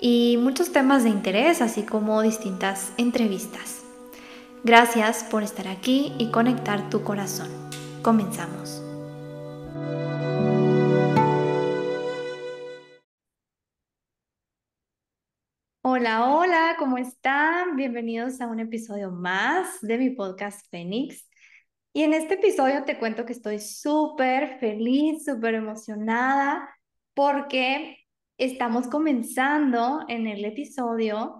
y 0.00 0.36
muchos 0.38 0.72
temas 0.72 1.04
de 1.04 1.10
interés, 1.10 1.60
así 1.60 1.82
como 1.82 2.22
distintas 2.22 2.92
entrevistas. 2.96 3.82
Gracias 4.64 5.24
por 5.24 5.42
estar 5.42 5.68
aquí 5.68 6.12
y 6.18 6.30
conectar 6.30 6.90
tu 6.90 7.02
corazón. 7.02 7.48
Comenzamos. 8.02 8.82
Hola, 15.82 16.26
hola, 16.26 16.76
¿cómo 16.78 16.98
están? 16.98 17.76
Bienvenidos 17.76 18.40
a 18.40 18.46
un 18.46 18.60
episodio 18.60 19.10
más 19.10 19.80
de 19.80 19.98
mi 19.98 20.10
podcast 20.10 20.66
Fénix. 20.70 21.26
Y 21.92 22.02
en 22.02 22.12
este 22.12 22.34
episodio 22.34 22.84
te 22.84 22.98
cuento 22.98 23.24
que 23.24 23.32
estoy 23.32 23.58
súper 23.58 24.58
feliz, 24.60 25.24
súper 25.24 25.54
emocionada 25.54 26.68
porque 27.14 27.97
estamos 28.38 28.86
comenzando 28.86 30.04
en 30.08 30.26
el 30.26 30.44
episodio 30.44 31.36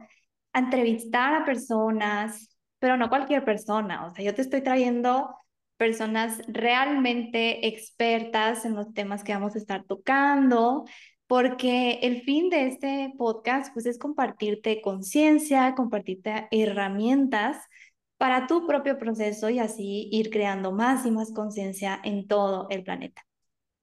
a 0.52 0.58
entrevistar 0.58 1.34
a 1.34 1.44
personas, 1.44 2.56
pero 2.78 2.96
no 2.96 3.08
cualquier 3.08 3.44
persona. 3.44 4.06
O 4.06 4.10
sea, 4.10 4.24
yo 4.24 4.34
te 4.34 4.42
estoy 4.42 4.62
trayendo 4.62 5.34
personas 5.76 6.42
realmente 6.48 7.68
expertas 7.68 8.64
en 8.64 8.74
los 8.74 8.92
temas 8.92 9.22
que 9.22 9.32
vamos 9.32 9.54
a 9.54 9.58
estar 9.58 9.84
tocando, 9.84 10.84
porque 11.28 12.00
el 12.02 12.22
fin 12.22 12.50
de 12.50 12.66
este 12.66 13.12
podcast 13.16 13.72
pues 13.72 13.86
es 13.86 13.98
compartirte 13.98 14.80
conciencia, 14.80 15.74
compartirte 15.76 16.48
herramientas 16.50 17.58
para 18.16 18.48
tu 18.48 18.66
propio 18.66 18.98
proceso 18.98 19.48
y 19.50 19.60
así 19.60 20.08
ir 20.10 20.30
creando 20.30 20.72
más 20.72 21.06
y 21.06 21.12
más 21.12 21.32
conciencia 21.32 22.00
en 22.02 22.26
todo 22.26 22.66
el 22.70 22.82
planeta. 22.82 23.22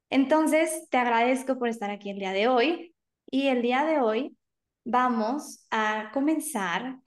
Entonces, 0.09 0.88
te 0.90 0.97
agradezco 0.97 1.58
por 1.58 1.70
estar 1.70 1.90
aquí 1.90 2.09
el 2.09 2.20
día 2.20 2.34
de 2.34 2.47
hoy 2.47 2.95
y 3.30 3.48
el 3.48 3.62
día 3.62 3.86
de 3.86 4.00
hoy 4.00 4.38
vamos 4.84 5.66
a 5.72 6.12
comenzar 6.14 7.00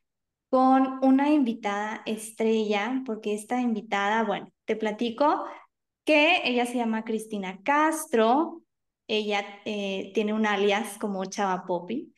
con 0.50 0.98
una 1.02 1.30
invitada 1.30 2.02
estrella, 2.06 3.02
porque 3.06 3.34
esta 3.34 3.60
invitada, 3.60 4.24
bueno, 4.24 4.50
te 4.64 4.76
platico 4.76 5.44
que 6.04 6.40
ella 6.44 6.66
se 6.66 6.76
llama 6.76 7.04
Cristina 7.04 7.60
Castro, 7.62 8.62
ella 9.06 9.44
eh, 9.64 10.12
tiene 10.14 10.32
un 10.32 10.46
alias 10.46 10.98
como 10.98 11.24
Chava 11.26 11.64
Poppy, 11.66 12.14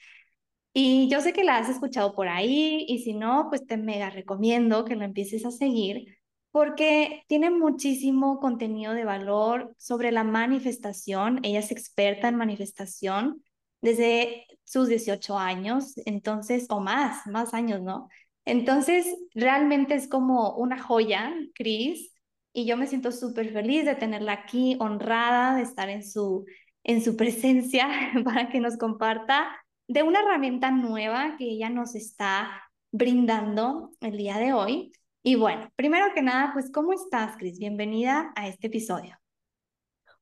y 0.72 1.08
yo 1.08 1.20
sé 1.20 1.32
que 1.32 1.44
la 1.44 1.58
has 1.58 1.68
escuchado 1.68 2.14
por 2.14 2.28
ahí 2.28 2.84
y 2.88 3.00
si 3.00 3.12
no, 3.14 3.46
pues 3.48 3.66
te 3.66 3.76
mega 3.76 4.10
recomiendo 4.10 4.84
que 4.84 4.94
lo 4.96 5.04
empieces 5.04 5.44
a 5.44 5.50
seguir 5.50 6.18
porque 6.52 7.22
tiene 7.28 7.50
muchísimo 7.50 8.40
contenido 8.40 8.92
de 8.94 9.04
valor 9.04 9.74
sobre 9.78 10.12
la 10.12 10.24
manifestación. 10.24 11.40
Ella 11.44 11.60
es 11.60 11.70
experta 11.70 12.28
en 12.28 12.36
manifestación 12.36 13.42
desde 13.80 14.46
sus 14.64 14.88
18 14.88 15.38
años, 15.38 15.94
entonces, 16.06 16.66
o 16.70 16.80
más, 16.80 17.26
más 17.26 17.54
años, 17.54 17.82
¿no? 17.82 18.08
Entonces, 18.44 19.06
realmente 19.34 19.94
es 19.94 20.08
como 20.08 20.56
una 20.56 20.82
joya, 20.82 21.32
Cris, 21.54 22.12
y 22.52 22.66
yo 22.66 22.76
me 22.76 22.86
siento 22.86 23.12
súper 23.12 23.52
feliz 23.52 23.84
de 23.84 23.94
tenerla 23.94 24.32
aquí, 24.32 24.76
honrada 24.80 25.56
de 25.56 25.62
estar 25.62 25.88
en 25.88 26.02
su, 26.04 26.44
en 26.84 27.02
su 27.02 27.16
presencia 27.16 27.88
para 28.24 28.48
que 28.48 28.60
nos 28.60 28.76
comparta 28.76 29.48
de 29.88 30.02
una 30.02 30.20
herramienta 30.20 30.70
nueva 30.70 31.36
que 31.36 31.44
ella 31.44 31.70
nos 31.70 31.94
está 31.94 32.62
brindando 32.92 33.90
el 34.00 34.16
día 34.16 34.38
de 34.38 34.52
hoy. 34.52 34.92
Y 35.22 35.34
bueno, 35.36 35.70
primero 35.76 36.06
que 36.14 36.22
nada, 36.22 36.52
pues, 36.52 36.70
¿cómo 36.72 36.92
estás, 36.92 37.36
Cris? 37.36 37.58
Bienvenida 37.58 38.32
a 38.36 38.48
este 38.48 38.68
episodio. 38.68 39.19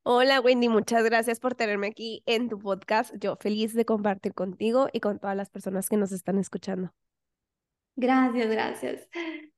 Hola 0.02 0.40
Wendy, 0.40 0.68
muchas 0.68 1.04
gracias 1.04 1.40
por 1.40 1.54
tenerme 1.54 1.88
aquí 1.88 2.22
en 2.26 2.48
tu 2.48 2.58
podcast. 2.58 3.14
Yo 3.18 3.36
feliz 3.36 3.74
de 3.74 3.84
compartir 3.84 4.34
contigo 4.34 4.88
y 4.92 5.00
con 5.00 5.18
todas 5.18 5.36
las 5.36 5.50
personas 5.50 5.88
que 5.88 5.96
nos 5.96 6.12
están 6.12 6.38
escuchando. 6.38 6.92
Gracias, 7.96 8.48
gracias. 8.48 9.08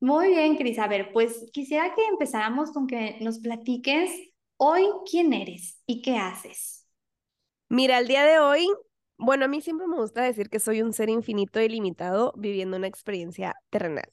Muy 0.00 0.28
bien, 0.28 0.56
Cris. 0.56 0.78
A 0.78 0.88
ver, 0.88 1.12
pues 1.12 1.46
quisiera 1.52 1.94
que 1.94 2.04
empezáramos 2.06 2.72
con 2.72 2.86
que 2.86 3.18
nos 3.20 3.38
platiques 3.38 4.10
hoy 4.56 4.86
quién 5.08 5.32
eres 5.32 5.80
y 5.86 6.02
qué 6.02 6.16
haces. 6.16 6.86
Mira, 7.68 7.98
el 7.98 8.08
día 8.08 8.24
de 8.24 8.38
hoy 8.38 8.66
bueno, 9.22 9.44
a 9.44 9.48
mí 9.48 9.60
siempre 9.60 9.86
me 9.86 9.96
gusta 9.96 10.22
decir 10.22 10.48
que 10.48 10.58
soy 10.58 10.80
un 10.80 10.94
ser 10.94 11.10
infinito 11.10 11.60
y 11.60 11.68
limitado 11.68 12.32
viviendo 12.38 12.78
una 12.78 12.86
experiencia 12.86 13.54
terrenal. 13.68 14.10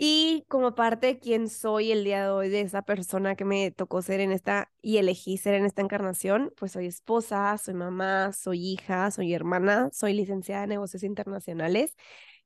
Y 0.00 0.44
como 0.48 0.76
parte 0.76 1.08
de 1.08 1.18
quién 1.18 1.48
soy 1.48 1.90
el 1.90 2.04
día 2.04 2.22
de 2.22 2.28
hoy, 2.30 2.48
de 2.50 2.60
esa 2.60 2.82
persona 2.82 3.34
que 3.34 3.44
me 3.44 3.72
tocó 3.72 4.00
ser 4.00 4.20
en 4.20 4.30
esta 4.30 4.70
y 4.80 4.98
elegí 4.98 5.38
ser 5.38 5.54
en 5.54 5.64
esta 5.66 5.82
encarnación, 5.82 6.52
pues 6.56 6.70
soy 6.72 6.86
esposa, 6.86 7.58
soy 7.58 7.74
mamá, 7.74 8.32
soy 8.32 8.64
hija, 8.64 9.10
soy 9.10 9.34
hermana, 9.34 9.90
soy 9.92 10.12
licenciada 10.14 10.62
en 10.64 10.70
negocios 10.70 11.02
internacionales. 11.02 11.96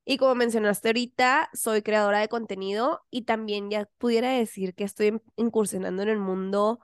Y 0.04 0.16
como 0.18 0.34
mencionaste 0.34 0.88
ahorita, 0.88 1.50
soy 1.52 1.82
creadora 1.82 2.20
de 2.20 2.28
contenido 2.28 3.02
y 3.10 3.22
también 3.22 3.70
ya 3.70 3.88
pudiera 3.98 4.30
decir 4.32 4.74
que 4.74 4.84
estoy 4.84 5.20
incursionando 5.36 6.02
en 6.02 6.08
el 6.08 6.18
mundo 6.18 6.80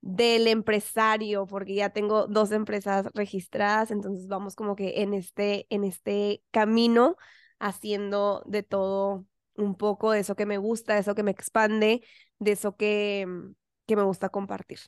del 0.00 0.46
empresario, 0.46 1.46
porque 1.46 1.74
ya 1.74 1.90
tengo 1.90 2.28
dos 2.28 2.52
empresas 2.52 3.08
registradas, 3.14 3.90
entonces 3.90 4.28
vamos 4.28 4.54
como 4.56 4.76
que 4.76 5.02
en 5.02 5.14
este, 5.14 5.66
en 5.70 5.84
este 5.84 6.44
camino 6.52 7.16
haciendo 7.58 8.44
de 8.46 8.62
todo 8.62 9.26
un 9.58 9.74
poco 9.76 10.12
de 10.12 10.20
eso 10.20 10.36
que 10.36 10.46
me 10.46 10.58
gusta, 10.58 10.94
de 10.94 11.00
eso 11.00 11.14
que 11.14 11.22
me 11.22 11.30
expande, 11.32 12.04
de 12.38 12.52
eso 12.52 12.76
que, 12.76 13.26
mm, 13.28 13.54
que 13.86 13.96
me 13.96 14.02
gusta 14.04 14.28
compartir. 14.30 14.78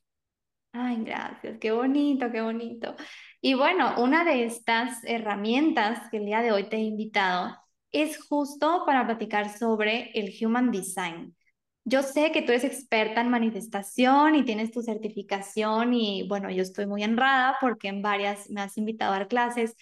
Ay, 0.72 1.02
gracias, 1.04 1.58
qué 1.60 1.72
bonito, 1.72 2.30
qué 2.30 2.40
bonito. 2.42 2.94
Y 3.40 3.54
bueno, 3.54 3.94
una 4.00 4.24
de 4.24 4.44
estas 4.44 5.02
herramientas 5.04 6.08
que 6.10 6.18
el 6.18 6.26
día 6.26 6.42
de 6.42 6.52
hoy 6.52 6.68
te 6.68 6.76
he 6.76 6.80
invitado 6.80 7.56
es 7.90 8.22
justo 8.28 8.84
para 8.86 9.04
platicar 9.06 9.48
sobre 9.56 10.12
el 10.14 10.32
Human 10.44 10.70
Design. 10.70 11.34
Yo 11.84 12.02
sé 12.02 12.30
que 12.30 12.42
tú 12.42 12.52
eres 12.52 12.62
experta 12.64 13.20
en 13.20 13.30
manifestación 13.30 14.36
y 14.36 14.44
tienes 14.44 14.70
tu 14.70 14.82
certificación 14.82 15.92
y 15.94 16.28
bueno, 16.28 16.50
yo 16.50 16.62
estoy 16.62 16.86
muy 16.86 17.02
honrada 17.02 17.56
porque 17.60 17.88
en 17.88 18.02
varias 18.02 18.48
me 18.50 18.60
has 18.60 18.78
invitado 18.78 19.12
a 19.12 19.18
dar 19.18 19.28
clases, 19.28 19.74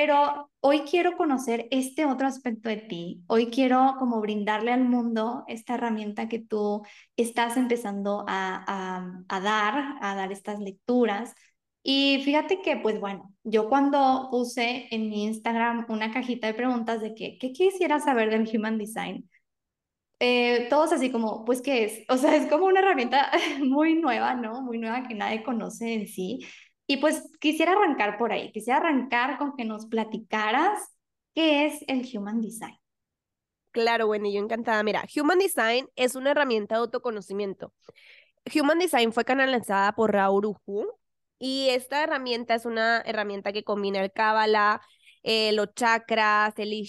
pero 0.00 0.48
hoy 0.60 0.82
quiero 0.82 1.16
conocer 1.16 1.66
este 1.72 2.06
otro 2.06 2.28
aspecto 2.28 2.68
de 2.68 2.76
ti. 2.76 3.24
Hoy 3.26 3.46
quiero 3.46 3.96
como 3.98 4.20
brindarle 4.20 4.70
al 4.70 4.84
mundo 4.84 5.42
esta 5.48 5.74
herramienta 5.74 6.28
que 6.28 6.38
tú 6.38 6.84
estás 7.16 7.56
empezando 7.56 8.24
a, 8.28 9.24
a, 9.28 9.40
dar, 9.40 9.96
a 10.00 10.14
dar 10.14 10.30
estas 10.30 10.60
lecturas. 10.60 11.34
Y 11.82 12.22
fíjate 12.24 12.62
que, 12.62 12.76
pues 12.76 13.00
bueno, 13.00 13.34
yo 13.42 13.68
cuando 13.68 14.28
puse 14.30 14.86
en 14.92 15.10
mi 15.10 15.24
Instagram 15.24 15.86
una 15.88 16.12
cajita 16.12 16.46
de 16.46 16.54
preguntas 16.54 17.00
de 17.00 17.16
que, 17.16 17.36
¿qué 17.36 17.50
quisiera 17.52 17.98
saber 17.98 18.30
del 18.30 18.48
Human 18.56 18.78
Design? 18.78 19.28
Eh, 20.20 20.68
todos 20.70 20.92
así 20.92 21.10
como, 21.10 21.44
pues, 21.44 21.60
¿qué 21.60 21.84
es? 21.84 22.04
O 22.08 22.16
sea, 22.16 22.36
es 22.36 22.48
como 22.48 22.66
una 22.66 22.80
herramienta 22.80 23.32
muy 23.64 23.94
nueva, 24.00 24.34
¿no? 24.34 24.62
Muy 24.62 24.78
nueva 24.78 25.08
que 25.08 25.14
nadie 25.14 25.42
conoce 25.42 25.94
en 25.94 26.06
sí. 26.06 26.40
Y 26.90 26.96
pues 26.96 27.30
quisiera 27.38 27.72
arrancar 27.72 28.16
por 28.16 28.32
ahí, 28.32 28.50
quisiera 28.50 28.78
arrancar 28.78 29.36
con 29.36 29.54
que 29.54 29.66
nos 29.66 29.86
platicaras 29.86 30.96
qué 31.34 31.66
es 31.66 31.84
el 31.86 32.08
Human 32.12 32.40
Design. 32.40 32.78
Claro, 33.72 34.06
bueno, 34.06 34.26
yo 34.30 34.40
encantada. 34.40 34.82
Mira, 34.82 35.04
Human 35.14 35.38
Design 35.38 35.86
es 35.96 36.14
una 36.14 36.30
herramienta 36.30 36.76
de 36.76 36.80
autoconocimiento. 36.80 37.74
Human 38.54 38.78
Design 38.78 39.12
fue 39.12 39.26
canalizada 39.26 39.92
por 39.92 40.12
Raúl 40.12 40.46
Uju 40.46 40.88
y 41.38 41.68
esta 41.68 42.02
herramienta 42.02 42.54
es 42.54 42.64
una 42.64 43.02
herramienta 43.02 43.52
que 43.52 43.64
combina 43.64 44.00
el 44.00 44.10
Kabbalah, 44.10 44.80
eh, 45.22 45.52
los 45.52 45.74
chakras, 45.74 46.54
el 46.58 46.72
I 46.72 46.86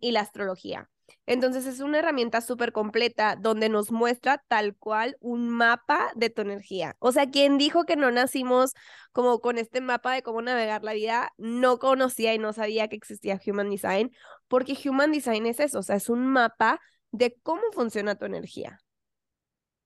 y 0.00 0.10
la 0.10 0.22
astrología. 0.22 0.90
Entonces 1.30 1.64
es 1.66 1.78
una 1.78 2.00
herramienta 2.00 2.40
súper 2.40 2.72
completa 2.72 3.36
donde 3.36 3.68
nos 3.68 3.92
muestra 3.92 4.42
tal 4.48 4.74
cual 4.74 5.16
un 5.20 5.48
mapa 5.48 6.10
de 6.16 6.28
tu 6.28 6.42
energía. 6.42 6.96
O 6.98 7.12
sea, 7.12 7.30
quien 7.30 7.56
dijo 7.56 7.84
que 7.84 7.94
no 7.94 8.10
nacimos 8.10 8.72
como 9.12 9.40
con 9.40 9.56
este 9.56 9.80
mapa 9.80 10.12
de 10.12 10.24
cómo 10.24 10.42
navegar 10.42 10.82
la 10.82 10.92
vida, 10.92 11.32
no 11.38 11.78
conocía 11.78 12.34
y 12.34 12.38
no 12.40 12.52
sabía 12.52 12.88
que 12.88 12.96
existía 12.96 13.40
Human 13.46 13.70
Design, 13.70 14.10
porque 14.48 14.76
Human 14.84 15.12
Design 15.12 15.46
es 15.46 15.60
eso, 15.60 15.78
o 15.78 15.82
sea, 15.84 15.94
es 15.94 16.08
un 16.08 16.26
mapa 16.26 16.80
de 17.12 17.36
cómo 17.44 17.62
funciona 17.74 18.16
tu 18.16 18.24
energía. 18.24 18.80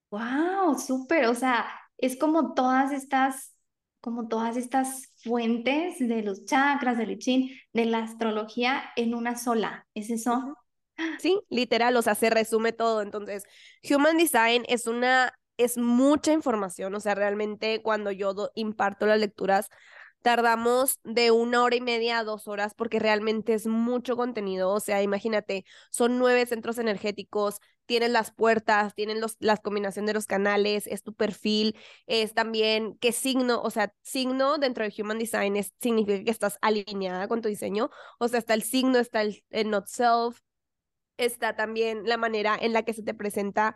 Wow, 0.09 0.79
súper, 0.79 1.27
o 1.27 1.35
sea, 1.35 1.67
es 1.99 2.17
como 2.17 2.55
todas 2.55 2.91
estas 2.91 3.51
como 4.01 4.27
todas 4.27 4.57
estas 4.57 5.11
fuentes 5.23 5.99
de 5.99 6.23
los 6.23 6.45
chakras, 6.45 6.97
del 6.97 7.19
I 7.23 7.59
de 7.71 7.85
la 7.85 7.99
astrología 7.99 8.83
en 8.95 9.13
una 9.13 9.35
sola. 9.35 9.87
¿Es 9.93 10.09
eso? 10.09 10.55
Sí, 11.17 11.41
literal, 11.49 11.95
o 11.97 12.01
sea, 12.01 12.15
se 12.15 12.29
resume 12.29 12.71
todo. 12.73 13.01
Entonces, 13.01 13.43
Human 13.89 14.17
Design 14.17 14.63
es 14.67 14.87
una, 14.87 15.33
es 15.57 15.77
mucha 15.77 16.31
información, 16.33 16.93
o 16.95 16.99
sea, 16.99 17.15
realmente 17.15 17.81
cuando 17.81 18.11
yo 18.11 18.33
imparto 18.55 19.05
las 19.05 19.19
lecturas, 19.19 19.69
tardamos 20.21 20.99
de 21.03 21.31
una 21.31 21.63
hora 21.63 21.75
y 21.75 21.81
media 21.81 22.19
a 22.19 22.23
dos 22.23 22.47
horas 22.47 22.73
porque 22.75 22.99
realmente 22.99 23.53
es 23.53 23.67
mucho 23.67 24.17
contenido. 24.17 24.71
O 24.71 24.79
sea, 24.79 25.03
imagínate, 25.03 25.65
son 25.91 26.17
nueve 26.19 26.45
centros 26.47 26.79
energéticos, 26.79 27.59
tienes 27.85 28.09
las 28.11 28.31
puertas, 28.33 28.95
tienen 28.95 29.21
los, 29.21 29.37
las 29.39 29.61
combinación 29.61 30.05
de 30.07 30.13
los 30.15 30.25
canales, 30.25 30.87
es 30.87 31.03
tu 31.03 31.13
perfil, 31.13 31.77
es 32.07 32.33
también 32.33 32.97
qué 32.99 33.11
signo, 33.11 33.61
o 33.61 33.69
sea, 33.69 33.93
signo 34.01 34.57
dentro 34.57 34.83
de 34.83 34.93
Human 35.01 35.19
Design 35.19 35.55
es, 35.57 35.73
significa 35.79 36.23
que 36.23 36.31
estás 36.31 36.57
alineada 36.61 37.27
con 37.27 37.41
tu 37.41 37.49
diseño. 37.49 37.91
O 38.19 38.27
sea, 38.27 38.39
está 38.39 38.55
el 38.55 38.63
signo, 38.63 38.99
está 38.99 39.21
el 39.23 39.69
not 39.69 39.87
self, 39.87 40.39
está 41.17 41.55
también 41.55 42.03
la 42.05 42.17
manera 42.17 42.57
en 42.59 42.73
la 42.73 42.83
que 42.83 42.93
se 42.93 43.03
te 43.03 43.13
presenta 43.13 43.75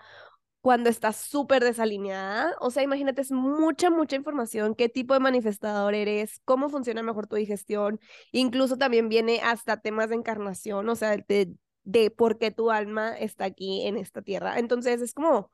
cuando 0.62 0.90
estás 0.90 1.16
súper 1.18 1.64
desalineada. 1.64 2.56
O 2.60 2.72
sea, 2.72 2.84
imagínate, 2.84 3.22
es 3.22 3.32
mucha, 3.32 3.90
mucha 3.90 4.16
información, 4.16 4.76
qué 4.76 4.90
tipo 4.90 5.14
de 5.14 5.20
manifestador 5.20 5.94
eres, 5.96 6.42
cómo 6.46 6.70
funciona 6.70 7.04
mejor 7.04 7.28
tu 7.28 7.36
digestión. 7.36 8.00
Incluso 8.32 8.78
también 8.78 9.10
viene 9.10 9.42
hasta 9.44 9.82
temas 9.82 10.10
de 10.10 10.16
encarnación, 10.16 10.90
o 10.90 10.96
sea, 10.96 11.18
de, 11.18 11.54
de 11.84 12.12
por 12.12 12.38
qué 12.38 12.52
tu 12.52 12.72
alma 12.72 13.18
está 13.18 13.46
aquí 13.46 13.88
en 13.88 13.98
esta 13.98 14.22
tierra. 14.22 14.60
Entonces, 14.60 15.02
es 15.02 15.14
como 15.14 15.50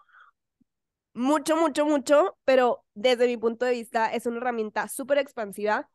mucho, 1.14 1.56
mucho, 1.56 1.86
mucho, 1.86 2.38
pero 2.46 2.84
desde 2.94 3.28
mi 3.28 3.38
punto 3.38 3.66
de 3.66 3.72
vista 3.72 4.14
es 4.14 4.26
una 4.26 4.38
herramienta 4.38 4.88
súper 4.90 5.18
expansiva, 5.18 5.90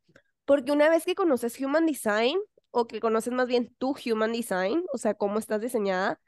porque 0.45 0.73
una 0.73 0.89
vez 0.89 1.05
que 1.05 1.15
conoces 1.15 1.61
Human 1.61 1.87
Design, 1.87 2.39
o 2.70 2.87
que 2.87 3.00
conoces 3.00 3.32
más 3.32 3.49
bien 3.49 3.75
tu 3.78 3.94
Human 4.06 4.32
Design, 4.32 4.84
o 4.93 4.99
sea, 4.99 5.14
cómo 5.14 5.38
estás 5.38 5.61
diseñada, 5.61 6.20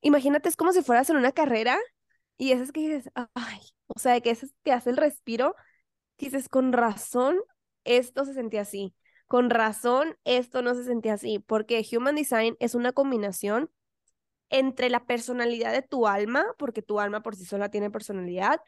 imagínate, 0.00 0.48
es 0.48 0.56
como 0.56 0.72
si 0.72 0.82
fueras 0.82 1.10
en 1.10 1.16
una 1.16 1.32
carrera 1.32 1.78
y 2.36 2.52
eso 2.52 2.62
es 2.64 2.72
que 2.72 2.80
dices, 2.80 3.10
ay, 3.34 3.60
o 3.88 3.98
sea, 3.98 4.20
que 4.20 4.30
eso 4.30 4.46
te 4.62 4.72
hace 4.72 4.90
el 4.90 4.96
respiro, 4.96 5.54
dices, 6.18 6.48
con 6.48 6.72
razón, 6.72 7.38
esto 7.84 8.24
se 8.24 8.34
sentía 8.34 8.62
así, 8.62 8.94
con 9.26 9.50
razón, 9.50 10.16
esto 10.24 10.62
no 10.62 10.74
se 10.74 10.84
sentía 10.84 11.14
así, 11.14 11.38
porque 11.38 11.86
Human 11.92 12.16
Design 12.16 12.56
es 12.60 12.74
una 12.74 12.92
combinación 12.92 13.70
entre 14.50 14.90
la 14.90 15.06
personalidad 15.06 15.72
de 15.72 15.82
tu 15.82 16.06
alma, 16.06 16.44
porque 16.58 16.82
tu 16.82 17.00
alma 17.00 17.22
por 17.22 17.36
sí 17.36 17.44
sola 17.44 17.70
tiene 17.70 17.90
personalidad, 17.90 18.60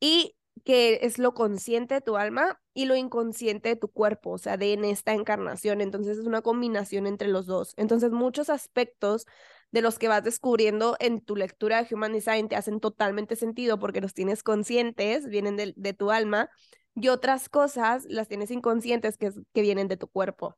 y 0.00 0.36
que 0.64 1.00
es 1.02 1.18
lo 1.18 1.34
consciente 1.34 1.94
de 1.94 2.00
tu 2.00 2.16
alma 2.16 2.60
y 2.72 2.86
lo 2.86 2.96
inconsciente 2.96 3.70
de 3.70 3.76
tu 3.76 3.88
cuerpo, 3.88 4.30
o 4.30 4.38
sea, 4.38 4.56
de 4.56 4.72
en 4.72 4.84
esta 4.84 5.12
encarnación. 5.12 5.80
Entonces 5.80 6.18
es 6.18 6.26
una 6.26 6.42
combinación 6.42 7.06
entre 7.06 7.28
los 7.28 7.46
dos. 7.46 7.74
Entonces 7.76 8.12
muchos 8.12 8.48
aspectos 8.50 9.26
de 9.72 9.82
los 9.82 9.98
que 9.98 10.08
vas 10.08 10.22
descubriendo 10.22 10.96
en 11.00 11.20
tu 11.20 11.36
lectura 11.36 11.82
de 11.82 11.94
Human 11.94 12.12
Design 12.12 12.48
te 12.48 12.56
hacen 12.56 12.80
totalmente 12.80 13.36
sentido 13.36 13.78
porque 13.78 14.00
los 14.00 14.14
tienes 14.14 14.42
conscientes, 14.42 15.26
vienen 15.26 15.56
de, 15.56 15.74
de 15.76 15.92
tu 15.94 16.10
alma, 16.10 16.48
y 16.94 17.08
otras 17.08 17.48
cosas 17.48 18.04
las 18.08 18.28
tienes 18.28 18.50
inconscientes 18.50 19.16
que, 19.16 19.32
que 19.52 19.62
vienen 19.62 19.88
de 19.88 19.96
tu 19.96 20.08
cuerpo. 20.08 20.56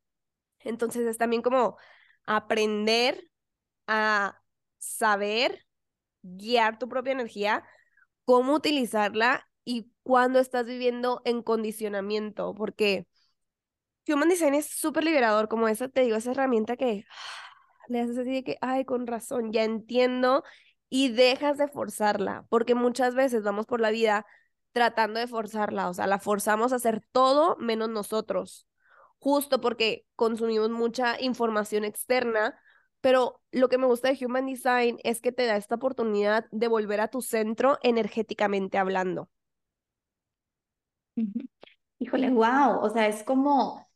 Entonces 0.60 1.06
es 1.06 1.18
también 1.18 1.42
como 1.42 1.78
aprender 2.26 3.30
a 3.86 4.40
saber 4.78 5.64
guiar 6.22 6.78
tu 6.78 6.88
propia 6.88 7.12
energía, 7.12 7.64
cómo 8.24 8.54
utilizarla 8.54 9.45
y 9.66 9.90
cuando 10.04 10.38
estás 10.38 10.64
viviendo 10.64 11.20
en 11.26 11.42
condicionamiento, 11.42 12.54
porque 12.54 13.06
Human 14.08 14.28
Design 14.28 14.54
es 14.54 14.66
súper 14.66 15.04
liberador, 15.04 15.48
como 15.48 15.68
esa, 15.68 15.88
te 15.88 16.02
digo, 16.02 16.16
esa 16.16 16.30
herramienta 16.30 16.76
que 16.76 17.04
le 17.88 18.00
haces 18.00 18.18
así 18.18 18.32
de 18.32 18.44
que, 18.44 18.58
ay, 18.60 18.84
con 18.84 19.06
razón, 19.06 19.52
ya 19.52 19.64
entiendo 19.64 20.44
y 20.88 21.10
dejas 21.10 21.58
de 21.58 21.68
forzarla, 21.68 22.46
porque 22.48 22.74
muchas 22.76 23.14
veces 23.14 23.42
vamos 23.42 23.66
por 23.66 23.80
la 23.80 23.90
vida 23.90 24.24
tratando 24.72 25.18
de 25.20 25.26
forzarla, 25.26 25.88
o 25.88 25.94
sea, 25.94 26.06
la 26.06 26.20
forzamos 26.20 26.72
a 26.72 26.76
hacer 26.76 27.02
todo 27.10 27.56
menos 27.58 27.88
nosotros, 27.88 28.68
justo 29.18 29.60
porque 29.60 30.06
consumimos 30.14 30.70
mucha 30.70 31.20
información 31.20 31.84
externa, 31.84 32.56
pero 33.00 33.40
lo 33.50 33.68
que 33.68 33.78
me 33.78 33.86
gusta 33.86 34.12
de 34.12 34.24
Human 34.24 34.46
Design 34.46 34.98
es 35.02 35.20
que 35.20 35.32
te 35.32 35.46
da 35.46 35.56
esta 35.56 35.74
oportunidad 35.76 36.46
de 36.52 36.68
volver 36.68 37.00
a 37.00 37.08
tu 37.08 37.20
centro 37.22 37.78
energéticamente 37.82 38.78
hablando. 38.78 39.28
Híjole, 41.98 42.30
wow, 42.30 42.80
o 42.80 42.90
sea, 42.90 43.08
es 43.08 43.22
como 43.22 43.86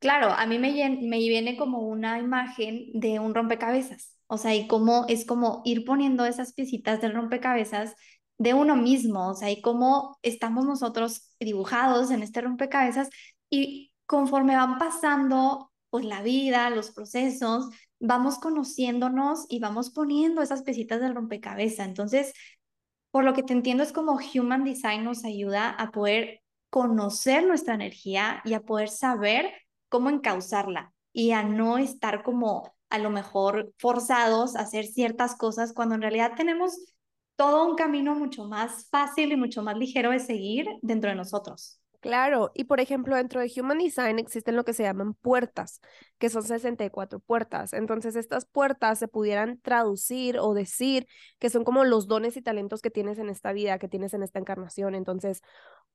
Claro, 0.00 0.28
a 0.30 0.46
mí 0.46 0.58
me, 0.60 0.70
viene 1.18 1.56
como 1.56 1.80
una 1.80 2.20
imagen 2.20 2.90
de 2.94 3.18
un 3.18 3.34
rompecabezas, 3.34 4.16
o 4.28 4.38
sea, 4.38 4.54
y 4.54 4.68
cómo 4.68 5.06
es 5.08 5.26
como 5.26 5.60
ir 5.64 5.84
poniendo 5.84 6.24
esas 6.24 6.52
piecitas 6.52 7.00
del 7.00 7.14
rompecabezas 7.14 7.96
de 8.38 8.54
uno 8.54 8.76
mismo, 8.76 9.28
o 9.30 9.34
sea, 9.34 9.50
y 9.50 9.60
cómo 9.60 10.16
estamos 10.22 10.66
nosotros 10.66 11.34
dibujados 11.40 12.12
en 12.12 12.22
este 12.22 12.40
rompecabezas 12.42 13.10
y 13.50 13.92
conforme 14.06 14.54
van 14.54 14.78
pasando 14.78 15.72
pues 15.90 16.04
la 16.04 16.22
vida, 16.22 16.70
los 16.70 16.92
procesos, 16.92 17.68
vamos 17.98 18.38
conociéndonos 18.38 19.46
y 19.48 19.58
vamos 19.58 19.90
poniendo 19.90 20.42
esas 20.42 20.62
piecitas 20.62 21.00
del 21.00 21.14
rompecabezas. 21.14 21.88
Entonces, 21.88 22.34
por 23.10 23.24
lo 23.24 23.34
que 23.34 23.42
te 23.42 23.52
entiendo 23.52 23.82
es 23.82 23.92
como 23.92 24.18
Human 24.34 24.64
Design 24.64 25.02
nos 25.04 25.24
ayuda 25.24 25.70
a 25.70 25.90
poder 25.90 26.42
conocer 26.70 27.46
nuestra 27.46 27.74
energía 27.74 28.42
y 28.44 28.54
a 28.54 28.60
poder 28.60 28.88
saber 28.88 29.52
cómo 29.88 30.10
encauzarla 30.10 30.92
y 31.12 31.32
a 31.32 31.42
no 31.42 31.78
estar 31.78 32.22
como 32.22 32.74
a 32.90 32.98
lo 32.98 33.10
mejor 33.10 33.72
forzados 33.78 34.56
a 34.56 34.60
hacer 34.60 34.86
ciertas 34.86 35.36
cosas 35.36 35.72
cuando 35.72 35.94
en 35.94 36.02
realidad 36.02 36.32
tenemos 36.36 36.94
todo 37.36 37.66
un 37.66 37.76
camino 37.76 38.14
mucho 38.14 38.44
más 38.44 38.88
fácil 38.90 39.32
y 39.32 39.36
mucho 39.36 39.62
más 39.62 39.76
ligero 39.76 40.10
de 40.10 40.20
seguir 40.20 40.66
dentro 40.82 41.10
de 41.10 41.16
nosotros. 41.16 41.80
Claro, 42.00 42.52
y 42.54 42.64
por 42.64 42.78
ejemplo, 42.78 43.16
dentro 43.16 43.40
de 43.40 43.50
Human 43.60 43.78
Design 43.78 44.20
existen 44.20 44.54
lo 44.54 44.64
que 44.64 44.72
se 44.72 44.84
llaman 44.84 45.14
puertas, 45.14 45.80
que 46.18 46.30
son 46.30 46.44
64 46.44 47.18
puertas. 47.18 47.72
Entonces, 47.72 48.14
estas 48.14 48.44
puertas 48.46 49.00
se 49.00 49.08
pudieran 49.08 49.60
traducir 49.62 50.38
o 50.38 50.54
decir 50.54 51.08
que 51.40 51.50
son 51.50 51.64
como 51.64 51.84
los 51.84 52.06
dones 52.06 52.36
y 52.36 52.42
talentos 52.42 52.82
que 52.82 52.90
tienes 52.92 53.18
en 53.18 53.28
esta 53.28 53.52
vida, 53.52 53.80
que 53.80 53.88
tienes 53.88 54.14
en 54.14 54.22
esta 54.22 54.38
encarnación. 54.38 54.94
Entonces, 54.94 55.42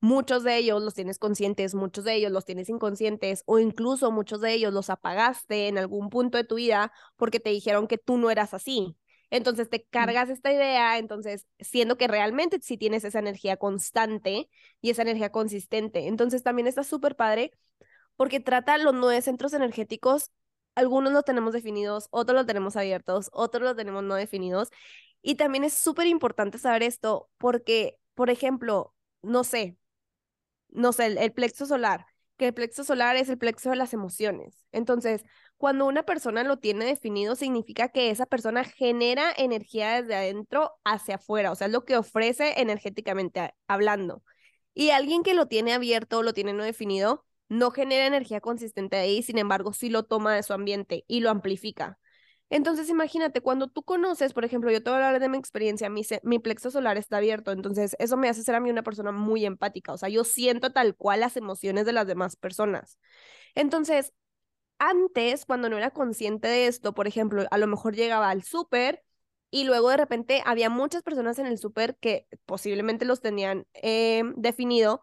muchos 0.02 0.44
de 0.44 0.58
ellos 0.58 0.82
los 0.84 0.94
tienes 0.94 1.20
conscientes, 1.20 1.76
muchos 1.76 2.06
de 2.06 2.16
ellos 2.16 2.32
los 2.34 2.46
tienes 2.46 2.70
inconscientes 2.70 3.44
o 3.46 3.60
incluso 3.60 4.12
muchos 4.12 4.42
de 4.42 4.54
ellos 4.54 4.74
los 4.74 4.90
apagaste 4.90 5.68
en 5.70 5.78
algún 5.78 6.10
punto 6.10 6.38
de 6.38 6.46
tu 6.46 6.56
vida 6.56 6.92
porque 7.18 7.40
te 7.42 7.50
dijeron 7.52 7.88
que 7.88 7.98
tú 7.98 8.18
no 8.18 8.32
eras 8.32 8.54
así. 8.54 8.98
Entonces 9.34 9.68
te 9.68 9.84
cargas 9.84 10.30
esta 10.30 10.54
idea, 10.54 11.00
entonces 11.00 11.48
siendo 11.60 11.98
que 11.98 12.08
realmente 12.08 12.60
sí 12.62 12.78
tienes 12.78 13.04
esa 13.04 13.18
energía 13.18 13.58
constante 13.58 14.48
y 14.80 14.92
esa 14.92 15.02
energía 15.02 15.32
consistente. 15.32 16.08
Entonces 16.08 16.44
también 16.44 16.68
está 16.68 16.84
súper 16.84 17.16
padre 17.16 17.52
porque 18.16 18.40
trata 18.40 18.78
los 18.78 18.94
nueve 18.94 19.20
centros 19.24 19.54
energéticos. 19.54 20.32
Algunos 20.76 21.14
los 21.14 21.26
tenemos 21.26 21.52
definidos, 21.54 22.10
otros 22.12 22.36
los 22.38 22.46
tenemos 22.46 22.76
abiertos, 22.76 23.30
otros 23.34 23.64
los 23.64 23.76
tenemos 23.76 24.04
no 24.04 24.14
definidos. 24.14 24.70
Y 25.24 25.34
también 25.34 25.64
es 25.64 25.74
súper 25.74 26.06
importante 26.06 26.60
saber 26.60 26.84
esto 26.84 27.28
porque, 27.40 27.98
por 28.14 28.30
ejemplo, 28.30 28.94
no 29.24 29.44
sé, 29.44 29.78
no 30.70 30.94
sé, 30.94 31.08
el, 31.08 31.34
plexo 31.34 31.66
solar, 31.66 32.06
que 32.38 32.48
el 32.48 32.54
plexo 32.54 32.84
solar 32.84 33.16
es 33.16 33.30
el 33.30 33.38
plexo 33.38 33.70
de 33.70 33.76
las 33.76 33.94
emociones. 33.94 34.66
Entonces, 34.72 35.24
cuando 35.58 35.86
una 35.86 36.04
persona 36.04 36.44
lo 36.44 36.58
tiene 36.58 36.86
definido, 36.86 37.36
significa 37.36 37.90
que 37.90 38.10
esa 38.10 38.26
persona 38.26 38.64
genera 38.64 39.32
energía 39.38 40.02
desde 40.02 40.16
adentro 40.16 40.72
hacia 40.84 41.16
afuera, 41.16 41.52
o 41.52 41.56
sea, 41.56 41.68
es 41.68 41.74
lo 41.74 41.86
que 41.86 41.98
ofrece 41.98 42.60
energéticamente 42.62 43.54
hablando. 43.68 44.24
Y 44.74 44.90
alguien 44.90 45.24
que 45.24 45.34
lo 45.36 45.48
tiene 45.48 45.74
abierto 45.74 46.24
lo 46.24 46.34
tiene 46.34 46.54
no 46.54 46.64
definido, 46.64 47.26
no 47.50 47.72
genera 47.72 48.08
energía 48.08 48.42
consistente 48.42 48.98
ahí, 48.98 49.22
sin 49.24 49.38
embargo, 49.38 49.74
sí 49.74 49.90
lo 49.90 50.04
toma 50.04 50.36
de 50.36 50.44
su 50.44 50.54
ambiente 50.54 51.06
y 51.08 51.20
lo 51.22 51.30
amplifica. 51.30 52.00
Entonces, 52.50 52.90
imagínate, 52.90 53.42
cuando 53.42 53.68
tú 53.68 53.84
conoces, 53.84 54.34
por 54.34 54.46
ejemplo, 54.46 54.70
yo 54.72 54.84
te 54.84 54.90
voy 54.92 55.02
a 55.02 55.08
hablar 55.08 55.22
de 55.22 55.30
mi 55.30 55.38
experiencia, 55.38 55.90
mi, 55.90 56.04
mi 56.24 56.40
plexo 56.40 56.70
solar 56.70 56.98
está 56.98 57.18
abierto, 57.18 57.52
entonces 57.52 57.96
eso 58.00 58.16
me 58.16 58.30
hace 58.30 58.44
ser 58.44 58.54
a 58.56 58.60
mí 58.60 58.70
una 58.70 58.84
persona 58.84 59.12
muy 59.12 59.46
empática, 59.46 59.92
o 59.94 59.98
sea, 59.98 60.10
yo 60.10 60.24
siento 60.24 60.72
tal 60.72 60.96
cual 60.96 61.22
las 61.22 61.36
emociones 61.36 61.86
de 61.86 61.94
las 61.94 62.06
demás 62.06 62.36
personas. 62.36 63.00
Entonces, 63.56 64.14
antes, 64.80 65.46
cuando 65.46 65.70
no 65.70 65.78
era 65.78 65.92
consciente 65.92 66.48
de 66.48 66.68
esto, 66.68 66.94
por 66.94 67.08
ejemplo, 67.08 67.46
a 67.52 67.58
lo 67.58 67.68
mejor 67.68 67.96
llegaba 67.96 68.30
al 68.30 68.44
súper 68.44 69.04
y 69.50 69.66
luego 69.66 69.90
de 69.90 69.98
repente 69.98 70.42
había 70.46 70.70
muchas 70.70 71.04
personas 71.04 71.40
en 71.40 71.46
el 71.46 71.58
súper 71.58 71.96
que 71.98 72.28
posiblemente 72.46 73.06
los 73.06 73.22
tenían 73.22 73.66
eh, 73.74 74.24
definido 74.36 75.02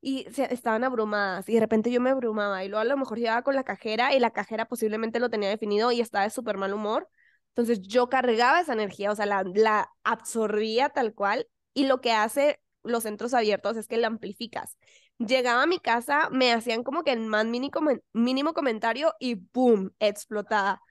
y 0.00 0.26
se, 0.32 0.52
estaban 0.52 0.84
abrumadas 0.84 1.48
y 1.48 1.54
de 1.54 1.60
repente 1.60 1.90
yo 1.90 2.00
me 2.00 2.10
abrumaba 2.10 2.64
y 2.64 2.68
luego 2.68 2.80
a 2.82 2.84
lo 2.84 2.96
mejor 2.96 3.18
llegaba 3.18 3.42
con 3.42 3.54
la 3.54 3.64
cajera 3.64 4.14
y 4.14 4.20
la 4.20 4.30
cajera 4.30 4.66
posiblemente 4.66 5.20
lo 5.20 5.30
tenía 5.30 5.48
definido 5.48 5.92
y 5.92 6.00
estaba 6.00 6.24
de 6.24 6.30
súper 6.30 6.56
mal 6.58 6.74
humor. 6.74 7.08
Entonces 7.48 7.80
yo 7.82 8.08
cargaba 8.08 8.60
esa 8.60 8.74
energía, 8.74 9.10
o 9.10 9.16
sea, 9.16 9.26
la, 9.26 9.42
la 9.54 9.90
absorbía 10.04 10.90
tal 10.90 11.14
cual 11.14 11.48
y 11.74 11.86
lo 11.86 12.00
que 12.00 12.12
hace 12.12 12.60
los 12.82 13.02
centros 13.02 13.34
abiertos 13.34 13.76
es 13.76 13.88
que 13.88 13.96
la 13.96 14.06
amplificas. 14.06 14.76
Llegaba 15.18 15.62
a 15.62 15.66
mi 15.66 15.78
casa, 15.78 16.28
me 16.30 16.52
hacían 16.52 16.82
como 16.82 17.02
que 17.02 17.12
el 17.12 17.20
más 17.20 17.46
mínimo, 17.46 17.80
mínimo 18.12 18.52
comentario 18.54 19.14
y 19.18 19.34
¡boom! 19.52 19.92
explotada. 19.98 20.82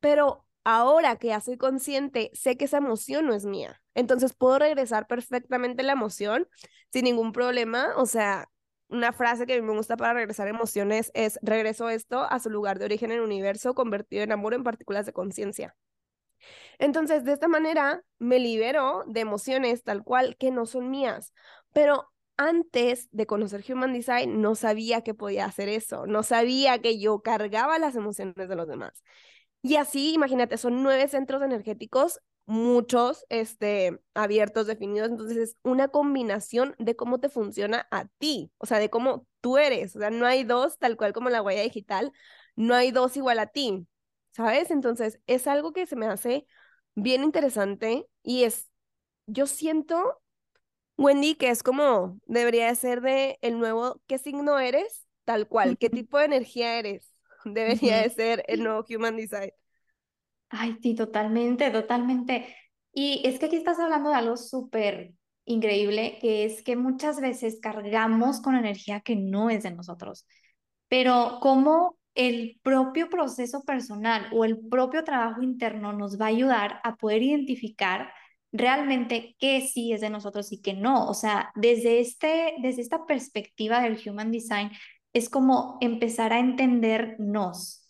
Pero 0.00 0.46
ahora 0.64 1.16
que 1.16 1.28
ya 1.28 1.40
soy 1.40 1.56
consciente, 1.58 2.30
sé 2.34 2.56
que 2.56 2.64
esa 2.64 2.78
emoción 2.78 3.26
no 3.26 3.34
es 3.34 3.44
mía. 3.44 3.80
Entonces 3.94 4.34
puedo 4.34 4.58
regresar 4.58 5.06
perfectamente 5.06 5.82
la 5.82 5.92
emoción 5.92 6.48
sin 6.92 7.04
ningún 7.04 7.32
problema. 7.32 7.92
O 7.96 8.06
sea, 8.06 8.48
una 8.94 9.12
frase 9.12 9.46
que 9.46 9.54
a 9.54 9.56
mí 9.56 9.62
me 9.62 9.74
gusta 9.74 9.96
para 9.96 10.14
regresar 10.14 10.48
emociones 10.48 11.10
es 11.14 11.38
regreso 11.42 11.88
esto 11.90 12.22
a 12.22 12.38
su 12.38 12.48
lugar 12.48 12.78
de 12.78 12.86
origen 12.86 13.10
en 13.10 13.18
el 13.18 13.24
universo 13.24 13.74
convertido 13.74 14.22
en 14.22 14.32
amor 14.32 14.54
en 14.54 14.62
partículas 14.64 15.04
de 15.06 15.12
conciencia. 15.12 15.76
Entonces, 16.78 17.24
de 17.24 17.32
esta 17.32 17.48
manera 17.48 18.02
me 18.18 18.38
libero 18.38 19.04
de 19.06 19.20
emociones 19.20 19.82
tal 19.82 20.04
cual 20.04 20.36
que 20.36 20.50
no 20.50 20.66
son 20.66 20.90
mías. 20.90 21.32
Pero 21.72 22.10
antes 22.36 23.08
de 23.12 23.26
conocer 23.26 23.64
Human 23.68 23.92
Design, 23.92 24.40
no 24.40 24.54
sabía 24.54 25.02
que 25.02 25.14
podía 25.14 25.44
hacer 25.44 25.68
eso, 25.68 26.06
no 26.06 26.22
sabía 26.22 26.80
que 26.80 26.98
yo 26.98 27.20
cargaba 27.20 27.78
las 27.78 27.96
emociones 27.96 28.48
de 28.48 28.56
los 28.56 28.68
demás. 28.68 29.02
Y 29.62 29.76
así, 29.76 30.12
imagínate, 30.14 30.56
son 30.58 30.82
nueve 30.82 31.08
centros 31.08 31.42
energéticos, 31.42 32.20
muchos 32.46 33.24
este, 33.28 34.00
abiertos, 34.14 34.66
definidos. 34.66 35.10
Entonces, 35.10 35.36
es 35.38 35.56
una 35.62 35.88
combinación 35.88 36.74
de 36.78 36.96
cómo 36.96 37.20
te 37.20 37.28
funciona 37.28 37.86
a 37.90 38.06
ti, 38.18 38.52
o 38.58 38.66
sea, 38.66 38.78
de 38.78 38.90
cómo 38.90 39.26
tú 39.40 39.58
eres. 39.58 39.96
O 39.96 39.98
sea, 40.00 40.10
no 40.10 40.26
hay 40.26 40.44
dos, 40.44 40.78
tal 40.78 40.96
cual 40.96 41.12
como 41.12 41.30
la 41.30 41.42
huella 41.42 41.62
digital, 41.62 42.12
no 42.56 42.74
hay 42.74 42.90
dos 42.92 43.16
igual 43.16 43.38
a 43.38 43.46
ti, 43.46 43.86
¿sabes? 44.32 44.70
Entonces, 44.70 45.20
es 45.26 45.46
algo 45.46 45.72
que 45.72 45.86
se 45.86 45.96
me 45.96 46.06
hace 46.06 46.46
bien 46.94 47.24
interesante 47.24 48.06
y 48.22 48.44
es, 48.44 48.70
yo 49.26 49.46
siento, 49.46 50.20
Wendy, 50.96 51.34
que 51.36 51.50
es 51.50 51.62
como, 51.62 52.20
debería 52.26 52.68
de 52.68 52.76
ser 52.76 53.00
de 53.00 53.38
el 53.42 53.58
nuevo, 53.58 54.00
¿qué 54.06 54.18
signo 54.18 54.58
eres? 54.58 55.06
Tal 55.24 55.48
cual, 55.48 55.78
¿qué 55.78 55.90
tipo 55.90 56.18
de 56.18 56.26
energía 56.26 56.78
eres? 56.78 57.10
Debería 57.44 58.02
de 58.02 58.10
ser 58.10 58.44
el 58.48 58.62
nuevo 58.62 58.84
Human 58.88 59.16
Design. 59.16 59.52
Ay, 60.48 60.76
sí, 60.82 60.94
totalmente, 60.94 61.70
totalmente. 61.70 62.54
Y 62.92 63.22
es 63.26 63.38
que 63.38 63.46
aquí 63.46 63.56
estás 63.56 63.78
hablando 63.80 64.10
de 64.10 64.16
algo 64.16 64.36
súper 64.36 65.14
increíble, 65.44 66.18
que 66.20 66.44
es 66.44 66.62
que 66.62 66.76
muchas 66.76 67.20
veces 67.20 67.58
cargamos 67.60 68.40
con 68.40 68.54
energía 68.54 69.00
que 69.00 69.16
no 69.16 69.50
es 69.50 69.64
de 69.64 69.72
nosotros, 69.72 70.26
pero 70.88 71.38
como 71.40 71.98
el 72.14 72.60
propio 72.62 73.10
proceso 73.10 73.64
personal 73.64 74.28
o 74.32 74.44
el 74.44 74.58
propio 74.68 75.02
trabajo 75.04 75.42
interno 75.42 75.92
nos 75.92 76.20
va 76.20 76.26
a 76.26 76.28
ayudar 76.28 76.80
a 76.84 76.96
poder 76.96 77.22
identificar 77.22 78.12
realmente 78.52 79.34
qué 79.40 79.60
sí 79.62 79.92
es 79.92 80.00
de 80.00 80.10
nosotros 80.10 80.52
y 80.52 80.62
qué 80.62 80.74
no. 80.74 81.08
O 81.08 81.14
sea, 81.14 81.50
desde, 81.56 81.98
este, 82.00 82.54
desde 82.62 82.82
esta 82.82 83.04
perspectiva 83.06 83.80
del 83.80 84.00
Human 84.08 84.30
Design, 84.30 84.70
es 85.12 85.28
como 85.28 85.78
empezar 85.80 86.32
a 86.32 86.38
entendernos 86.38 87.83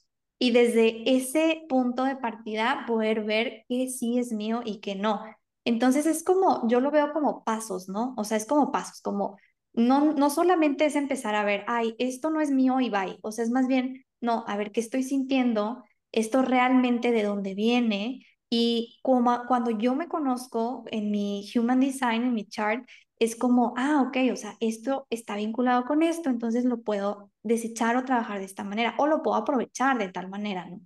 y 0.45 0.51
desde 0.51 1.17
ese 1.17 1.65
punto 1.71 2.05
de 2.05 2.17
partida 2.17 2.85
poder 2.87 3.25
ver 3.25 3.65
qué 3.67 3.89
sí 3.89 4.19
es 4.19 4.31
mío 4.31 4.61
y 4.63 4.81
qué 4.81 4.95
no. 4.95 5.23
Entonces 5.65 6.05
es 6.05 6.23
como, 6.23 6.69
yo 6.69 6.81
lo 6.81 6.91
veo 6.91 7.15
como 7.15 7.45
pasos, 7.45 7.89
¿no? 7.89 8.13
O 8.19 8.25
sea, 8.25 8.37
es 8.37 8.45
como 8.45 8.71
pasos, 8.71 9.01
como 9.01 9.39
no, 9.73 10.13
no 10.13 10.29
solamente 10.29 10.85
es 10.85 10.97
empezar 10.97 11.35
a 11.35 11.45
ver, 11.45 11.65
ay, 11.67 11.95
esto 11.99 12.29
no 12.29 12.43
es 12.43 12.51
mío 12.51 12.79
y 12.81 12.91
bye. 12.91 13.19
O 13.23 13.33
sea, 13.33 13.43
es 13.43 13.51
más 13.51 13.67
bien 13.69 14.05
no, 14.21 14.45
a 14.47 14.59
ver 14.59 14.71
qué 14.71 14.81
estoy 14.81 15.03
sintiendo, 15.03 15.83
esto 16.13 16.43
realmente 16.43 17.11
de 17.11 17.23
dónde 17.23 17.55
viene. 17.55 18.27
Y 18.51 18.99
como 19.03 19.47
cuando 19.49 19.71
yo 19.71 19.95
me 19.95 20.09
conozco 20.09 20.85
en 20.91 21.11
mi 21.11 21.51
Human 21.57 21.81
Design, 21.81 22.25
en 22.25 22.35
mi 22.35 22.45
chart, 22.47 22.87
es 23.19 23.37
como, 23.37 23.75
ah, 23.77 24.05
ok, 24.07 24.17
o 24.33 24.37
sea, 24.37 24.57
esto 24.61 25.07
está 25.11 25.37
vinculado 25.37 25.85
con 25.85 26.03
esto, 26.03 26.31
entonces 26.31 26.65
lo 26.65 26.83
puedo 26.83 27.31
desechar 27.43 27.97
o 27.97 28.05
trabajar 28.05 28.39
de 28.39 28.45
esta 28.45 28.65
manera, 28.65 28.95
o 28.99 29.07
lo 29.07 29.23
puedo 29.23 29.37
aprovechar 29.37 29.99
de 29.99 30.09
tal 30.11 30.29
manera, 30.29 30.67
¿no? 30.67 30.81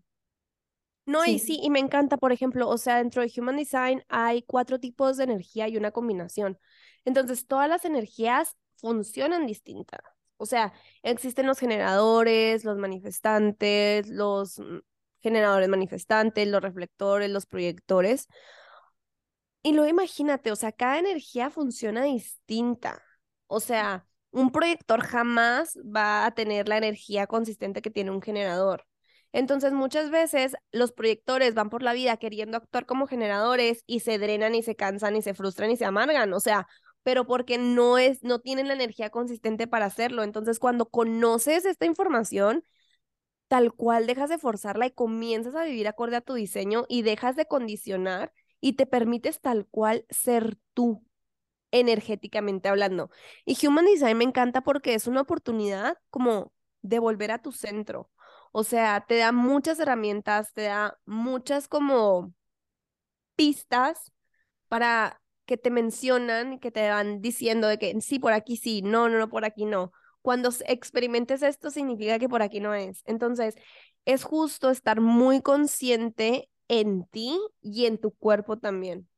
No, 1.06 1.24
y 1.24 1.38
sí, 1.38 1.58
y 1.62 1.70
me 1.70 1.78
encanta, 1.78 2.18
por 2.18 2.32
ejemplo, 2.32 2.68
o 2.68 2.76
sea, 2.76 2.98
dentro 2.98 3.22
de 3.22 3.32
Human 3.34 3.56
Design 3.56 4.04
hay 4.08 4.42
cuatro 4.42 4.78
tipos 4.78 5.16
de 5.16 5.24
energía 5.24 5.66
y 5.66 5.78
una 5.78 5.90
combinación. 5.90 6.58
Entonces, 7.06 7.46
todas 7.46 7.66
las 7.66 7.86
energías 7.86 8.56
funcionan 8.76 9.46
distintas. 9.46 10.00
O 10.36 10.44
sea, 10.44 10.74
existen 11.02 11.46
los 11.46 11.58
generadores, 11.58 12.64
los 12.64 12.76
manifestantes, 12.76 14.06
los 14.08 14.58
mm, 14.58 14.80
generadores 15.20 15.68
manifestantes, 15.70 16.46
los 16.46 16.60
reflectores, 16.60 17.30
los 17.30 17.46
proyectores. 17.46 18.28
Y 19.68 19.72
luego 19.74 19.90
imagínate, 19.90 20.50
o 20.50 20.56
sea, 20.56 20.72
cada 20.72 20.98
energía 20.98 21.50
funciona 21.50 22.04
distinta. 22.04 23.02
O 23.48 23.60
sea, 23.60 24.06
un 24.30 24.50
proyector 24.50 25.02
jamás 25.02 25.78
va 25.84 26.24
a 26.24 26.30
tener 26.30 26.70
la 26.70 26.78
energía 26.78 27.26
consistente 27.26 27.82
que 27.82 27.90
tiene 27.90 28.10
un 28.10 28.22
generador. 28.22 28.86
Entonces, 29.30 29.74
muchas 29.74 30.10
veces 30.10 30.56
los 30.72 30.92
proyectores 30.92 31.52
van 31.52 31.68
por 31.68 31.82
la 31.82 31.92
vida 31.92 32.16
queriendo 32.16 32.56
actuar 32.56 32.86
como 32.86 33.06
generadores 33.06 33.82
y 33.86 34.00
se 34.00 34.18
drenan 34.18 34.54
y 34.54 34.62
se 34.62 34.74
cansan 34.74 35.16
y 35.16 35.20
se 35.22 35.34
frustran 35.34 35.70
y 35.70 35.76
se 35.76 35.84
amargan. 35.84 36.32
O 36.32 36.40
sea, 36.40 36.66
pero 37.02 37.26
porque 37.26 37.58
no 37.58 37.98
es, 37.98 38.22
no 38.24 38.38
tienen 38.40 38.68
la 38.68 38.74
energía 38.74 39.10
consistente 39.10 39.66
para 39.66 39.84
hacerlo. 39.84 40.22
Entonces, 40.22 40.58
cuando 40.58 40.88
conoces 40.88 41.66
esta 41.66 41.84
información, 41.84 42.64
tal 43.48 43.74
cual 43.74 44.06
dejas 44.06 44.30
de 44.30 44.38
forzarla 44.38 44.86
y 44.86 44.92
comienzas 44.92 45.54
a 45.54 45.64
vivir 45.64 45.88
acorde 45.88 46.16
a 46.16 46.22
tu 46.22 46.32
diseño 46.32 46.86
y 46.88 47.02
dejas 47.02 47.36
de 47.36 47.44
condicionar 47.44 48.32
y 48.60 48.74
te 48.74 48.86
permites 48.86 49.40
tal 49.40 49.66
cual 49.66 50.06
ser 50.10 50.58
tú 50.74 51.04
energéticamente 51.70 52.68
hablando. 52.68 53.10
Y 53.44 53.66
Human 53.66 53.86
Design 53.86 54.18
me 54.18 54.24
encanta 54.24 54.62
porque 54.62 54.94
es 54.94 55.06
una 55.06 55.22
oportunidad 55.22 55.98
como 56.10 56.52
de 56.82 56.98
volver 56.98 57.30
a 57.30 57.42
tu 57.42 57.52
centro. 57.52 58.10
O 58.52 58.64
sea, 58.64 59.04
te 59.06 59.16
da 59.18 59.32
muchas 59.32 59.78
herramientas, 59.80 60.52
te 60.54 60.62
da 60.62 60.98
muchas 61.06 61.68
como 61.68 62.32
pistas 63.36 64.12
para 64.68 65.20
que 65.46 65.56
te 65.56 65.70
mencionan, 65.70 66.58
que 66.58 66.70
te 66.70 66.88
van 66.90 67.22
diciendo 67.22 67.68
de 67.68 67.78
que 67.78 68.00
sí, 68.00 68.18
por 68.18 68.32
aquí 68.32 68.56
sí, 68.56 68.82
no, 68.82 69.08
no, 69.08 69.18
no, 69.18 69.28
por 69.30 69.44
aquí 69.44 69.64
no. 69.64 69.92
Cuando 70.22 70.50
experimentes 70.66 71.42
esto 71.42 71.70
significa 71.70 72.18
que 72.18 72.28
por 72.28 72.42
aquí 72.42 72.60
no 72.60 72.74
es. 72.74 73.02
Entonces, 73.06 73.54
es 74.04 74.24
justo 74.24 74.70
estar 74.70 75.00
muy 75.00 75.40
consciente 75.42 76.50
en 76.68 77.04
ti 77.06 77.38
y 77.62 77.86
en 77.86 77.98
tu 77.98 78.12
cuerpo 78.12 78.58
también. 78.58 79.08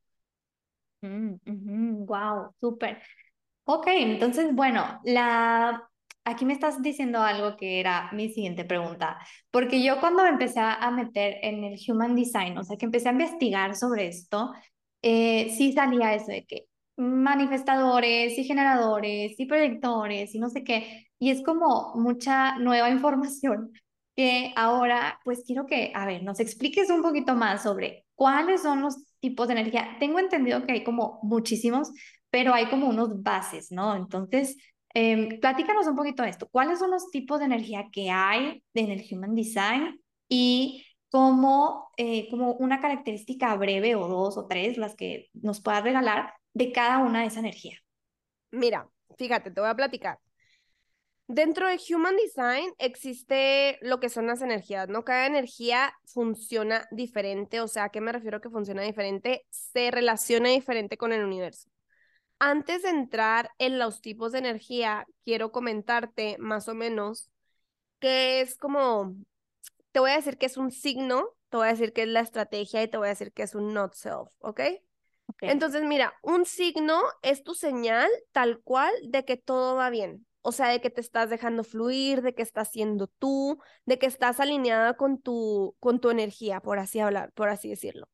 Mm, 1.03 2.05
wow, 2.07 2.55
súper. 2.61 3.01
Ok, 3.65 3.87
entonces, 3.89 4.55
bueno, 4.55 5.01
la... 5.05 5.89
aquí 6.25 6.45
me 6.45 6.53
estás 6.55 6.83
diciendo 6.83 7.23
algo 7.23 7.57
que 7.57 7.81
era 7.81 8.11
mi 8.13 8.29
siguiente 8.31 8.65
pregunta, 8.65 9.19
porque 9.51 9.83
yo 9.83 10.01
cuando 10.01 10.27
empecé 10.27 10.61
a 10.61 10.91
meter 10.91 11.37
en 11.43 11.65
el 11.65 11.79
Human 11.89 12.17
Design, 12.17 12.59
o 12.59 12.65
sea, 12.65 12.77
que 12.77 12.87
empecé 12.87 13.09
a 13.09 13.13
investigar 13.13 13.77
sobre 13.77 14.09
esto, 14.09 14.53
eh, 15.03 15.51
sí 15.57 15.73
salía 15.73 16.15
eso 16.15 16.27
de 16.33 16.45
que 16.47 16.67
manifestadores 16.97 18.39
y 18.39 18.45
generadores 18.45 19.39
y 19.39 19.47
proyectores 19.47 20.35
y 20.35 20.39
no 20.39 20.51
sé 20.51 20.65
qué, 20.65 21.09
y 21.19 21.31
es 21.31 21.43
como 21.43 21.95
mucha 21.97 22.59
nueva 22.59 22.91
información 22.91 23.73
que 24.17 24.53
ahora 24.57 25.19
pues 25.25 25.43
quiero 25.47 25.67
que, 25.67 25.93
a 25.95 26.07
ver, 26.07 26.23
nos 26.23 26.41
expliques 26.41 26.91
un 26.91 27.03
poquito 27.03 27.35
más 27.35 27.63
sobre 27.63 28.07
cuáles 28.15 28.63
son 28.63 28.83
los 28.83 28.97
tipos 29.21 29.49
de 29.49 29.55
energía. 29.55 29.97
Tengo 29.99 30.19
entendido 30.19 30.67
que 30.67 30.73
hay 30.73 30.85
como 30.85 31.21
muchísimos, 31.23 31.91
pero 32.31 32.53
hay 32.55 32.69
como 32.69 32.89
unos 32.89 33.23
bases, 33.23 33.71
¿no? 33.73 33.97
Entonces, 33.97 34.57
eh, 34.95 35.39
platícanos 35.41 35.87
un 35.87 35.97
poquito 35.97 36.23
de 36.23 36.31
esto. 36.31 36.49
¿Cuáles 36.51 36.79
son 36.79 36.91
los 36.91 37.11
tipos 37.11 37.39
de 37.39 37.47
energía 37.47 37.89
que 37.93 38.11
hay 38.11 38.63
en 38.75 38.91
el 38.91 39.05
Human 39.11 39.35
Design? 39.35 40.01
Y 40.29 40.85
como, 41.11 41.91
eh, 41.97 42.29
como 42.31 42.53
una 42.55 42.81
característica 42.81 43.55
breve 43.57 43.97
o 43.97 44.09
dos 44.09 44.37
o 44.37 44.47
tres, 44.47 44.77
las 44.79 44.95
que 44.95 45.29
nos 45.35 45.61
puedas 45.61 45.83
regalar 45.83 46.35
de 46.55 46.73
cada 46.73 46.99
una 46.99 47.21
de 47.21 47.27
esa 47.27 47.41
energía. 47.41 47.79
Mira, 48.51 48.89
fíjate, 49.17 49.51
te 49.51 49.61
voy 49.61 49.71
a 49.71 49.75
platicar. 49.75 50.19
Dentro 51.33 51.69
de 51.69 51.79
Human 51.95 52.17
Design 52.17 52.75
existe 52.79 53.79
lo 53.83 54.01
que 54.01 54.09
son 54.09 54.27
las 54.27 54.43
energías, 54.43 54.89
¿no? 54.89 55.05
Cada 55.05 55.27
energía 55.27 55.95
funciona 56.05 56.89
diferente, 56.91 57.61
o 57.61 57.69
sea, 57.69 57.85
¿a 57.85 57.89
qué 57.91 58.01
me 58.01 58.11
refiero 58.11 58.41
que 58.41 58.51
funciona 58.51 58.83
diferente? 58.83 59.47
Se 59.49 59.93
relaciona 59.93 60.49
diferente 60.49 60.97
con 60.97 61.13
el 61.13 61.25
universo. 61.25 61.71
Antes 62.41 62.83
de 62.83 62.89
entrar 62.89 63.49
en 63.59 63.79
los 63.79 64.01
tipos 64.01 64.33
de 64.33 64.41
energía, 64.41 65.07
quiero 65.25 65.53
comentarte 65.53 66.35
más 66.41 66.67
o 66.67 66.75
menos 66.75 67.31
qué 68.01 68.41
es 68.41 68.57
como 68.57 69.15
te 69.93 70.01
voy 70.01 70.11
a 70.11 70.17
decir 70.17 70.37
que 70.37 70.47
es 70.47 70.57
un 70.57 70.73
signo, 70.73 71.29
te 71.49 71.59
voy 71.59 71.69
a 71.69 71.71
decir 71.71 71.93
que 71.93 72.03
es 72.03 72.09
la 72.09 72.23
estrategia 72.23 72.83
y 72.83 72.89
te 72.89 72.97
voy 72.97 73.07
a 73.07 73.11
decir 73.11 73.33
que 73.33 73.45
es 73.45 73.55
un 73.55 73.73
not 73.73 73.95
self, 73.95 74.31
¿ok? 74.41 74.63
Entonces, 75.43 75.85
mira, 75.85 76.13
un 76.25 76.45
signo 76.45 77.01
es 77.23 77.45
tu 77.45 77.55
señal 77.55 78.11
tal 78.33 78.61
cual 78.63 78.93
de 79.05 79.25
que 79.25 79.37
todo 79.37 79.77
va 79.77 79.91
bien. 79.91 80.27
O 80.43 80.53
sea, 80.53 80.69
de 80.69 80.81
que 80.81 80.91
te 80.91 81.01
estás 81.01 81.29
dejando 81.31 81.65
fluir, 81.65 82.23
de 82.23 82.35
que 82.35 82.43
estás 82.43 82.71
siendo 82.71 83.07
tú, 83.09 83.59
de 83.85 83.99
que 83.99 84.07
estás 84.07 84.41
alineada 84.41 84.95
con 84.97 85.21
tu, 85.21 85.77
con 85.81 86.01
tu 86.01 86.11
energía, 86.11 86.61
por 86.61 86.79
así 86.79 86.99
hablar, 87.01 87.33
por 87.33 87.49
así 87.51 87.69
decirlo. 87.69 88.09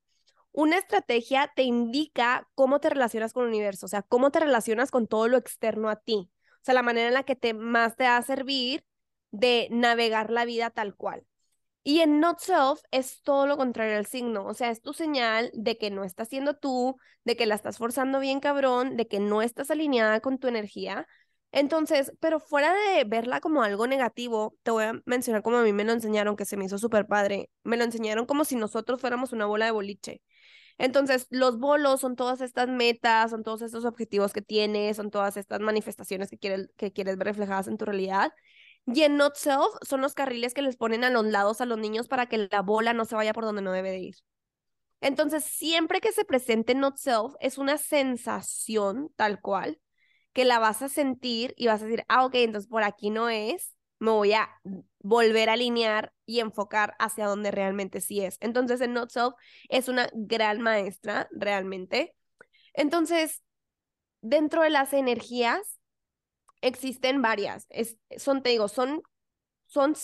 una 0.52 0.78
estrategia 0.78 1.52
te 1.54 1.62
indica 1.62 2.48
cómo 2.54 2.80
te 2.80 2.90
relacionas 2.90 3.32
con 3.32 3.44
el 3.44 3.50
universo, 3.50 3.86
o 3.86 3.88
sea, 3.88 4.02
cómo 4.02 4.30
te 4.30 4.40
relacionas 4.40 4.90
con 4.90 5.06
todo 5.06 5.28
lo 5.28 5.36
externo 5.36 5.90
a 5.90 5.96
ti. 5.96 6.30
O 6.56 6.64
sea, 6.64 6.74
la 6.74 6.82
manera 6.82 7.08
en 7.08 7.14
la 7.14 7.24
que 7.24 7.36
te 7.36 7.54
más 7.54 7.96
te 7.96 8.04
va 8.04 8.16
a 8.16 8.22
servir 8.22 8.84
de 9.30 9.68
navegar 9.70 10.30
la 10.30 10.44
vida 10.44 10.70
tal 10.70 10.96
cual. 10.96 11.26
Y 11.84 12.00
en 12.00 12.20
Not 12.20 12.40
Self 12.40 12.80
es 12.90 13.22
todo 13.22 13.46
lo 13.46 13.56
contrario 13.56 13.96
al 13.96 14.06
signo, 14.06 14.46
o 14.46 14.54
sea, 14.54 14.70
es 14.70 14.82
tu 14.82 14.92
señal 14.92 15.50
de 15.54 15.78
que 15.78 15.90
no 15.90 16.04
estás 16.04 16.28
siendo 16.28 16.56
tú, 16.56 16.96
de 17.24 17.36
que 17.36 17.46
la 17.46 17.54
estás 17.54 17.78
forzando 17.78 18.18
bien 18.20 18.40
cabrón, 18.40 18.96
de 18.96 19.06
que 19.08 19.20
no 19.20 19.42
estás 19.42 19.70
alineada 19.70 20.20
con 20.20 20.38
tu 20.38 20.48
energía. 20.48 21.06
Entonces, 21.52 22.12
pero 22.20 22.38
fuera 22.38 22.74
de 22.74 23.04
verla 23.04 23.40
como 23.40 23.62
algo 23.62 23.86
negativo, 23.86 24.56
te 24.62 24.70
voy 24.70 24.84
a 24.84 25.00
mencionar 25.06 25.42
como 25.42 25.56
a 25.56 25.62
mí 25.62 25.72
me 25.72 25.84
lo 25.84 25.92
enseñaron, 25.92 26.36
que 26.36 26.44
se 26.44 26.56
me 26.56 26.66
hizo 26.66 26.78
súper 26.78 27.06
padre. 27.06 27.50
Me 27.64 27.76
lo 27.76 27.84
enseñaron 27.84 28.26
como 28.26 28.44
si 28.44 28.56
nosotros 28.56 29.00
fuéramos 29.00 29.32
una 29.32 29.46
bola 29.46 29.64
de 29.64 29.70
boliche. 29.70 30.22
Entonces, 30.78 31.26
los 31.30 31.58
bolos 31.58 32.00
son 32.00 32.16
todas 32.16 32.42
estas 32.42 32.68
metas, 32.68 33.30
son 33.30 33.42
todos 33.42 33.62
estos 33.62 33.86
objetivos 33.86 34.32
que 34.32 34.42
tienes, 34.42 34.96
son 34.98 35.10
todas 35.10 35.36
estas 35.38 35.60
manifestaciones 35.60 36.28
que 36.28 36.38
quieres, 36.38 36.68
que 36.76 36.92
quieres 36.92 37.16
ver 37.16 37.28
reflejadas 37.28 37.68
en 37.68 37.78
tu 37.78 37.86
realidad. 37.86 38.32
Y 38.86 39.02
en 39.02 39.16
Not 39.16 39.36
Self 39.36 39.66
son 39.82 40.02
los 40.02 40.14
carriles 40.14 40.52
que 40.52 40.62
les 40.62 40.76
ponen 40.76 41.04
a 41.04 41.10
los 41.10 41.24
lados 41.24 41.60
a 41.60 41.66
los 41.66 41.78
niños 41.78 42.08
para 42.08 42.26
que 42.26 42.48
la 42.50 42.62
bola 42.62 42.92
no 42.92 43.04
se 43.06 43.14
vaya 43.16 43.32
por 43.32 43.44
donde 43.44 43.62
no 43.62 43.72
debe 43.72 43.90
de 43.90 43.98
ir. 43.98 44.16
Entonces, 45.00 45.44
siempre 45.44 46.00
que 46.00 46.12
se 46.12 46.24
presente 46.24 46.74
Not 46.74 46.98
Self, 46.98 47.34
es 47.40 47.58
una 47.58 47.78
sensación 47.78 49.10
tal 49.16 49.40
cual 49.40 49.80
que 50.36 50.44
la 50.44 50.58
vas 50.58 50.82
a 50.82 50.90
sentir 50.90 51.54
y 51.56 51.66
vas 51.66 51.80
a 51.80 51.86
decir, 51.86 52.04
ah, 52.08 52.26
ok, 52.26 52.34
entonces 52.34 52.68
por 52.68 52.82
aquí 52.82 53.08
no 53.08 53.30
es, 53.30 53.74
me 53.98 54.10
voy 54.10 54.34
a 54.34 54.50
volver 54.98 55.48
a 55.48 55.54
alinear 55.54 56.12
y 56.26 56.40
enfocar 56.40 56.94
hacia 56.98 57.26
donde 57.26 57.50
realmente 57.50 58.02
sí 58.02 58.20
es. 58.20 58.36
Entonces, 58.40 58.82
en 58.82 58.92
Not 58.92 59.08
Self 59.08 59.32
es 59.70 59.88
una 59.88 60.10
gran 60.12 60.60
maestra, 60.60 61.26
realmente. 61.30 62.14
Entonces, 62.74 63.42
dentro 64.20 64.60
de 64.60 64.68
las 64.68 64.92
energías, 64.92 65.80
existen 66.60 67.22
varias. 67.22 67.64
Es, 67.70 67.96
son, 68.18 68.42
te 68.42 68.50
digo, 68.50 68.68
son, 68.68 69.00
son, 69.64 69.94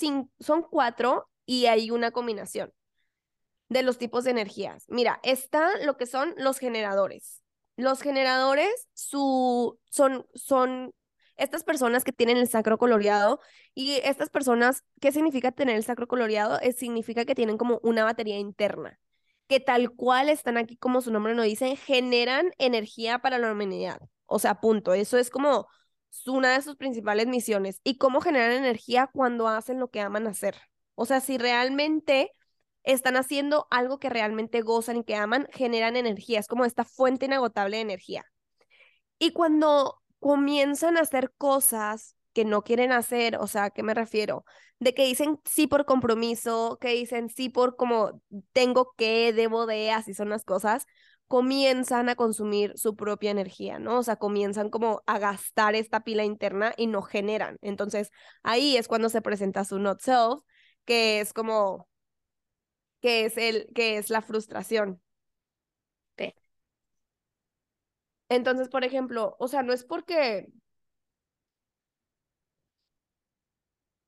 son 0.41 0.63
cuatro 0.63 1.29
y 1.45 1.67
hay 1.67 1.91
una 1.91 2.11
combinación 2.11 2.73
de 3.69 3.83
los 3.83 3.99
tipos 3.99 4.25
de 4.25 4.31
energías. 4.31 4.87
Mira, 4.89 5.21
está 5.25 5.77
lo 5.85 5.99
que 5.99 6.07
son 6.07 6.33
los 6.39 6.59
generadores. 6.59 7.42
Los 7.77 8.03
generadores 8.03 8.89
su, 8.95 9.79
son, 9.91 10.27
son 10.35 10.93
estas 11.37 11.65
personas 11.65 12.05
que 12.05 12.13
tienen 12.13 12.37
el 12.37 12.49
sacro 12.49 12.79
coloreado 12.79 13.41
y 13.75 13.95
estas 14.05 14.31
personas, 14.31 14.85
¿qué 15.01 15.13
significa 15.13 15.53
tener 15.53 15.77
el 15.77 15.85
sacro 15.85 16.07
coloreado? 16.07 16.61
Es, 16.61 16.77
significa 16.77 17.25
que 17.25 17.35
tienen 17.35 17.59
como 17.59 17.81
una 17.83 18.05
batería 18.05 18.39
interna, 18.39 18.99
que 19.49 19.61
tal 19.61 19.91
cual 19.91 20.29
están 20.29 20.57
aquí 20.57 20.77
como 20.77 21.01
su 21.01 21.11
nombre 21.11 21.35
lo 21.35 21.43
dice, 21.43 21.77
generan 21.77 22.53
energía 22.59 23.21
para 23.21 23.39
la 23.39 23.53
humanidad. 23.53 24.01
O 24.27 24.39
sea, 24.39 24.61
punto. 24.61 24.95
Eso 24.95 25.19
es 25.19 25.31
como 25.31 25.67
una 26.27 26.55
de 26.55 26.63
sus 26.63 26.77
principales 26.77 27.27
misiones 27.27 27.81
y 27.85 27.99
cómo 27.99 28.21
generar 28.21 28.53
energía 28.53 29.09
cuando 29.13 29.49
hacen 29.49 29.79
lo 29.81 29.89
que 29.89 30.01
aman 30.01 30.27
hacer. 30.27 30.57
O 30.95 31.07
sea, 31.07 31.21
si 31.21 31.39
realmente 31.39 32.33
están 32.85 33.17
haciendo 33.17 33.67
algo 33.71 33.99
que 33.99 34.11
realmente 34.11 34.63
gozan 34.63 34.99
y 34.99 35.05
que 35.05 35.17
aman, 35.17 35.49
generan 35.53 35.97
energía. 35.97 36.41
Es 36.41 36.49
como 36.49 36.65
esta 36.65 36.85
fuente 36.85 37.27
inagotable 37.27 37.77
de 37.77 37.83
energía. 37.83 38.25
Y 39.19 39.33
cuando 39.33 40.01
comienzan 40.19 40.97
a 40.97 41.01
hacer 41.01 41.33
cosas 41.37 42.17
que 42.33 42.45
no 42.45 42.63
quieren 42.63 42.93
hacer, 42.93 43.37
o 43.37 43.47
sea, 43.47 43.65
¿a 43.65 43.71
qué 43.71 43.83
me 43.83 43.95
refiero? 43.95 44.45
De 44.79 44.95
que 44.95 45.05
dicen 45.05 45.39
sí 45.45 45.67
por 45.67 45.85
compromiso, 45.85 46.79
que 46.81 46.89
dicen 46.89 47.29
sí 47.29 47.49
por 47.49 47.77
como 47.77 48.23
tengo 48.53 48.95
que, 48.97 49.33
debo 49.33 49.67
de, 49.67 49.91
así 49.91 50.15
son 50.15 50.31
las 50.31 50.45
cosas, 50.45 50.87
comienzan 51.29 52.09
a 52.09 52.15
consumir 52.15 52.73
su 52.77 52.95
propia 52.97 53.31
energía, 53.31 53.79
¿no? 53.79 53.99
O 53.99 54.03
sea, 54.03 54.17
comienzan 54.17 54.71
como 54.71 55.03
a 55.07 55.19
gastar 55.19 55.75
esta 55.75 56.05
pila 56.05 56.25
interna 56.25 56.75
y 56.77 56.87
no 56.87 57.03
generan. 57.03 57.57
Entonces, 57.63 58.11
ahí 58.43 58.77
es 58.77 58.89
cuando 58.89 59.09
se 59.09 59.23
presenta 59.23 59.65
su 59.65 59.79
not 59.79 60.01
self, 60.01 60.43
que 60.85 61.21
es 61.21 61.33
como, 61.33 61.89
que 63.03 63.27
es 63.27 63.37
el, 63.39 63.69
que 63.75 63.99
es 63.99 64.11
la 64.11 64.23
frustración. 64.23 65.03
Entonces, 68.29 68.69
por 68.69 68.83
ejemplo, 68.85 69.37
o 69.39 69.47
sea, 69.49 69.63
no 69.63 69.73
es 69.73 69.85
porque 69.85 70.49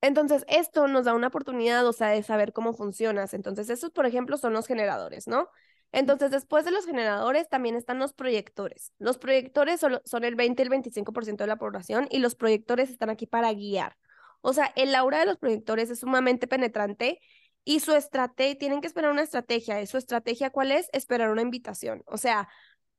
Entonces, 0.00 0.44
esto 0.48 0.86
nos 0.86 1.06
da 1.06 1.14
una 1.14 1.28
oportunidad, 1.28 1.86
o 1.86 1.92
sea, 1.94 2.08
de 2.08 2.22
saber 2.22 2.52
cómo 2.52 2.74
funcionas. 2.74 3.32
Entonces, 3.32 3.70
esos, 3.70 3.90
por 3.90 4.04
ejemplo, 4.06 4.36
son 4.36 4.52
los 4.52 4.66
generadores, 4.66 5.26
¿no? 5.26 5.48
Entonces, 5.92 6.30
después 6.30 6.64
de 6.66 6.72
los 6.72 6.84
generadores, 6.84 7.48
también 7.48 7.74
están 7.76 7.98
los 7.98 8.12
proyectores. 8.12 8.92
Los 8.98 9.16
proyectores 9.18 9.80
son 9.80 10.24
el 10.24 10.34
20 10.34 10.62
y 10.62 10.64
el 10.64 10.70
25% 10.70 11.44
de 11.44 11.48
la 11.48 11.56
población 11.56 12.06
y 12.10 12.18
los 12.18 12.34
proyectores 12.34 12.90
están 12.90 13.08
aquí 13.10 13.26
para 13.26 13.52
guiar. 13.54 13.96
O 14.42 14.52
sea, 14.52 14.70
el 14.76 14.94
aura 14.94 15.20
de 15.20 15.26
los 15.26 15.38
proyectores 15.38 15.88
es 15.90 16.00
sumamente 16.00 16.46
penetrante 16.46 17.20
y 17.64 17.80
su 17.80 17.92
estrategia, 17.94 18.58
tienen 18.58 18.80
que 18.80 18.86
esperar 18.86 19.10
una 19.10 19.22
estrategia. 19.22 19.80
¿Y 19.80 19.86
su 19.86 19.96
estrategia 19.96 20.50
cuál 20.50 20.70
es? 20.70 20.88
Esperar 20.92 21.30
una 21.30 21.42
invitación. 21.42 22.02
O 22.06 22.18
sea, 22.18 22.48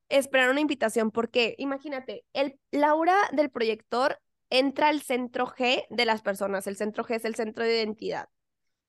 esperar 0.09 0.49
una 0.49 0.61
invitación 0.61 1.11
porque, 1.11 1.55
imagínate, 1.57 2.25
el, 2.33 2.59
la 2.71 2.89
aura 2.89 3.15
del 3.31 3.51
proyector 3.51 4.19
entra 4.49 4.89
al 4.89 5.01
centro 5.01 5.47
G 5.47 5.85
de 5.89 6.05
las 6.05 6.21
personas. 6.21 6.67
El 6.67 6.77
centro 6.77 7.03
G 7.03 7.15
es 7.15 7.25
el 7.25 7.35
centro 7.35 7.63
de 7.63 7.75
identidad. 7.75 8.27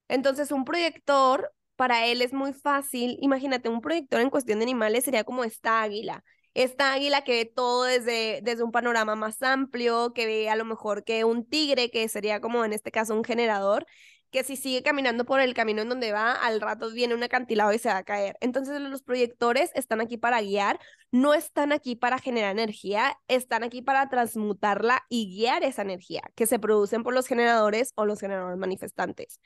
Entonces, 0.09 0.53
un 0.53 0.65
proyector 0.65 1.53
para 1.77 2.07
él 2.07 2.23
es 2.23 2.33
muy 2.33 2.53
fácil. 2.53 3.19
Imagínate, 3.21 3.69
un 3.69 3.81
proyector 3.81 4.21
en 4.21 4.31
cuestión 4.31 4.59
de 4.59 4.65
animales 4.65 5.05
sería 5.05 5.25
como 5.25 5.45
esta 5.45 5.83
águila. 5.83 6.25
Esta 6.55 6.95
águila 6.95 7.23
que 7.23 7.33
ve 7.33 7.53
todo 7.55 7.85
desde, 7.85 8.41
desde 8.43 8.62
un 8.62 8.73
panorama 8.73 9.15
más 9.15 9.43
amplio, 9.43 10.15
que 10.15 10.25
ve 10.25 10.49
a 10.49 10.57
lo 10.57 10.65
mejor 10.65 11.05
que 11.05 11.25
un 11.25 11.47
tigre, 11.47 11.91
que 11.91 12.09
sería 12.09 12.41
como 12.41 12.65
en 12.65 12.73
este 12.73 12.91
caso 12.91 13.15
un 13.15 13.25
generador, 13.25 13.87
que 14.31 14.45
si 14.45 14.57
sigue 14.57 14.83
caminando 14.83 15.25
por 15.25 15.41
el 15.41 15.55
camino 15.55 15.83
en 15.83 15.89
donde 15.89 16.12
va, 16.12 16.33
al 16.33 16.61
rato 16.61 16.91
viene 16.91 17.15
un 17.15 17.23
acantilado 17.23 17.73
y 17.73 17.79
se 17.79 17.89
va 17.89 17.99
a 17.99 18.05
caer. 18.05 18.37
Entonces 18.41 18.81
los 18.81 19.03
proyectores 19.03 19.71
están 19.75 20.01
aquí 20.01 20.17
para 20.17 20.41
guiar, 20.41 20.79
no 21.11 21.35
están 21.35 21.73
aquí 21.73 21.97
para 21.97 22.19
generar 22.19 22.53
energía, 22.53 23.19
están 23.29 23.62
aquí 23.62 23.83
para 23.83 24.09
transmutarla 24.09 25.05
y 25.09 25.37
guiar 25.37 25.62
esa 25.65 25.83
energía 25.83 26.23
que 26.35 26.47
se 26.47 26.59
producen 26.59 27.03
por 27.03 27.15
los 27.15 27.27
generadores 27.27 27.93
o 27.97 28.05
los 28.05 28.21
generadores 28.21 28.59
manifestantes. 28.59 29.41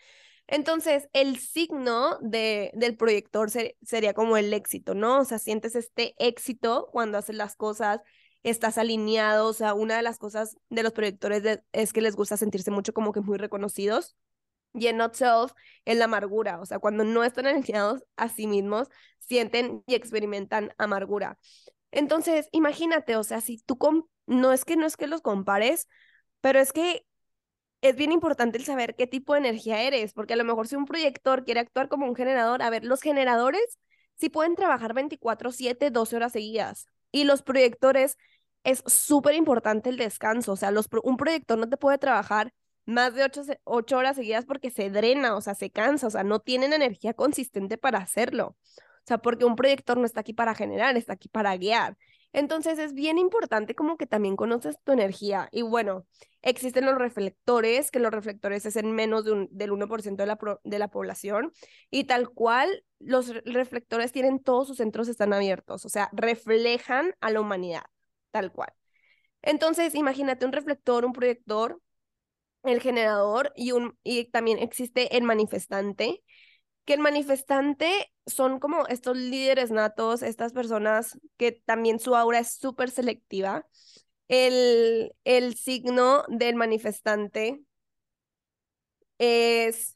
Entonces, 0.46 1.08
el 1.12 1.38
signo 1.38 2.18
de, 2.20 2.72
del 2.74 2.96
proyector 2.96 3.50
sería 3.50 4.14
como 4.14 4.36
el 4.36 4.52
éxito, 4.52 4.94
¿no? 4.94 5.20
O 5.20 5.24
sea, 5.24 5.38
sientes 5.38 5.76
este 5.76 6.14
éxito 6.18 6.88
cuando 6.90 7.18
haces 7.18 7.36
las 7.36 7.54
cosas, 7.54 8.00
estás 8.42 8.76
alineado, 8.78 9.48
o 9.48 9.52
sea, 9.52 9.74
una 9.74 9.96
de 9.96 10.02
las 10.02 10.18
cosas 10.18 10.56
de 10.68 10.82
los 10.82 10.92
proyectores 10.92 11.60
es 11.72 11.92
que 11.92 12.00
les 12.00 12.16
gusta 12.16 12.36
sentirse 12.36 12.70
mucho 12.72 12.92
como 12.92 13.12
que 13.12 13.20
muy 13.20 13.38
reconocidos. 13.38 14.16
Y 14.72 14.86
en 14.86 14.98
Not 14.98 15.14
Self 15.14 15.52
es 15.84 15.96
la 15.96 16.04
amargura, 16.04 16.60
o 16.60 16.66
sea, 16.66 16.78
cuando 16.78 17.04
no 17.04 17.24
están 17.24 17.46
alineados 17.46 18.02
a 18.16 18.28
sí 18.28 18.46
mismos, 18.46 18.88
sienten 19.18 19.82
y 19.86 19.94
experimentan 19.94 20.72
amargura. 20.78 21.38
Entonces, 21.90 22.48
imagínate, 22.52 23.16
o 23.16 23.24
sea, 23.24 23.40
si 23.40 23.58
tú, 23.58 23.78
no 24.26 24.52
es 24.52 24.64
que 24.64 24.76
no 24.76 24.86
es 24.86 24.96
que 24.96 25.08
los 25.08 25.22
compares, 25.22 25.88
pero 26.40 26.60
es 26.60 26.72
que 26.72 27.04
es 27.82 27.96
bien 27.96 28.12
importante 28.12 28.58
el 28.58 28.64
saber 28.64 28.94
qué 28.94 29.06
tipo 29.06 29.32
de 29.32 29.40
energía 29.40 29.82
eres, 29.82 30.12
porque 30.12 30.34
a 30.34 30.36
lo 30.36 30.44
mejor 30.44 30.68
si 30.68 30.76
un 30.76 30.84
proyector 30.84 31.44
quiere 31.44 31.60
actuar 31.60 31.88
como 31.88 32.06
un 32.06 32.14
generador, 32.14 32.62
a 32.62 32.70
ver, 32.70 32.84
los 32.84 33.00
generadores 33.00 33.62
sí 34.18 34.28
pueden 34.28 34.54
trabajar 34.54 34.94
24/7, 34.94 35.90
12 35.90 36.16
horas 36.16 36.32
seguidas, 36.32 36.86
y 37.10 37.24
los 37.24 37.42
proyectores 37.42 38.16
es 38.64 38.82
súper 38.86 39.34
importante 39.34 39.90
el 39.90 39.96
descanso, 39.96 40.52
o 40.52 40.56
sea, 40.56 40.72
un 41.02 41.16
proyector 41.16 41.58
no 41.58 41.68
te 41.68 41.76
puede 41.78 41.98
trabajar 41.98 42.52
más 42.90 43.14
de 43.14 43.24
8, 43.24 43.42
8 43.64 43.96
horas 43.96 44.16
seguidas 44.16 44.46
porque 44.46 44.70
se 44.70 44.90
drena, 44.90 45.36
o 45.36 45.40
sea, 45.40 45.54
se 45.54 45.70
cansa, 45.70 46.06
o 46.06 46.10
sea, 46.10 46.24
no 46.24 46.40
tienen 46.40 46.72
energía 46.72 47.14
consistente 47.14 47.78
para 47.78 47.98
hacerlo. 47.98 48.56
O 48.58 49.06
sea, 49.06 49.18
porque 49.18 49.44
un 49.44 49.56
proyector 49.56 49.96
no 49.96 50.04
está 50.04 50.20
aquí 50.20 50.32
para 50.34 50.54
generar, 50.54 50.96
está 50.96 51.14
aquí 51.14 51.28
para 51.28 51.56
guiar. 51.56 51.96
Entonces 52.32 52.78
es 52.78 52.94
bien 52.94 53.18
importante 53.18 53.74
como 53.74 53.96
que 53.96 54.06
también 54.06 54.36
conoces 54.36 54.76
tu 54.84 54.92
energía. 54.92 55.48
Y 55.52 55.62
bueno, 55.62 56.06
existen 56.42 56.86
los 56.86 56.96
reflectores, 56.96 57.90
que 57.90 57.98
los 57.98 58.12
reflectores 58.12 58.66
es 58.66 58.76
en 58.76 58.92
menos 58.92 59.24
de 59.24 59.32
un, 59.32 59.48
del 59.50 59.72
1% 59.72 60.22
de 60.22 60.26
la, 60.26 60.38
de 60.62 60.78
la 60.78 60.88
población. 60.88 61.52
Y 61.90 62.04
tal 62.04 62.30
cual, 62.30 62.84
los 63.00 63.34
reflectores 63.44 64.12
tienen 64.12 64.40
todos 64.40 64.68
sus 64.68 64.76
centros 64.76 65.08
están 65.08 65.32
abiertos, 65.32 65.84
o 65.86 65.88
sea, 65.88 66.10
reflejan 66.12 67.14
a 67.20 67.30
la 67.30 67.40
humanidad, 67.40 67.84
tal 68.30 68.52
cual. 68.52 68.72
Entonces, 69.42 69.94
imagínate 69.94 70.44
un 70.44 70.52
reflector, 70.52 71.04
un 71.04 71.12
proyector, 71.12 71.80
el 72.62 72.80
generador 72.80 73.52
y, 73.56 73.72
un, 73.72 73.96
y 74.02 74.26
también 74.30 74.58
existe 74.58 75.16
el 75.16 75.24
manifestante 75.24 76.22
que 76.84 76.94
el 76.94 77.00
manifestante 77.00 78.12
son 78.26 78.58
como 78.58 78.86
estos 78.88 79.16
líderes 79.16 79.70
natos, 79.70 80.22
estas 80.22 80.52
personas 80.52 81.18
que 81.36 81.52
también 81.52 82.00
su 82.00 82.16
aura 82.16 82.40
es 82.40 82.52
súper 82.54 82.90
selectiva. 82.90 83.66
El, 84.28 85.14
el 85.24 85.54
signo 85.56 86.24
del 86.28 86.56
manifestante 86.56 87.60
es, 89.18 89.94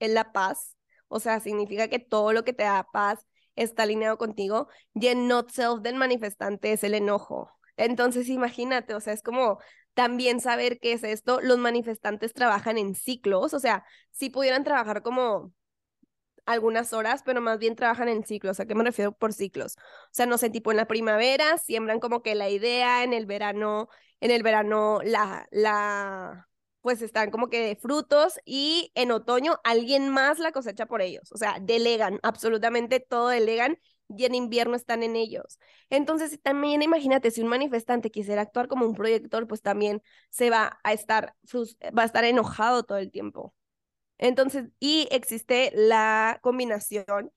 la 0.00 0.32
paz, 0.32 0.76
o 1.08 1.20
sea, 1.20 1.40
significa 1.40 1.88
que 1.88 1.98
todo 1.98 2.32
lo 2.32 2.44
que 2.44 2.52
te 2.52 2.64
da 2.64 2.86
paz 2.92 3.26
está 3.56 3.84
alineado 3.84 4.18
contigo 4.18 4.68
y 4.94 5.08
el 5.08 5.28
not 5.28 5.50
self 5.50 5.80
del 5.82 5.96
manifestante 5.96 6.72
es 6.72 6.84
el 6.84 6.94
enojo. 6.94 7.50
Entonces 7.76 8.28
imagínate, 8.28 8.94
o 8.94 9.00
sea, 9.00 9.14
es 9.14 9.22
como 9.22 9.58
también 10.00 10.40
saber 10.40 10.80
qué 10.80 10.94
es 10.94 11.04
esto. 11.04 11.42
Los 11.42 11.58
manifestantes 11.58 12.32
trabajan 12.32 12.78
en 12.78 12.94
ciclos, 12.94 13.52
o 13.52 13.60
sea, 13.60 13.84
si 14.12 14.30
pudieran 14.30 14.64
trabajar 14.64 15.02
como 15.02 15.52
algunas 16.46 16.94
horas, 16.94 17.22
pero 17.22 17.42
más 17.42 17.58
bien 17.58 17.76
trabajan 17.76 18.08
en 18.08 18.24
ciclos. 18.24 18.60
¿A 18.60 18.66
qué 18.66 18.74
me 18.74 18.82
refiero 18.82 19.12
por 19.12 19.34
ciclos? 19.34 19.76
O 19.76 20.08
sea, 20.12 20.24
no 20.24 20.38
sé, 20.38 20.48
tipo 20.48 20.70
en 20.70 20.78
la 20.78 20.86
primavera 20.86 21.58
siembran 21.58 22.00
como 22.00 22.22
que 22.22 22.34
la 22.34 22.48
idea, 22.48 23.04
en 23.04 23.12
el 23.12 23.26
verano, 23.26 23.90
en 24.20 24.30
el 24.30 24.42
verano 24.42 25.00
la, 25.04 25.46
la, 25.50 26.48
pues 26.80 27.02
están 27.02 27.30
como 27.30 27.50
que 27.50 27.60
de 27.60 27.76
frutos 27.76 28.40
y 28.46 28.92
en 28.94 29.10
otoño 29.10 29.60
alguien 29.64 30.08
más 30.08 30.38
la 30.38 30.50
cosecha 30.50 30.86
por 30.86 31.02
ellos. 31.02 31.30
O 31.30 31.36
sea, 31.36 31.58
delegan, 31.60 32.20
absolutamente 32.22 33.00
todo 33.00 33.28
delegan 33.28 33.78
y 34.16 34.24
en 34.24 34.34
invierno 34.34 34.76
están 34.76 35.02
en 35.02 35.16
ellos. 35.16 35.58
Entonces, 35.88 36.40
también 36.42 36.82
imagínate, 36.82 37.30
si 37.30 37.40
un 37.42 37.48
manifestante 37.48 38.10
quisiera 38.10 38.42
actuar 38.42 38.68
como 38.68 38.86
un 38.86 38.94
proyector, 38.94 39.46
pues 39.46 39.62
también 39.62 40.02
se 40.30 40.50
va 40.50 40.78
a 40.84 40.92
estar, 40.92 41.34
va 41.96 42.02
a 42.02 42.06
estar 42.06 42.24
enojado 42.24 42.82
todo 42.82 42.98
el 42.98 43.10
tiempo. 43.10 43.54
Entonces, 44.18 44.68
y 44.78 45.08
existe 45.10 45.72
la 45.74 46.38
combinación 46.42 47.32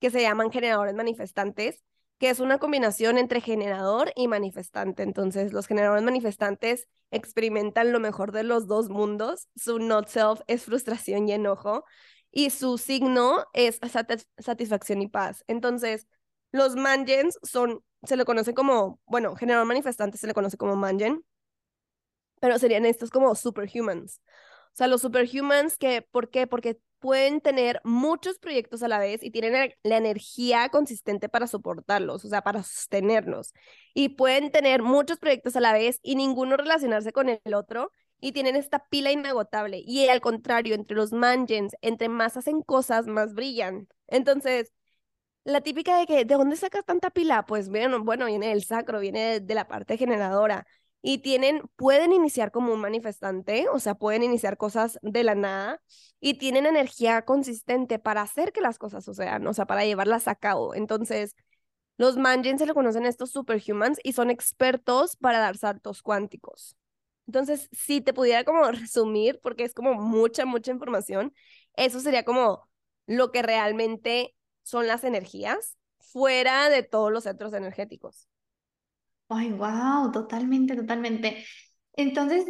que 0.00 0.10
se 0.10 0.20
llaman 0.22 0.50
generadores 0.52 0.94
manifestantes, 0.94 1.82
que 2.18 2.30
es 2.30 2.40
una 2.40 2.58
combinación 2.58 3.18
entre 3.18 3.40
generador 3.40 4.12
y 4.16 4.28
manifestante. 4.28 5.02
Entonces, 5.02 5.52
los 5.52 5.66
generadores 5.66 6.04
manifestantes 6.04 6.88
experimentan 7.10 7.92
lo 7.92 8.00
mejor 8.00 8.32
de 8.32 8.42
los 8.42 8.66
dos 8.66 8.88
mundos. 8.88 9.48
Su 9.54 9.78
not 9.78 10.08
self 10.08 10.40
es 10.46 10.64
frustración 10.64 11.28
y 11.28 11.32
enojo 11.32 11.84
y 12.30 12.50
su 12.50 12.76
signo 12.78 13.44
es 13.54 13.80
satisfacción 14.38 15.00
y 15.00 15.08
paz. 15.08 15.42
Entonces, 15.46 16.06
los 16.56 16.76
mangens 16.76 17.38
son, 17.42 17.82
se 18.02 18.16
le 18.16 18.24
conoce 18.24 18.54
como, 18.54 19.00
bueno, 19.06 19.36
generador 19.36 19.66
manifestante 19.66 20.18
se 20.18 20.26
le 20.26 20.34
conoce 20.34 20.56
como 20.56 20.76
mangen, 20.76 21.24
pero 22.40 22.58
serían 22.58 22.86
estos 22.86 23.10
como 23.10 23.34
superhumans. 23.34 24.20
O 24.72 24.76
sea, 24.76 24.88
los 24.88 25.00
superhumans 25.02 25.78
que, 25.78 26.02
¿por 26.02 26.30
qué? 26.30 26.46
Porque 26.46 26.78
pueden 26.98 27.40
tener 27.40 27.80
muchos 27.84 28.38
proyectos 28.38 28.82
a 28.82 28.88
la 28.88 28.98
vez 28.98 29.22
y 29.22 29.30
tienen 29.30 29.72
la 29.82 29.96
energía 29.96 30.68
consistente 30.68 31.28
para 31.28 31.46
soportarlos, 31.46 32.24
o 32.24 32.28
sea, 32.28 32.42
para 32.42 32.62
sostenerlos. 32.62 33.52
Y 33.94 34.10
pueden 34.10 34.50
tener 34.50 34.82
muchos 34.82 35.18
proyectos 35.18 35.56
a 35.56 35.60
la 35.60 35.72
vez 35.72 35.98
y 36.02 36.16
ninguno 36.16 36.56
relacionarse 36.56 37.12
con 37.12 37.28
el 37.28 37.54
otro 37.54 37.90
y 38.20 38.32
tienen 38.32 38.56
esta 38.56 38.86
pila 38.88 39.12
inagotable. 39.12 39.82
Y 39.86 40.08
al 40.08 40.20
contrario, 40.20 40.74
entre 40.74 40.96
los 40.96 41.12
mangens, 41.12 41.74
entre 41.80 42.08
más 42.08 42.36
hacen 42.36 42.62
cosas, 42.62 43.06
más 43.06 43.34
brillan. 43.34 43.88
Entonces, 44.08 44.72
la 45.46 45.60
típica 45.60 45.96
de 45.98 46.06
que, 46.06 46.24
¿de 46.24 46.34
dónde 46.34 46.56
sacas 46.56 46.84
tanta 46.84 47.10
pila? 47.10 47.46
Pues 47.46 47.68
bueno, 47.68 48.02
bueno 48.02 48.26
viene 48.26 48.48
del 48.48 48.64
sacro, 48.64 48.98
viene 49.00 49.40
de 49.40 49.54
la 49.54 49.68
parte 49.68 49.96
generadora 49.96 50.66
y 51.02 51.18
tienen, 51.18 51.62
pueden 51.76 52.12
iniciar 52.12 52.50
como 52.50 52.72
un 52.74 52.80
manifestante, 52.80 53.68
o 53.68 53.78
sea, 53.78 53.94
pueden 53.94 54.24
iniciar 54.24 54.56
cosas 54.56 54.98
de 55.02 55.22
la 55.22 55.36
nada 55.36 55.80
y 56.20 56.34
tienen 56.34 56.66
energía 56.66 57.24
consistente 57.24 58.00
para 58.00 58.22
hacer 58.22 58.52
que 58.52 58.60
las 58.60 58.78
cosas 58.78 59.04
sucedan, 59.04 59.46
o 59.46 59.54
sea, 59.54 59.66
para 59.66 59.84
llevarlas 59.84 60.26
a 60.28 60.34
cabo. 60.34 60.74
Entonces, 60.74 61.36
los 61.98 62.16
Manjin 62.18 62.58
se 62.58 62.66
le 62.66 62.74
conocen 62.74 63.06
estos 63.06 63.30
superhumans 63.30 63.98
y 64.04 64.12
son 64.12 64.30
expertos 64.30 65.16
para 65.16 65.38
dar 65.38 65.56
saltos 65.56 66.02
cuánticos. 66.02 66.76
Entonces, 67.26 67.68
si 67.72 68.00
te 68.00 68.14
pudiera 68.14 68.44
como 68.44 68.64
resumir, 68.72 69.40
porque 69.42 69.64
es 69.64 69.74
como 69.74 69.94
mucha, 69.94 70.44
mucha 70.46 70.72
información, 70.72 71.34
eso 71.76 72.00
sería 72.00 72.24
como 72.24 72.68
lo 73.06 73.32
que 73.32 73.42
realmente 73.42 74.35
son 74.66 74.88
las 74.88 75.04
energías 75.04 75.76
fuera 76.00 76.68
de 76.68 76.82
todos 76.82 77.12
los 77.12 77.22
centros 77.22 77.52
energéticos. 77.54 78.28
Ay, 79.28 79.52
wow, 79.52 80.10
totalmente, 80.10 80.74
totalmente. 80.74 81.44
Entonces, 81.92 82.44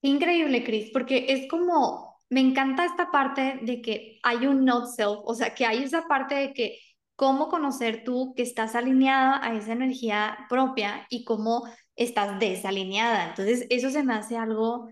increíble, 0.00 0.64
Chris, 0.64 0.90
porque 0.92 1.26
es 1.28 1.46
como, 1.48 2.22
me 2.30 2.40
encanta 2.40 2.86
esta 2.86 3.10
parte 3.10 3.60
de 3.62 3.82
que 3.82 4.18
hay 4.22 4.46
un 4.46 4.64
not 4.64 4.86
self, 4.86 5.20
o 5.24 5.34
sea, 5.34 5.54
que 5.54 5.66
hay 5.66 5.84
esa 5.84 6.08
parte 6.08 6.34
de 6.36 6.54
que 6.54 6.78
cómo 7.16 7.48
conocer 7.48 8.02
tú 8.02 8.32
que 8.34 8.44
estás 8.44 8.74
alineada 8.74 9.38
a 9.44 9.54
esa 9.54 9.72
energía 9.72 10.38
propia 10.48 11.06
y 11.10 11.24
cómo 11.24 11.68
estás 11.96 12.38
desalineada. 12.40 13.28
Entonces, 13.28 13.66
eso 13.68 13.90
se 13.90 14.02
me 14.04 14.14
hace 14.14 14.38
algo, 14.38 14.88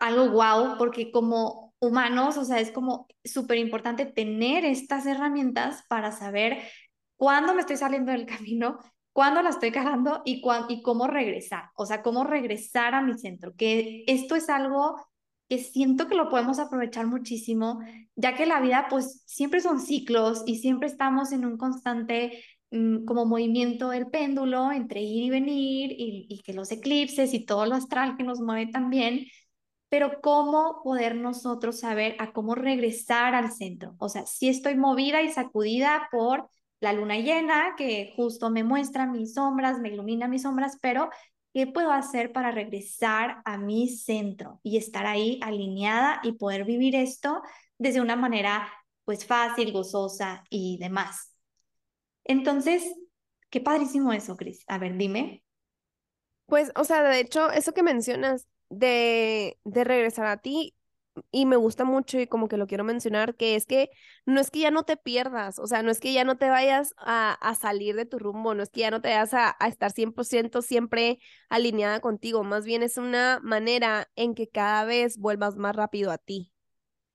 algo 0.00 0.30
wow, 0.30 0.76
porque 0.76 1.12
como 1.12 1.69
humanos, 1.80 2.36
o 2.36 2.44
sea, 2.44 2.60
es 2.60 2.70
como 2.70 3.08
súper 3.24 3.58
importante 3.58 4.06
tener 4.06 4.64
estas 4.64 5.06
herramientas 5.06 5.84
para 5.88 6.12
saber 6.12 6.58
cuándo 7.16 7.54
me 7.54 7.60
estoy 7.60 7.76
saliendo 7.76 8.12
del 8.12 8.26
camino 8.26 8.78
cuándo 9.12 9.42
la 9.42 9.50
estoy 9.50 9.72
cagando 9.72 10.22
y, 10.24 10.42
y 10.68 10.82
cómo 10.82 11.06
regresar, 11.06 11.64
o 11.74 11.86
sea, 11.86 12.02
cómo 12.02 12.24
regresar 12.24 12.94
a 12.94 13.02
mi 13.02 13.18
centro, 13.18 13.54
que 13.56 14.04
esto 14.06 14.36
es 14.36 14.48
algo 14.48 14.96
que 15.48 15.58
siento 15.58 16.06
que 16.06 16.14
lo 16.14 16.28
podemos 16.28 16.58
aprovechar 16.60 17.06
muchísimo, 17.06 17.80
ya 18.14 18.36
que 18.36 18.46
la 18.46 18.60
vida 18.60 18.86
pues 18.88 19.22
siempre 19.26 19.60
son 19.60 19.80
ciclos 19.80 20.44
y 20.46 20.58
siempre 20.58 20.88
estamos 20.88 21.32
en 21.32 21.44
un 21.44 21.56
constante 21.56 22.44
mm, 22.70 23.04
como 23.04 23.26
movimiento 23.26 23.90
del 23.90 24.06
péndulo 24.06 24.70
entre 24.70 25.02
ir 25.02 25.24
y 25.24 25.30
venir 25.30 25.90
y, 25.92 26.26
y 26.28 26.40
que 26.42 26.52
los 26.52 26.70
eclipses 26.70 27.34
y 27.34 27.44
todo 27.44 27.66
lo 27.66 27.74
astral 27.74 28.16
que 28.16 28.22
nos 28.22 28.40
mueve 28.40 28.70
también, 28.70 29.26
pero 29.90 30.20
cómo 30.22 30.80
poder 30.82 31.16
nosotros 31.16 31.80
saber 31.80 32.16
a 32.20 32.32
cómo 32.32 32.54
regresar 32.54 33.34
al 33.34 33.52
centro. 33.52 33.96
O 33.98 34.08
sea, 34.08 34.24
si 34.24 34.48
estoy 34.48 34.76
movida 34.76 35.20
y 35.20 35.30
sacudida 35.30 36.08
por 36.12 36.48
la 36.78 36.92
luna 36.92 37.18
llena, 37.18 37.74
que 37.76 38.12
justo 38.16 38.50
me 38.50 38.64
muestra 38.64 39.06
mis 39.06 39.34
sombras, 39.34 39.80
me 39.80 39.90
ilumina 39.90 40.28
mis 40.28 40.42
sombras, 40.42 40.78
pero 40.80 41.10
¿qué 41.52 41.66
puedo 41.66 41.90
hacer 41.90 42.32
para 42.32 42.52
regresar 42.52 43.42
a 43.44 43.58
mi 43.58 43.88
centro 43.88 44.60
y 44.62 44.78
estar 44.78 45.06
ahí 45.06 45.40
alineada 45.42 46.20
y 46.22 46.32
poder 46.32 46.64
vivir 46.64 46.94
esto 46.94 47.42
desde 47.76 48.00
una 48.00 48.14
manera 48.14 48.72
pues 49.04 49.26
fácil, 49.26 49.72
gozosa 49.72 50.44
y 50.50 50.78
demás? 50.78 51.34
Entonces, 52.22 52.94
qué 53.50 53.60
padrísimo 53.60 54.12
eso, 54.12 54.36
Cris. 54.36 54.64
A 54.68 54.78
ver, 54.78 54.96
dime. 54.96 55.42
Pues, 56.46 56.70
o 56.76 56.84
sea, 56.84 57.02
de 57.02 57.18
hecho, 57.18 57.50
eso 57.50 57.74
que 57.74 57.82
mencionas 57.82 58.46
de, 58.70 59.58
de 59.64 59.84
regresar 59.84 60.26
a 60.26 60.38
ti, 60.38 60.74
y 61.32 61.46
me 61.46 61.56
gusta 61.56 61.84
mucho 61.84 62.18
y 62.20 62.26
como 62.26 62.48
que 62.48 62.56
lo 62.56 62.66
quiero 62.66 62.84
mencionar, 62.84 63.34
que 63.36 63.56
es 63.56 63.66
que 63.66 63.90
no 64.26 64.40
es 64.40 64.50
que 64.50 64.60
ya 64.60 64.70
no 64.70 64.84
te 64.84 64.96
pierdas, 64.96 65.58
o 65.58 65.66
sea, 65.66 65.82
no 65.82 65.90
es 65.90 66.00
que 66.00 66.12
ya 66.12 66.24
no 66.24 66.38
te 66.38 66.48
vayas 66.48 66.94
a, 66.98 67.32
a 67.34 67.54
salir 67.54 67.96
de 67.96 68.06
tu 68.06 68.18
rumbo, 68.18 68.54
no 68.54 68.62
es 68.62 68.70
que 68.70 68.80
ya 68.80 68.90
no 68.90 69.00
te 69.00 69.08
vayas 69.08 69.34
a, 69.34 69.56
a 69.58 69.68
estar 69.68 69.90
100% 69.92 70.62
siempre 70.62 71.18
alineada 71.48 72.00
contigo, 72.00 72.44
más 72.44 72.64
bien 72.64 72.82
es 72.82 72.96
una 72.96 73.40
manera 73.42 74.08
en 74.16 74.34
que 74.34 74.48
cada 74.48 74.84
vez 74.84 75.18
vuelvas 75.18 75.56
más 75.56 75.74
rápido 75.76 76.10
a 76.12 76.18
ti. 76.18 76.52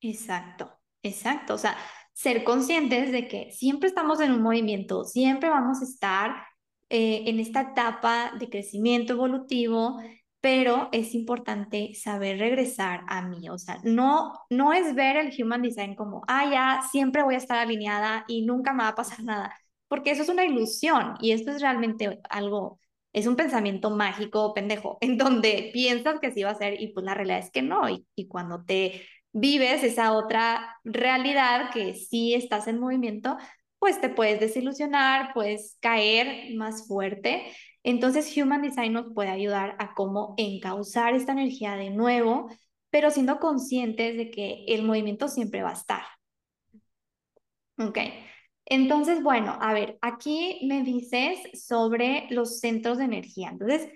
Exacto, 0.01 0.71
exacto, 1.01 1.55
o 1.55 1.57
sea, 1.57 1.77
ser 2.13 2.43
conscientes 2.43 3.11
de 3.11 3.27
que 3.27 3.51
siempre 3.51 3.89
estamos 3.89 4.19
en 4.19 4.31
un 4.31 4.41
movimiento, 4.41 5.03
siempre 5.03 5.49
vamos 5.49 5.81
a 5.81 5.85
estar 5.85 6.35
eh, 6.89 7.23
en 7.27 7.39
esta 7.39 7.61
etapa 7.61 8.33
de 8.39 8.49
crecimiento 8.49 9.13
evolutivo 9.13 9.99
pero 10.45 10.89
es 10.91 11.15
importante 11.15 11.95
saber 11.95 12.37
regresar 12.37 13.01
a 13.07 13.23
mí, 13.23 13.49
o 13.49 13.57
sea, 13.57 13.79
no, 13.83 14.31
no 14.51 14.73
es 14.73 14.93
ver 14.93 15.17
el 15.17 15.33
Human 15.41 15.63
Design 15.63 15.95
como, 15.95 16.21
ah, 16.27 16.47
ya, 16.51 16.81
siempre 16.91 17.23
voy 17.23 17.33
a 17.33 17.39
estar 17.39 17.57
alineada 17.57 18.25
y 18.27 18.45
nunca 18.45 18.71
me 18.71 18.83
va 18.83 18.89
a 18.89 18.95
pasar 18.95 19.23
nada, 19.23 19.57
porque 19.87 20.11
eso 20.11 20.21
es 20.21 20.29
una 20.29 20.45
ilusión 20.45 21.15
y 21.19 21.31
esto 21.31 21.49
es 21.49 21.61
realmente 21.63 22.19
algo, 22.29 22.79
es 23.11 23.25
un 23.25 23.35
pensamiento 23.35 23.89
mágico, 23.89 24.53
pendejo, 24.53 24.99
en 25.01 25.17
donde 25.17 25.71
piensas 25.73 26.19
que 26.19 26.31
sí 26.31 26.43
va 26.43 26.51
a 26.51 26.55
ser 26.55 26.79
y 26.79 26.89
pues 26.93 27.03
la 27.03 27.15
realidad 27.15 27.39
es 27.39 27.49
que 27.49 27.63
no, 27.63 27.89
y, 27.89 28.05
y 28.15 28.27
cuando 28.27 28.63
te 28.65 29.01
vives 29.31 29.83
esa 29.83 30.11
otra 30.13 30.77
realidad 30.83 31.71
que 31.71 31.95
sí 31.95 32.35
estás 32.35 32.67
en 32.67 32.79
movimiento, 32.79 33.35
pues 33.79 33.99
te 33.99 34.09
puedes 34.09 34.39
desilusionar, 34.39 35.33
puedes 35.33 35.79
caer 35.81 36.53
más 36.55 36.87
fuerte 36.87 37.47
entonces, 37.85 38.35
Human 38.35 38.63
Design 38.63 38.93
nos 38.93 39.13
puede 39.13 39.29
ayudar 39.29 39.75
a 39.77 39.93
cómo 39.93 40.33
encauzar 40.37 41.13
esta 41.13 41.33
energía 41.33 41.75
de 41.75 41.91
nuevo, 41.91 42.49
pero 42.89 43.11
siendo 43.11 43.39
conscientes 43.39 44.17
de 44.17 44.31
que 44.31 44.65
el 44.67 44.81
movimiento 44.81 45.27
siempre 45.27 45.61
va 45.61 45.69
a 45.69 45.73
estar. 45.73 46.01
Ok. 47.77 47.99
Entonces, 48.65 49.21
bueno, 49.21 49.55
a 49.61 49.71
ver, 49.73 49.99
aquí 50.01 50.61
me 50.67 50.81
dices 50.81 51.37
sobre 51.53 52.25
los 52.31 52.59
centros 52.59 52.97
de 52.97 53.03
energía. 53.03 53.49
Entonces, 53.49 53.87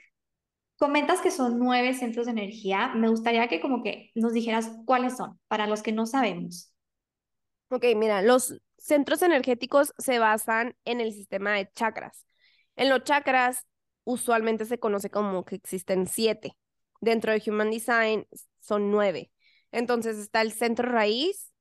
comentas 0.78 1.19
que 1.21 1.32
son 1.32 1.58
nueve 1.58 1.95
centros 1.95 2.28
de 2.28 2.34
energía. 2.34 2.89
Me 2.93 3.10
gustaría 3.10 3.47
que 3.47 3.60
como 3.60 3.82
que 3.82 4.12
nos 4.13 4.34
dijeras 4.34 4.69
cuáles 4.86 5.17
son, 5.17 5.39
para 5.47 5.65
los 5.65 5.82
que 5.82 5.93
no 5.93 6.06
sabemos. 6.06 6.71
Ok, 7.69 7.86
mira, 7.95 8.21
los 8.21 8.62
centros 8.78 9.23
energéticos 9.23 9.93
se 9.97 10.19
basan 10.19 10.75
en 10.86 11.02
el 11.02 11.12
sistema 11.12 11.54
de 11.54 11.71
chakras. 11.73 12.28
En 12.75 12.89
los 12.89 13.04
chakras 13.04 13.65
usualmente 14.10 14.65
se 14.65 14.80
conoce 14.80 15.12
como 15.12 15.45
que 15.45 15.56
existen 15.56 16.08
siete. 16.08 16.58
Dentro 17.00 17.32
de 17.32 17.43
Human 17.45 17.69
Design 17.69 18.28
son 18.60 18.89
nueve. 18.89 19.32
Entonces 19.72 20.17
está 20.17 20.41
el 20.41 20.52
centro 20.52 20.89
raíz, 20.89 21.54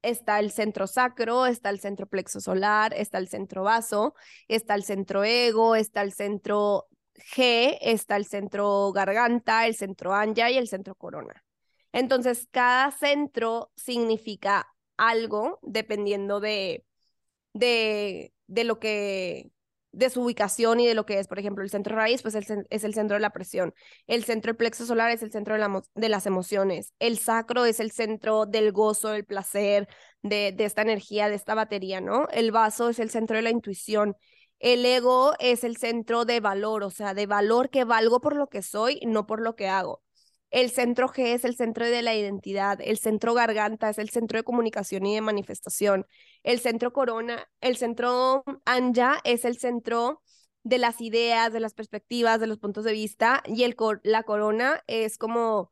está 0.00 0.40
el 0.40 0.50
centro 0.50 0.86
sacro, 0.86 1.44
está 1.44 1.68
el 1.68 1.78
centro 1.78 2.06
plexo 2.06 2.40
solar, 2.40 2.94
está 2.94 3.18
el 3.18 3.28
centro 3.28 3.64
vaso, 3.64 4.14
está 4.48 4.74
el 4.76 4.84
centro 4.84 5.24
ego, 5.24 5.76
está 5.76 6.00
el 6.00 6.12
centro 6.12 6.88
G, 7.36 7.76
está 7.82 8.16
el 8.16 8.24
centro 8.24 8.92
garganta, 8.92 9.66
el 9.66 9.74
centro 9.74 10.14
anja 10.14 10.50
y 10.50 10.56
el 10.56 10.68
centro 10.68 10.94
corona. 10.94 11.44
Entonces, 11.92 12.48
cada 12.50 12.92
centro 12.92 13.72
significa 13.76 14.74
algo 14.96 15.58
dependiendo 15.62 16.40
de, 16.40 16.86
de, 17.52 18.32
de 18.46 18.64
lo 18.64 18.78
que 18.78 19.50
de 19.92 20.10
su 20.10 20.22
ubicación 20.22 20.80
y 20.80 20.86
de 20.86 20.94
lo 20.94 21.06
que 21.06 21.18
es, 21.18 21.26
por 21.26 21.38
ejemplo, 21.38 21.64
el 21.64 21.70
centro 21.70 21.96
raíz, 21.96 22.22
pues 22.22 22.34
es 22.34 22.84
el 22.84 22.94
centro 22.94 23.14
de 23.14 23.20
la 23.20 23.30
presión, 23.30 23.74
el 24.06 24.24
centro 24.24 24.50
del 24.50 24.56
plexo 24.56 24.86
solar 24.86 25.10
es 25.10 25.22
el 25.22 25.32
centro 25.32 25.54
de, 25.54 25.60
la, 25.60 25.82
de, 25.94 26.08
las 26.08 26.26
emociones, 26.26 26.94
el 26.98 27.18
sacro 27.18 27.64
es 27.64 27.80
el 27.80 27.90
centro 27.90 28.46
del 28.46 28.72
gozo, 28.72 29.08
del 29.10 29.24
placer, 29.24 29.88
de, 30.22 30.52
de 30.56 30.64
esta 30.64 30.82
energía, 30.82 31.28
de 31.28 31.34
esta 31.34 31.54
batería, 31.54 32.00
¿no? 32.00 32.28
El 32.30 32.52
vaso 32.52 32.88
es 32.88 32.98
el 32.98 33.10
centro 33.10 33.36
de 33.36 33.42
la 33.42 33.50
intuición, 33.50 34.16
el 34.60 34.84
ego 34.84 35.32
es 35.38 35.64
el 35.64 35.76
centro 35.76 36.24
de 36.24 36.40
valor, 36.40 36.84
o 36.84 36.90
sea, 36.90 37.14
de 37.14 37.26
valor 37.26 37.70
que 37.70 37.84
valgo 37.84 38.20
por 38.20 38.36
lo 38.36 38.48
que 38.48 38.62
soy, 38.62 39.00
no 39.06 39.26
por 39.26 39.40
lo 39.40 39.56
que 39.56 39.68
hago. 39.68 40.02
El 40.50 40.70
centro 40.70 41.08
G 41.08 41.34
es 41.34 41.44
el 41.44 41.56
centro 41.56 41.86
de 41.86 42.02
la 42.02 42.14
identidad, 42.14 42.78
el 42.82 42.98
centro 42.98 43.34
garganta 43.34 43.88
es 43.90 43.98
el 43.98 44.10
centro 44.10 44.38
de 44.38 44.44
comunicación 44.44 45.06
y 45.06 45.14
de 45.14 45.20
manifestación, 45.20 46.06
el 46.42 46.60
centro 46.60 46.92
corona, 46.92 47.48
el 47.60 47.76
centro 47.76 48.42
anja 48.64 49.20
es 49.24 49.44
el 49.44 49.58
centro 49.58 50.22
de 50.62 50.78
las 50.78 51.00
ideas, 51.00 51.52
de 51.52 51.60
las 51.60 51.74
perspectivas, 51.74 52.40
de 52.40 52.46
los 52.48 52.58
puntos 52.58 52.84
de 52.84 52.92
vista 52.92 53.42
y 53.46 53.62
el 53.62 53.76
la 54.02 54.24
corona 54.24 54.82
es 54.86 55.18
como 55.18 55.70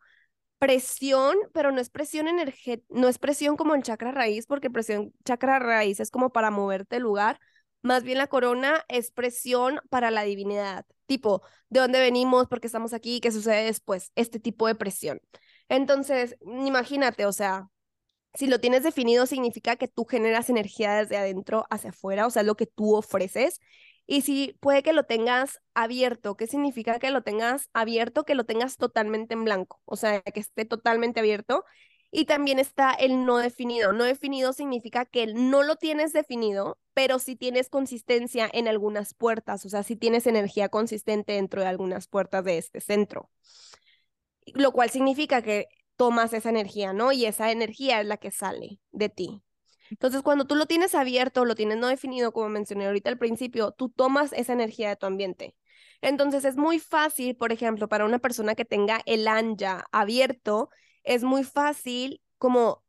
presión, 0.58 1.36
pero 1.52 1.72
no 1.72 1.80
es 1.80 1.90
presión 1.90 2.28
energética, 2.28 2.86
no 2.90 3.08
es 3.08 3.18
presión 3.18 3.56
como 3.56 3.74
el 3.74 3.82
chakra 3.82 4.12
raíz, 4.12 4.46
porque 4.46 4.70
presión 4.70 5.12
chakra 5.24 5.58
raíz 5.58 6.00
es 6.00 6.10
como 6.10 6.30
para 6.32 6.50
moverte 6.50 6.96
el 6.96 7.02
lugar, 7.02 7.40
más 7.82 8.02
bien 8.02 8.18
la 8.18 8.26
corona 8.26 8.84
es 8.88 9.10
presión 9.10 9.80
para 9.90 10.10
la 10.10 10.22
divinidad, 10.22 10.84
tipo, 11.06 11.42
¿de 11.68 11.80
dónde 11.80 12.00
venimos? 12.00 12.48
¿Por 12.48 12.60
qué 12.60 12.66
estamos 12.66 12.92
aquí? 12.92 13.20
¿Qué 13.20 13.32
sucede 13.32 13.64
después? 13.64 14.12
Este 14.14 14.40
tipo 14.40 14.66
de 14.66 14.74
presión. 14.74 15.20
Entonces, 15.68 16.36
imagínate, 16.42 17.26
o 17.26 17.32
sea, 17.32 17.68
si 18.34 18.46
lo 18.46 18.60
tienes 18.60 18.82
definido, 18.82 19.26
significa 19.26 19.76
que 19.76 19.88
tú 19.88 20.04
generas 20.04 20.50
energía 20.50 20.94
desde 20.94 21.16
adentro 21.16 21.66
hacia 21.70 21.90
afuera, 21.90 22.26
o 22.26 22.30
sea, 22.30 22.42
lo 22.42 22.56
que 22.56 22.66
tú 22.66 22.94
ofreces. 22.94 23.60
Y 24.06 24.22
si 24.22 24.56
puede 24.60 24.82
que 24.82 24.92
lo 24.92 25.04
tengas 25.04 25.60
abierto, 25.74 26.36
¿qué 26.36 26.46
significa 26.46 26.98
que 26.98 27.10
lo 27.10 27.22
tengas 27.22 27.68
abierto? 27.74 28.24
Que 28.24 28.34
lo 28.34 28.44
tengas 28.44 28.76
totalmente 28.76 29.34
en 29.34 29.44
blanco, 29.44 29.80
o 29.84 29.96
sea, 29.96 30.22
que 30.22 30.40
esté 30.40 30.64
totalmente 30.64 31.20
abierto 31.20 31.64
y 32.10 32.24
también 32.24 32.58
está 32.58 32.92
el 32.92 33.24
no 33.24 33.38
definido. 33.38 33.92
No 33.92 34.04
definido 34.04 34.52
significa 34.52 35.04
que 35.04 35.26
no 35.26 35.62
lo 35.62 35.76
tienes 35.76 36.12
definido, 36.12 36.78
pero 36.94 37.18
sí 37.18 37.36
tienes 37.36 37.68
consistencia 37.68 38.48
en 38.52 38.68
algunas 38.68 39.14
puertas, 39.14 39.64
o 39.66 39.68
sea, 39.68 39.82
sí 39.82 39.96
tienes 39.96 40.26
energía 40.26 40.68
consistente 40.68 41.34
dentro 41.34 41.60
de 41.62 41.68
algunas 41.68 42.08
puertas 42.08 42.44
de 42.44 42.58
este 42.58 42.80
centro. 42.80 43.30
Lo 44.54 44.72
cual 44.72 44.90
significa 44.90 45.42
que 45.42 45.68
tomas 45.96 46.32
esa 46.32 46.48
energía, 46.48 46.92
¿no? 46.92 47.12
Y 47.12 47.26
esa 47.26 47.50
energía 47.50 48.00
es 48.00 48.06
la 48.06 48.16
que 48.16 48.30
sale 48.30 48.80
de 48.92 49.08
ti. 49.08 49.42
Entonces, 49.90 50.22
cuando 50.22 50.46
tú 50.46 50.54
lo 50.54 50.66
tienes 50.66 50.94
abierto, 50.94 51.44
lo 51.44 51.54
tienes 51.54 51.78
no 51.78 51.88
definido, 51.88 52.32
como 52.32 52.48
mencioné 52.48 52.86
ahorita 52.86 53.10
al 53.10 53.18
principio, 53.18 53.72
tú 53.72 53.88
tomas 53.88 54.32
esa 54.32 54.52
energía 54.52 54.90
de 54.90 54.96
tu 54.96 55.06
ambiente. 55.06 55.56
Entonces, 56.00 56.44
es 56.44 56.56
muy 56.56 56.78
fácil, 56.78 57.36
por 57.36 57.52
ejemplo, 57.52 57.88
para 57.88 58.04
una 58.04 58.18
persona 58.18 58.54
que 58.54 58.64
tenga 58.64 59.00
el 59.06 59.26
anja 59.26 59.86
abierto, 59.92 60.70
es 61.08 61.24
muy 61.24 61.44
fácil 61.44 62.22
como 62.38 62.84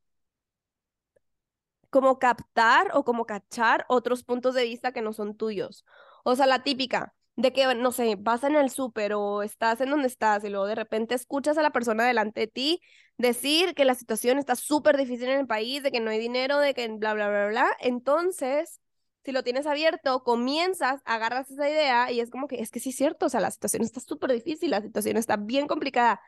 como 1.89 2.19
captar 2.19 2.89
o 2.93 3.03
como 3.03 3.25
cachar 3.25 3.85
otros 3.89 4.23
puntos 4.23 4.53
de 4.55 4.63
vista 4.63 4.91
que 4.91 5.01
no 5.01 5.13
son 5.13 5.35
tuyos. 5.35 5.85
O 6.23 6.35
sea, 6.35 6.45
la 6.45 6.63
típica 6.63 7.15
de 7.35 7.53
que, 7.53 7.73
no 7.75 7.91
sé, 7.91 8.15
vas 8.19 8.43
en 8.43 8.55
el 8.55 8.69
súper 8.69 9.13
o 9.13 9.43
estás 9.43 9.81
en 9.81 9.89
donde 9.89 10.07
estás 10.07 10.43
y 10.43 10.49
luego 10.49 10.67
de 10.67 10.75
repente 10.75 11.15
escuchas 11.15 11.57
a 11.57 11.61
la 11.63 11.71
persona 11.71 12.05
delante 12.05 12.41
de 12.41 12.47
ti 12.47 12.81
decir 13.17 13.73
que 13.75 13.85
la 13.85 13.95
situación 13.95 14.37
está 14.37 14.55
súper 14.55 14.97
difícil 14.97 15.29
en 15.29 15.39
el 15.39 15.47
país, 15.47 15.81
de 15.83 15.91
que 15.91 15.99
no 15.99 16.11
hay 16.11 16.19
dinero, 16.19 16.59
de 16.59 16.73
que 16.73 16.87
bla, 16.89 17.13
bla, 17.13 17.29
bla, 17.29 17.47
bla. 17.47 17.67
Entonces, 17.79 18.81
si 19.23 19.31
lo 19.31 19.43
tienes 19.43 19.65
abierto, 19.65 20.23
comienzas, 20.23 21.01
agarras 21.05 21.49
esa 21.51 21.69
idea 21.69 22.11
y 22.11 22.19
es 22.19 22.29
como 22.29 22.47
que 22.47 22.61
es 22.61 22.71
que 22.71 22.79
sí 22.79 22.89
es 22.89 22.95
cierto, 22.97 23.25
o 23.27 23.29
sea, 23.29 23.39
la 23.41 23.51
situación 23.51 23.83
está 23.83 23.99
súper 23.99 24.31
difícil, 24.31 24.71
la 24.71 24.81
situación 24.81 25.17
está 25.17 25.37
bien 25.37 25.67
complicada 25.67 26.21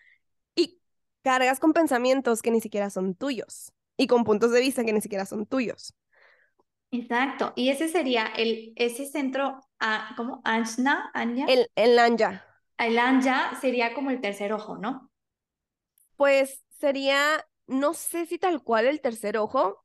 cargas 1.23 1.59
con 1.59 1.73
pensamientos 1.73 2.41
que 2.41 2.51
ni 2.51 2.61
siquiera 2.61 2.89
son 2.89 3.15
tuyos 3.15 3.73
y 3.97 4.07
con 4.07 4.23
puntos 4.23 4.51
de 4.51 4.61
vista 4.61 4.83
que 4.83 4.93
ni 4.93 5.01
siquiera 5.01 5.25
son 5.25 5.45
tuyos. 5.45 5.93
Exacto, 6.91 7.53
y 7.55 7.69
ese 7.69 7.87
sería 7.87 8.25
el, 8.27 8.73
ese 8.75 9.05
centro, 9.05 9.61
ah, 9.79 10.13
¿cómo? 10.17 10.41
Anjna, 10.43 11.09
Anja. 11.13 11.45
El, 11.47 11.67
el 11.75 11.97
Anja. 11.99 12.45
El 12.77 12.99
Anja 12.99 13.57
sería 13.61 13.93
como 13.93 14.11
el 14.11 14.19
tercer 14.19 14.51
ojo, 14.51 14.77
¿no? 14.77 15.09
Pues 16.17 16.63
sería, 16.79 17.45
no 17.67 17.93
sé 17.93 18.25
si 18.25 18.37
tal 18.37 18.61
cual 18.61 18.87
el 18.87 19.01
tercer 19.01 19.37
ojo, 19.37 19.83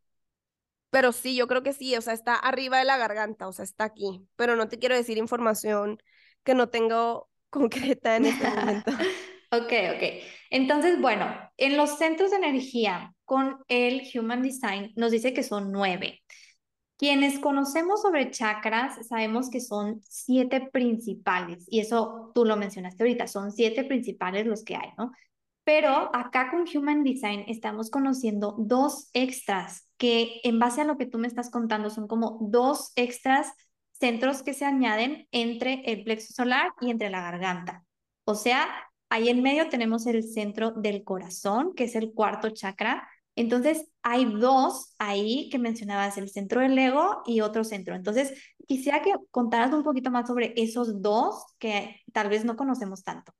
pero 0.90 1.12
sí, 1.12 1.36
yo 1.36 1.46
creo 1.46 1.62
que 1.62 1.72
sí, 1.72 1.94
o 1.96 2.00
sea, 2.00 2.14
está 2.14 2.34
arriba 2.34 2.78
de 2.78 2.84
la 2.84 2.96
garganta, 2.96 3.46
o 3.48 3.52
sea, 3.52 3.64
está 3.64 3.84
aquí, 3.84 4.26
pero 4.36 4.56
no 4.56 4.68
te 4.68 4.78
quiero 4.78 4.94
decir 4.96 5.18
información 5.18 5.98
que 6.42 6.54
no 6.54 6.68
tengo 6.70 7.30
concreta 7.50 8.16
en 8.16 8.26
este 8.26 8.48
momento. 8.50 8.90
Ok, 9.52 9.72
ok. 9.94 10.02
Entonces, 10.50 11.00
bueno, 11.00 11.26
en 11.56 11.76
los 11.76 11.98
centros 11.98 12.30
de 12.30 12.38
energía 12.38 13.14
con 13.24 13.58
el 13.68 14.02
Human 14.14 14.42
Design 14.42 14.92
nos 14.96 15.10
dice 15.12 15.32
que 15.32 15.42
son 15.42 15.72
nueve. 15.72 16.22
Quienes 16.98 17.38
conocemos 17.38 18.00
sobre 18.02 18.30
chakras 18.30 19.06
sabemos 19.06 19.50
que 19.50 19.60
son 19.60 20.00
siete 20.08 20.68
principales 20.72 21.66
y 21.68 21.80
eso 21.80 22.32
tú 22.34 22.44
lo 22.46 22.56
mencionaste 22.56 23.02
ahorita, 23.02 23.26
son 23.26 23.52
siete 23.52 23.84
principales 23.84 24.46
los 24.46 24.64
que 24.64 24.76
hay, 24.76 24.90
¿no? 24.96 25.12
Pero 25.64 26.10
acá 26.14 26.50
con 26.50 26.64
Human 26.74 27.02
Design 27.04 27.44
estamos 27.48 27.90
conociendo 27.90 28.54
dos 28.58 29.10
extras 29.12 29.86
que 29.98 30.40
en 30.44 30.58
base 30.58 30.80
a 30.80 30.84
lo 30.84 30.96
que 30.96 31.06
tú 31.06 31.18
me 31.18 31.26
estás 31.26 31.50
contando 31.50 31.90
son 31.90 32.06
como 32.06 32.38
dos 32.40 32.92
extras 32.94 33.52
centros 33.92 34.42
que 34.42 34.54
se 34.54 34.64
añaden 34.64 35.26
entre 35.32 35.82
el 35.86 36.04
plexo 36.04 36.32
solar 36.32 36.72
y 36.80 36.90
entre 36.90 37.10
la 37.10 37.20
garganta. 37.20 37.84
O 38.24 38.34
sea, 38.34 38.68
Ahí 39.08 39.28
en 39.28 39.42
medio 39.42 39.68
tenemos 39.68 40.06
el 40.06 40.22
centro 40.24 40.72
del 40.72 41.04
corazón, 41.04 41.74
que 41.74 41.84
es 41.84 41.94
el 41.94 42.12
cuarto 42.12 42.50
chakra. 42.50 43.08
Entonces, 43.36 43.86
hay 44.02 44.24
dos 44.24 44.94
ahí 44.98 45.48
que 45.50 45.58
mencionabas, 45.58 46.16
el 46.18 46.28
centro 46.28 46.60
del 46.60 46.78
ego 46.78 47.22
y 47.26 47.40
otro 47.40 47.64
centro. 47.64 47.94
Entonces, 47.94 48.32
quisiera 48.66 49.02
que 49.02 49.12
contaras 49.30 49.72
un 49.72 49.84
poquito 49.84 50.10
más 50.10 50.26
sobre 50.26 50.54
esos 50.56 51.02
dos 51.02 51.44
que 51.58 52.02
tal 52.12 52.28
vez 52.28 52.44
no 52.44 52.56
conocemos 52.56 53.02
tanto. 53.02 53.32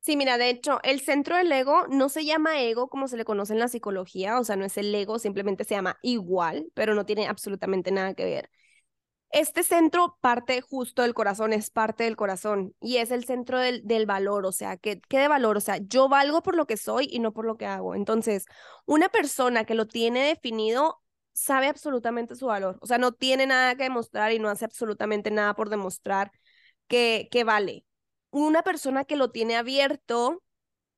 Sí, 0.00 0.16
mira, 0.16 0.36
de 0.36 0.50
hecho, 0.50 0.80
el 0.82 1.00
centro 1.00 1.36
del 1.36 1.52
ego 1.52 1.86
no 1.88 2.08
se 2.08 2.24
llama 2.24 2.60
ego 2.60 2.88
como 2.88 3.06
se 3.06 3.16
le 3.16 3.24
conoce 3.24 3.52
en 3.52 3.60
la 3.60 3.68
psicología, 3.68 4.40
o 4.40 4.44
sea, 4.44 4.56
no 4.56 4.64
es 4.64 4.76
el 4.76 4.92
ego, 4.92 5.20
simplemente 5.20 5.62
se 5.62 5.74
llama 5.74 5.96
igual, 6.02 6.66
pero 6.74 6.94
no 6.96 7.06
tiene 7.06 7.28
absolutamente 7.28 7.92
nada 7.92 8.14
que 8.14 8.24
ver. 8.24 8.50
Este 9.32 9.62
centro 9.62 10.18
parte 10.20 10.60
justo 10.60 11.00
del 11.02 11.14
corazón, 11.14 11.54
es 11.54 11.70
parte 11.70 12.04
del 12.04 12.16
corazón 12.16 12.74
y 12.80 12.98
es 12.98 13.10
el 13.10 13.24
centro 13.24 13.58
del, 13.58 13.86
del 13.86 14.04
valor, 14.04 14.44
o 14.44 14.52
sea, 14.52 14.76
¿qué, 14.76 15.00
¿qué 15.08 15.18
de 15.18 15.28
valor? 15.28 15.56
O 15.56 15.60
sea, 15.60 15.78
yo 15.78 16.08
valgo 16.10 16.42
por 16.42 16.54
lo 16.54 16.66
que 16.66 16.76
soy 16.76 17.08
y 17.10 17.18
no 17.18 17.32
por 17.32 17.46
lo 17.46 17.56
que 17.56 17.64
hago. 17.64 17.94
Entonces, 17.94 18.44
una 18.84 19.08
persona 19.08 19.64
que 19.64 19.74
lo 19.74 19.86
tiene 19.88 20.20
definido 20.26 21.02
sabe 21.32 21.68
absolutamente 21.68 22.34
su 22.36 22.46
valor, 22.46 22.78
o 22.82 22.86
sea, 22.86 22.98
no 22.98 23.12
tiene 23.12 23.46
nada 23.46 23.74
que 23.74 23.84
demostrar 23.84 24.32
y 24.32 24.38
no 24.38 24.50
hace 24.50 24.66
absolutamente 24.66 25.30
nada 25.30 25.54
por 25.54 25.70
demostrar 25.70 26.30
que, 26.86 27.28
que 27.30 27.42
vale. 27.44 27.86
Una 28.30 28.62
persona 28.62 29.04
que 29.04 29.16
lo 29.16 29.30
tiene 29.30 29.56
abierto 29.56 30.42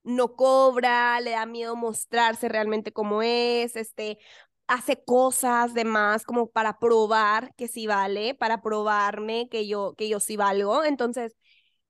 no 0.02 0.36
cobra, 0.36 1.20
le 1.20 1.32
da 1.32 1.46
miedo 1.46 1.76
mostrarse 1.76 2.48
realmente 2.48 2.92
como 2.92 3.22
es, 3.22 3.76
este, 3.76 4.18
hace 4.66 5.02
cosas 5.04 5.74
de 5.74 5.84
más 5.84 6.24
como 6.24 6.48
para 6.50 6.78
probar 6.78 7.54
que 7.56 7.68
sí 7.68 7.86
vale, 7.86 8.34
para 8.34 8.62
probarme 8.62 9.48
que 9.50 9.66
yo, 9.68 9.94
que 9.96 10.08
yo 10.08 10.20
sí 10.20 10.36
valgo. 10.36 10.84
Entonces, 10.84 11.36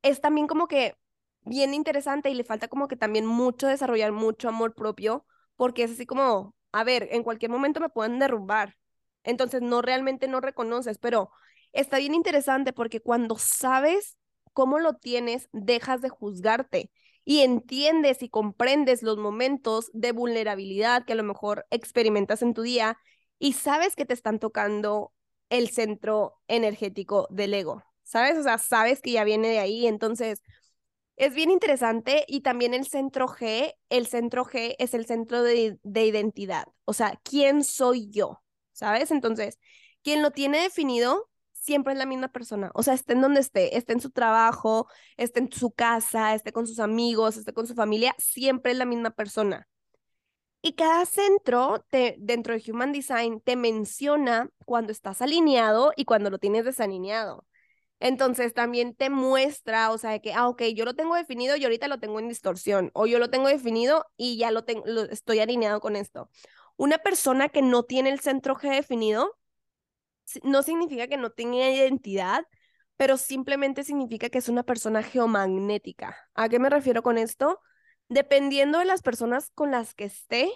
es 0.03 0.21
también 0.21 0.47
como 0.47 0.69
que 0.69 0.95
bien 1.43 1.75
interesante 1.75 2.31
y 2.31 2.35
le 2.35 2.45
falta 2.45 2.69
como 2.69 2.89
que 2.89 2.97
también 2.97 3.27
mucho 3.27 3.67
desarrollar 3.69 4.13
mucho 4.13 4.49
amor 4.49 4.75
propio, 4.75 5.27
porque 5.57 5.85
es 5.85 5.93
así 5.93 6.07
como, 6.07 6.55
a 6.73 6.85
ver, 6.85 7.09
en 7.13 7.23
cualquier 7.23 7.51
momento 7.51 7.81
me 7.81 7.89
pueden 7.91 8.19
derrumbar. 8.19 8.77
Entonces, 9.25 9.63
no 9.63 9.83
realmente 9.83 10.29
no 10.29 10.41
reconoces, 10.41 10.99
pero 10.99 11.31
está 11.73 11.99
bien 11.99 12.15
interesante 12.15 12.73
porque 12.73 13.01
cuando 13.01 13.37
sabes 13.39 14.17
cómo 14.53 14.79
lo 14.79 14.95
tienes, 14.95 15.49
dejas 15.53 16.01
de 16.03 16.09
juzgarte 16.11 16.91
y 17.25 17.41
entiendes 17.41 18.23
y 18.23 18.29
comprendes 18.29 19.03
los 19.03 19.19
momentos 19.19 19.91
de 19.95 20.13
vulnerabilidad 20.13 21.05
que 21.05 21.13
a 21.15 21.17
lo 21.17 21.23
mejor 21.25 21.67
experimentas 21.71 22.43
en 22.43 22.55
tu 22.55 22.63
día 22.63 22.99
y 23.39 23.55
sabes 23.55 23.97
que 23.97 24.07
te 24.07 24.15
están 24.15 24.39
tocando 24.39 25.13
el 25.51 25.71
centro 25.71 26.41
energético 26.49 27.27
del 27.31 27.55
ego, 27.55 27.83
¿sabes? 28.03 28.39
O 28.39 28.43
sea, 28.43 28.59
sabes 28.59 29.01
que 29.01 29.13
ya 29.13 29.25
viene 29.25 29.49
de 29.49 29.59
ahí, 29.59 29.87
entonces 29.87 30.43
Es 31.17 31.35
bien 31.35 31.51
interesante 31.51 32.25
y 32.29 32.41
también 32.41 32.75
el 32.75 32.87
centro 32.87 33.29
G, 33.29 33.75
el 33.89 34.07
centro 34.09 34.45
G 34.45 34.75
es 34.79 34.95
el 34.95 35.07
centro 35.07 35.43
de, 35.43 35.79
de 35.83 36.05
identidad, 36.07 36.67
o 36.85 36.93
sea, 36.93 37.21
¿quién 37.23 37.63
soy 37.65 38.11
yo? 38.11 38.43
¿Sabes? 38.73 39.11
Entonces, 39.13 39.59
quien 40.03 40.23
lo 40.23 40.33
tiene 40.33 40.61
definido 40.63 41.31
siempre 41.65 41.95
es 41.95 41.99
la 41.99 42.07
misma 42.07 42.29
persona, 42.29 42.71
o 42.75 42.83
sea, 42.83 42.95
esté 42.95 43.15
en 43.15 43.23
donde 43.23 43.41
esté, 43.41 43.77
esté 43.77 43.95
en 43.95 44.01
su 44.01 44.11
trabajo, 44.11 44.87
esté 45.17 45.41
en 45.41 45.51
su 45.53 45.71
casa, 45.71 46.35
esté 46.35 46.53
con 46.53 46.67
sus 46.67 46.79
amigos, 46.81 47.37
esté 47.37 47.53
con 47.55 47.67
su 47.67 47.75
familia, 47.75 48.15
siempre 48.19 48.73
es 48.73 48.79
la 48.79 48.85
misma 48.85 49.11
persona. 49.11 49.69
Y 50.63 50.75
cada 50.75 51.05
centro 51.07 51.85
te, 51.91 52.17
dentro 52.19 52.55
de 52.55 52.63
Human 52.71 52.93
Design 52.93 53.41
te 53.41 53.57
menciona 53.57 54.51
cuando 54.65 54.93
estás 54.93 55.21
alineado 55.23 55.93
y 55.97 56.05
cuando 56.07 56.31
lo 56.31 56.39
tienes 56.39 56.65
desalineado. 56.65 57.47
Entonces 58.01 58.55
también 58.55 58.95
te 58.95 59.11
muestra, 59.11 59.91
o 59.91 59.99
sea, 59.99 60.19
que, 60.21 60.33
ah, 60.35 60.49
ok, 60.49 60.63
yo 60.75 60.85
lo 60.85 60.95
tengo 60.95 61.15
definido 61.17 61.57
y 61.57 61.65
ahorita 61.65 61.89
lo 61.89 62.01
tengo 62.01 62.19
en 62.19 62.29
distorsión, 62.29 62.91
o 62.95 63.07
yo 63.07 63.19
lo 63.19 63.31
tengo 63.31 63.49
definido 63.49 64.07
y 64.17 64.37
ya 64.39 64.51
lo, 64.51 64.65
tengo, 64.65 64.85
estoy 65.11 65.41
alineado 65.41 65.81
con 65.81 65.97
esto. 65.97 66.31
Una 66.77 66.99
persona 66.99 67.49
que 67.49 67.63
no 67.63 67.85
tiene 67.85 68.11
el 68.11 68.21
centro 68.21 68.57
G 68.57 68.71
definido 68.71 69.39
no 70.43 70.63
significa 70.63 71.07
que 71.07 71.17
no 71.17 71.31
tenga 71.31 71.71
identidad, 71.71 72.45
pero 72.97 73.17
simplemente 73.17 73.85
significa 73.85 74.29
que 74.29 74.39
es 74.39 74.49
una 74.49 74.63
persona 74.63 75.03
geomagnética. 75.03 76.17
¿A 76.35 76.49
qué 76.49 76.59
me 76.59 76.71
refiero 76.71 77.03
con 77.03 77.19
esto? 77.19 77.61
Dependiendo 78.09 78.79
de 78.79 78.85
las 78.85 79.03
personas 79.03 79.51
con 79.55 79.71
las 79.71 79.95
que 79.95 80.05
esté, 80.05 80.51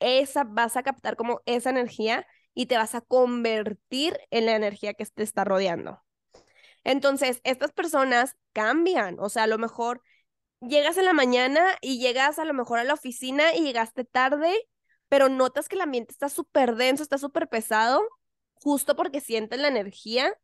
esa 0.00 0.44
vas 0.44 0.76
a 0.76 0.82
captar 0.82 1.16
como 1.16 1.42
esa 1.46 1.70
energía 1.70 2.26
y 2.54 2.66
te 2.66 2.76
vas 2.76 2.94
a 2.94 3.00
convertir 3.00 4.18
en 4.30 4.46
la 4.46 4.56
energía 4.56 4.94
que 4.94 5.04
te 5.06 5.22
está 5.22 5.44
rodeando. 5.44 6.02
Entonces, 6.84 7.40
estas 7.44 7.72
personas 7.72 8.36
cambian, 8.52 9.18
o 9.20 9.28
sea, 9.28 9.44
a 9.44 9.46
lo 9.46 9.58
mejor 9.58 10.02
llegas 10.60 10.96
en 10.96 11.04
la 11.04 11.12
mañana 11.12 11.62
y 11.80 11.98
llegas 12.00 12.38
a 12.38 12.44
lo 12.44 12.54
mejor 12.54 12.78
a 12.78 12.84
la 12.84 12.94
oficina 12.94 13.54
y 13.54 13.62
llegaste 13.62 14.04
tarde, 14.04 14.54
pero 15.08 15.28
notas 15.28 15.68
que 15.68 15.76
el 15.76 15.82
ambiente 15.82 16.12
está 16.12 16.28
súper 16.28 16.76
denso, 16.76 17.02
está 17.02 17.18
súper 17.18 17.48
pesado, 17.48 18.02
justo 18.62 18.96
porque 18.96 19.20
sientes 19.20 19.58
la 19.60 19.68
energía 19.68 20.34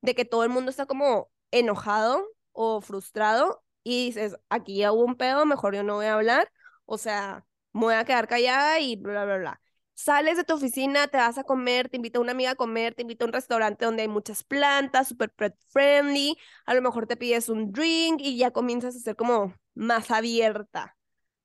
de 0.00 0.14
que 0.14 0.24
todo 0.24 0.44
el 0.44 0.50
mundo 0.50 0.70
está 0.70 0.86
como 0.86 1.30
enojado 1.50 2.24
o 2.52 2.80
frustrado 2.80 3.62
y 3.82 4.06
dices, 4.06 4.36
aquí 4.48 4.78
ya 4.78 4.92
un 4.92 5.16
pedo, 5.16 5.46
mejor 5.46 5.74
yo 5.74 5.82
no 5.82 5.96
voy 5.96 6.06
a 6.06 6.14
hablar, 6.14 6.50
o 6.86 6.98
sea, 6.98 7.46
me 7.72 7.82
voy 7.82 7.94
a 7.94 8.04
quedar 8.04 8.28
callada 8.28 8.80
y 8.80 8.96
bla, 8.96 9.24
bla, 9.24 9.38
bla 9.38 9.60
sales 9.96 10.36
de 10.36 10.44
tu 10.44 10.54
oficina, 10.54 11.08
te 11.08 11.16
vas 11.16 11.38
a 11.38 11.44
comer, 11.44 11.88
te 11.88 11.96
invita 11.96 12.20
una 12.20 12.32
amiga 12.32 12.52
a 12.52 12.54
comer, 12.54 12.94
te 12.94 13.02
invita 13.02 13.24
a 13.24 13.28
un 13.28 13.32
restaurante 13.32 13.84
donde 13.86 14.02
hay 14.02 14.08
muchas 14.08 14.44
plantas, 14.44 15.08
super 15.08 15.30
pet 15.30 15.56
friendly, 15.68 16.36
a 16.66 16.74
lo 16.74 16.82
mejor 16.82 17.06
te 17.06 17.16
pides 17.16 17.48
un 17.48 17.72
drink 17.72 18.20
y 18.20 18.36
ya 18.36 18.50
comienzas 18.52 18.94
a 18.94 19.00
ser 19.00 19.16
como 19.16 19.54
más 19.74 20.10
abierta, 20.10 20.96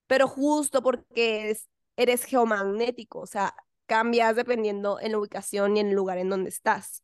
pero 0.08 0.28
justo 0.28 0.84
porque 0.84 1.58
eres, 1.96 2.26
geomagnético, 2.26 3.20
o 3.22 3.26
sea, 3.26 3.56
cambias 3.92 4.38
dependiendo 4.38 5.02
en 5.02 5.12
la 5.12 5.18
ubicación 5.18 5.76
y 5.76 5.82
en 5.82 5.90
el 5.90 5.96
lugar 5.96 6.18
en 6.18 6.30
donde 6.30 6.50
estás. 6.50 7.04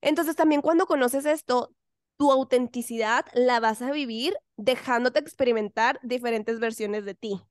Entonces 0.00 0.36
también 0.36 0.62
cuando 0.62 0.86
conoces 0.86 1.26
esto, 1.26 1.74
tu 2.16 2.32
autenticidad 2.32 3.26
la 3.34 3.60
vas 3.60 3.82
a 3.82 3.90
vivir 3.90 4.34
dejándote 4.56 5.18
experimentar 5.18 6.00
diferentes 6.02 6.60
versiones 6.60 7.04
de 7.04 7.14
ti 7.14 7.42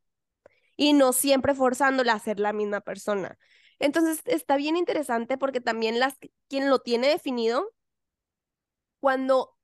y 0.75 0.93
no 0.93 1.13
siempre 1.13 1.53
forzándola 1.53 2.13
a 2.13 2.19
ser 2.19 2.39
la 2.39 2.51
misma 2.51 2.81
persona. 2.81 3.37
Entonces 3.77 4.21
está 4.25 4.57
bien 4.57 4.75
interesante 4.75 5.37
porque 5.37 5.61
también 5.61 5.99
las, 5.99 6.15
quien 6.49 6.67
lo 6.67 6.79
tiene 6.79 7.09
definido, 7.09 7.71
cuando 8.99 9.55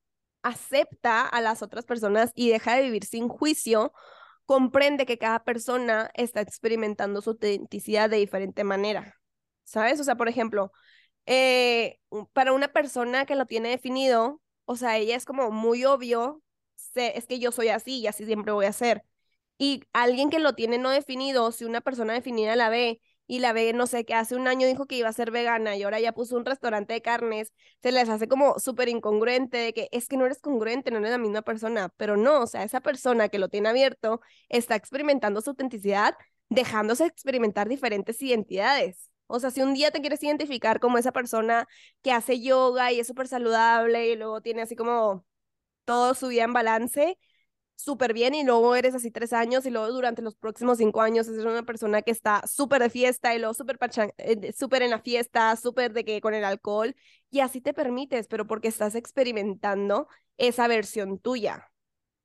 acepta 0.44 1.26
a 1.26 1.42
las 1.42 1.64
otras 1.64 1.86
personas 1.86 2.32
y 2.36 2.52
deja 2.52 2.76
de 2.76 2.84
vivir 2.84 3.06
sin 3.06 3.28
juicio, 3.28 3.92
comprende 4.46 5.06
que 5.06 5.18
cada 5.18 5.44
persona 5.44 6.10
está 6.14 6.42
experimentando 6.42 7.22
su 7.22 7.32
autenticidad 7.32 8.10
de 8.10 8.18
diferente 8.18 8.64
manera. 8.64 9.16
¿Sabes? 9.64 10.00
O 10.00 10.04
sea, 10.04 10.16
por 10.16 10.28
ejemplo, 10.28 10.72
eh, 11.26 12.00
para 12.34 12.54
una 12.54 12.68
persona 12.70 13.26
que 13.26 13.36
lo 13.36 13.46
tiene 13.46 13.70
definido, 13.70 14.42
o 14.66 14.76
sea, 14.76 14.98
ella 14.98 15.16
es 15.16 15.26
como 15.26 15.52
muy 15.52 15.86
obvio, 15.86 16.42
es 16.96 17.26
que 17.28 17.40
yo 17.40 17.52
soy 17.52 17.70
así 17.70 18.00
y 18.00 18.08
así 18.08 18.26
siempre 18.26 18.54
voy 18.54 18.66
a 18.66 18.74
ser. 18.74 19.04
Y 19.58 19.84
alguien 19.94 20.30
que 20.30 20.40
lo 20.40 20.54
tiene 20.54 20.78
no 20.78 20.90
definido, 20.90 21.52
si 21.52 21.66
una 21.66 21.82
persona 21.82 22.14
definida 22.14 22.56
la 22.56 22.70
ve 22.70 23.02
y 23.28 23.40
la 23.40 23.54
ve, 23.54 23.74
no 23.74 23.88
sé, 23.88 24.06
que 24.06 24.14
hace 24.14 24.36
un 24.36 24.48
año 24.48 24.68
dijo 24.68 24.86
que 24.86 24.96
iba 24.98 25.10
a 25.10 25.14
ser 25.14 25.32
vegana 25.32 25.76
y 25.76 25.84
ahora 25.84 26.00
ya 26.00 26.12
puso 26.14 26.36
un 26.38 26.46
restaurante 26.46 26.94
de 26.94 27.02
carnes, 27.02 27.54
se 27.82 27.92
les 27.92 28.10
hace 28.10 28.28
como 28.28 28.60
súper 28.60 28.90
incongruente 28.90 29.58
de 29.58 29.74
que 29.74 29.90
es 29.92 30.08
que 30.08 30.18
no 30.18 30.26
eres 30.26 30.40
congruente, 30.42 30.92
no 30.92 30.98
eres 31.00 31.12
la 31.12 31.18
misma 31.18 31.42
persona, 31.42 31.90
pero 31.98 32.18
no, 32.18 32.42
o 32.42 32.48
sea, 32.48 32.64
esa 32.64 32.82
persona 32.82 33.30
que 33.30 33.40
lo 33.40 33.50
tiene 33.50 33.70
abierto 33.70 34.22
está 34.50 34.76
experimentando 34.76 35.42
su 35.42 35.52
autenticidad, 35.52 36.16
dejándose 36.50 37.06
experimentar 37.06 37.68
diferentes 37.70 38.22
identidades. 38.22 39.10
O 39.28 39.40
sea, 39.40 39.52
si 39.52 39.62
un 39.62 39.74
día 39.74 39.92
te 39.92 40.02
quieres 40.02 40.22
identificar 40.24 40.80
como 40.80 40.98
esa 40.98 41.12
persona 41.12 41.68
que 42.02 42.12
hace 42.12 42.42
yoga 42.42 42.92
y 42.92 43.00
es 43.00 43.08
súper 43.08 43.28
saludable 43.28 44.10
y 44.10 44.16
luego 44.16 44.42
tiene 44.42 44.62
así 44.62 44.76
como 44.76 45.26
todo 45.86 46.14
su 46.14 46.28
vida 46.30 46.44
en 46.44 46.54
balance, 46.54 47.18
súper 47.76 48.14
bien 48.14 48.36
y 48.36 48.44
luego 48.44 48.76
eres 48.76 48.96
así 48.96 49.12
tres 49.12 49.34
años 49.34 49.66
y 49.66 49.70
luego 49.70 49.92
durante 49.92 50.22
los 50.22 50.36
próximos 50.36 50.78
cinco 50.78 51.02
años 51.02 51.28
eres 51.28 51.44
una 51.46 51.64
persona 51.64 52.02
que 52.02 52.12
está 52.12 52.44
súper 52.48 52.82
de 52.82 52.90
fiesta 52.90 53.36
y 53.36 53.40
luego 53.40 53.54
súper 53.54 53.78
eh, 54.18 54.54
súper 54.54 54.84
en 54.84 54.92
la 54.92 55.00
fiesta, 55.00 55.56
súper 55.56 55.94
de 55.94 56.06
que 56.06 56.22
con 56.22 56.34
el 56.34 56.44
alcohol 56.46 56.96
y 57.30 57.40
así 57.42 57.62
te 57.62 57.74
permites, 57.74 58.28
pero 58.28 58.48
porque 58.48 58.68
estás 58.68 58.96
experimentando 58.96 60.08
esa 60.38 60.68
versión 60.68 61.20
tuya. 61.20 61.72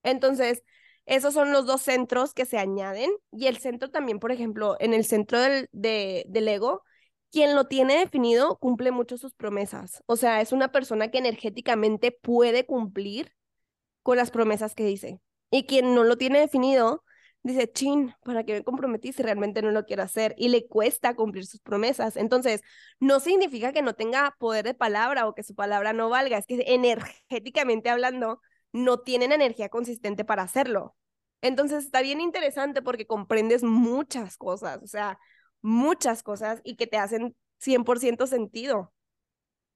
Entonces, 0.03 0.63
esos 1.07 1.35
son 1.35 1.53
los 1.53 1.67
dos 1.67 1.83
centros 1.83 2.35
que 2.35 2.45
se 2.47 2.59
añaden 2.59 3.11
y 3.33 3.47
el 3.47 3.59
centro 3.59 3.91
también, 3.91 4.19
por 4.19 4.33
ejemplo, 4.33 4.77
en 4.81 4.95
el 4.95 5.05
centro 5.05 5.41
del, 5.41 5.69
de, 5.73 6.25
del 6.29 6.49
ego, 6.49 6.83
quien 7.31 7.55
lo 7.55 7.67
tiene 7.67 7.99
definido 7.99 8.59
cumple 8.59 8.91
mucho 8.91 9.17
sus 9.19 9.35
promesas. 9.35 10.03
O 10.07 10.17
sea, 10.17 10.41
es 10.41 10.53
una 10.53 10.73
persona 10.73 11.11
que 11.11 11.19
energéticamente 11.19 12.13
puede 12.13 12.67
cumplir 12.67 13.33
con 14.03 14.17
las 14.19 14.31
promesas 14.31 14.75
que 14.75 14.87
dice. 14.87 15.21
Y 15.51 15.65
quien 15.65 15.95
no 15.95 16.05
lo 16.05 16.17
tiene 16.17 16.41
definido, 16.41 17.05
dice, 17.43 17.71
chin, 17.73 18.15
¿para 18.25 18.45
qué 18.45 18.55
me 18.55 18.65
comprometí 18.65 19.13
si 19.13 19.23
realmente 19.23 19.63
no 19.63 19.71
lo 19.71 19.85
quiero 19.87 20.03
hacer? 20.03 20.35
Y 20.37 20.49
le 20.49 20.67
cuesta 20.67 21.15
cumplir 21.15 21.47
sus 21.47 21.61
promesas. 21.61 22.17
Entonces, 22.17 22.63
no 23.01 23.21
significa 23.21 23.73
que 23.73 23.83
no 23.83 23.95
tenga 23.95 24.35
poder 24.39 24.65
de 24.65 24.75
palabra 24.75 25.27
o 25.27 25.35
que 25.35 25.43
su 25.43 25.55
palabra 25.55 25.93
no 25.93 26.09
valga, 26.11 26.39
es 26.39 26.47
que 26.47 26.63
energéticamente 26.67 27.91
hablando, 27.91 28.41
no 28.73 29.01
tienen 29.01 29.33
energía 29.33 29.69
consistente 29.69 30.25
para 30.25 30.43
hacerlo. 30.43 30.95
Entonces, 31.41 31.85
está 31.85 32.03
bien 32.03 32.21
interesante 32.21 32.83
porque 32.83 33.07
comprendes 33.07 33.63
muchas 33.63 34.37
cosas, 34.37 34.81
o 34.83 34.87
sea, 34.87 35.19
muchas 35.63 36.23
cosas 36.23 36.61
y 36.65 36.77
que 36.77 36.87
te 36.87 36.99
hacen 36.99 37.37
100% 37.59 38.27
sentido. 38.27 38.93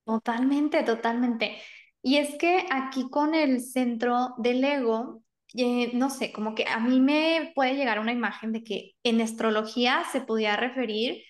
Totalmente, 0.05 0.83
totalmente. 0.83 1.57
Y 2.03 2.17
es 2.17 2.37
que 2.37 2.67
aquí 2.71 3.09
con 3.09 3.35
el 3.35 3.61
centro 3.61 4.35
del 4.39 4.65
ego, 4.65 5.23
eh, 5.55 5.91
no 5.95 6.11
sé, 6.11 6.33
como 6.33 6.55
que 6.55 6.67
a 6.67 6.81
mí 6.81 7.01
me 7.01 7.53
puede 7.55 7.75
llegar 7.75 7.99
una 7.99 8.13
imagen 8.13 8.53
de 8.53 8.63
que 8.65 8.93
en 9.03 9.21
astrología 9.21 10.03
se 10.13 10.21
podía 10.21 10.57
referir 10.57 11.23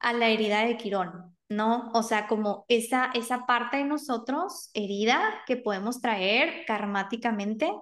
a 0.00 0.12
la 0.12 0.28
herida 0.28 0.64
de 0.64 0.76
Quirón, 0.76 1.36
¿no? 1.48 1.90
O 1.94 2.02
sea, 2.02 2.26
como 2.26 2.64
esa, 2.68 3.10
esa 3.14 3.46
parte 3.46 3.78
de 3.78 3.84
nosotros 3.84 4.70
herida 4.74 5.22
que 5.46 5.56
podemos 5.56 6.00
traer 6.00 6.64
karmáticamente 6.66 7.72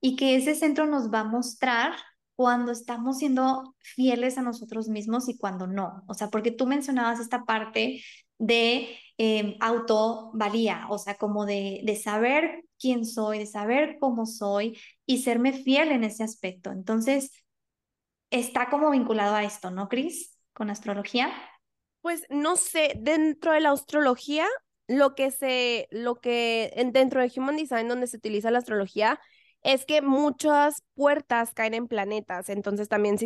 y 0.00 0.16
que 0.16 0.36
ese 0.36 0.54
centro 0.54 0.86
nos 0.86 1.12
va 1.12 1.20
a 1.20 1.24
mostrar 1.24 1.92
cuando 2.36 2.70
estamos 2.72 3.18
siendo 3.18 3.74
fieles 3.80 4.38
a 4.38 4.42
nosotros 4.42 4.88
mismos 4.88 5.28
y 5.28 5.36
cuando 5.36 5.66
no. 5.66 6.04
O 6.06 6.14
sea, 6.14 6.28
porque 6.28 6.52
tú 6.52 6.66
mencionabas 6.66 7.20
esta 7.20 7.44
parte 7.44 8.02
de 8.38 8.96
eh, 9.18 9.56
autovalía, 9.60 10.86
o 10.90 10.98
sea, 10.98 11.16
como 11.16 11.46
de, 11.46 11.80
de 11.84 11.96
saber 11.96 12.64
quién 12.78 13.04
soy, 13.04 13.38
de 13.38 13.46
saber 13.46 13.96
cómo 14.00 14.26
soy 14.26 14.78
y 15.06 15.22
serme 15.22 15.52
fiel 15.52 15.90
en 15.92 16.04
ese 16.04 16.24
aspecto. 16.24 16.70
Entonces, 16.70 17.32
está 18.30 18.70
como 18.70 18.90
vinculado 18.90 19.34
a 19.34 19.44
esto, 19.44 19.70
¿no, 19.70 19.88
Cris? 19.88 20.38
Con 20.52 20.70
astrología. 20.70 21.32
Pues 22.00 22.24
no 22.30 22.56
sé, 22.56 22.92
dentro 22.98 23.52
de 23.52 23.60
la 23.60 23.72
astrología, 23.72 24.46
lo 24.86 25.14
que 25.14 25.30
se, 25.30 25.88
lo 25.90 26.20
que 26.20 26.72
dentro 26.92 27.20
de 27.20 27.32
Human 27.36 27.56
Design, 27.56 27.88
donde 27.88 28.06
se 28.06 28.16
utiliza 28.16 28.50
la 28.50 28.58
astrología, 28.58 29.20
es 29.62 29.84
que 29.84 30.02
muchas 30.02 30.82
puertas 30.94 31.52
caen 31.52 31.74
en 31.74 31.88
planetas, 31.88 32.48
entonces 32.48 32.88
también 32.88 33.16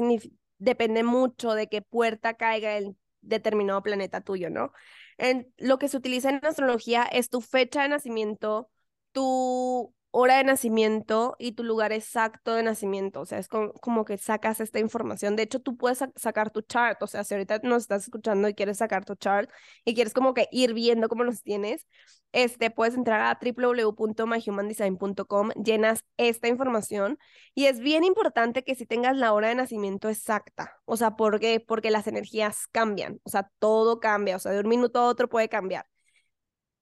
depende 0.58 1.02
mucho 1.02 1.54
de 1.54 1.68
qué 1.68 1.82
puerta 1.82 2.34
caiga 2.34 2.78
en 2.78 2.96
determinado 3.20 3.82
planeta 3.82 4.20
tuyo, 4.22 4.50
¿no? 4.50 4.72
En, 5.18 5.52
lo 5.58 5.78
que 5.78 5.88
se 5.88 5.96
utiliza 5.96 6.30
en 6.30 6.44
astrología 6.44 7.04
es 7.04 7.28
tu 7.28 7.40
fecha 7.40 7.82
de 7.82 7.88
nacimiento, 7.88 8.70
tu 9.12 9.94
hora 10.12 10.36
de 10.36 10.44
nacimiento 10.44 11.34
y 11.38 11.52
tu 11.52 11.64
lugar 11.64 11.92
exacto 11.92 12.54
de 12.54 12.62
nacimiento. 12.62 13.20
O 13.20 13.26
sea, 13.26 13.38
es 13.38 13.48
como, 13.48 14.04
que 14.04 14.18
sacas 14.18 14.60
esta 14.60 14.78
información. 14.78 15.36
De 15.36 15.42
hecho, 15.44 15.60
tú 15.60 15.76
puedes 15.76 16.04
sacar 16.16 16.50
tu 16.50 16.60
chart. 16.62 17.02
O 17.02 17.06
sea, 17.06 17.24
si 17.24 17.34
ahorita 17.34 17.60
nos 17.64 17.82
estás 17.82 18.04
escuchando 18.04 18.48
y 18.48 18.54
quieres 18.54 18.78
sacar 18.78 19.04
tu 19.04 19.14
chart 19.16 19.50
y 19.84 19.94
quieres 19.94 20.14
como 20.14 20.34
que 20.34 20.48
ir 20.52 20.74
viendo 20.74 21.08
cómo 21.08 21.24
los 21.24 21.42
tienes, 21.42 21.86
este, 22.32 22.70
puedes 22.70 22.94
entrar 22.94 23.20
a 23.22 23.38
www.myhumandesign.com, 23.40 25.50
llenas 25.62 26.04
esta 26.16 26.48
información 26.48 27.18
y 27.54 27.66
es 27.66 27.80
bien 27.80 28.04
importante 28.04 28.64
que 28.64 28.74
si 28.74 28.86
tengas 28.86 29.16
la 29.16 29.32
hora 29.32 29.48
de 29.48 29.54
nacimiento 29.54 30.08
exacta. 30.08 30.78
O 30.84 30.96
sea, 30.96 31.16
¿por 31.16 31.40
qué? 31.40 31.60
Porque 31.60 31.90
las 31.90 32.06
energías 32.06 32.66
cambian. 32.70 33.20
O 33.24 33.30
sea, 33.30 33.50
todo 33.58 34.00
cambia. 34.00 34.36
O 34.36 34.38
sea, 34.38 34.52
de 34.52 34.60
un 34.60 34.68
minuto 34.68 34.98
a 34.98 35.06
otro 35.06 35.28
puede 35.28 35.48
cambiar. 35.48 35.86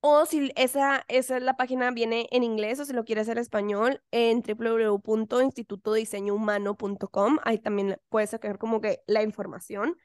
O 0.03 0.24
si 0.24 0.51
esa, 0.57 1.05
esa 1.09 1.36
es 1.36 1.42
la 1.42 1.59
página 1.59 1.90
viene 1.90 2.26
en 2.30 2.42
inglés 2.42 2.80
o 2.80 2.86
si 2.86 2.94
lo 2.94 3.05
quieres 3.05 3.28
en 3.28 3.36
español, 3.36 4.03
en 4.11 4.42
www.institutodiseñohumano.com. 4.42 7.38
Ahí 7.44 7.59
también 7.59 7.98
puedes 8.09 8.30
sacar 8.30 8.57
como 8.57 8.80
que 8.80 9.03
la 9.07 9.22
información. 9.22 9.98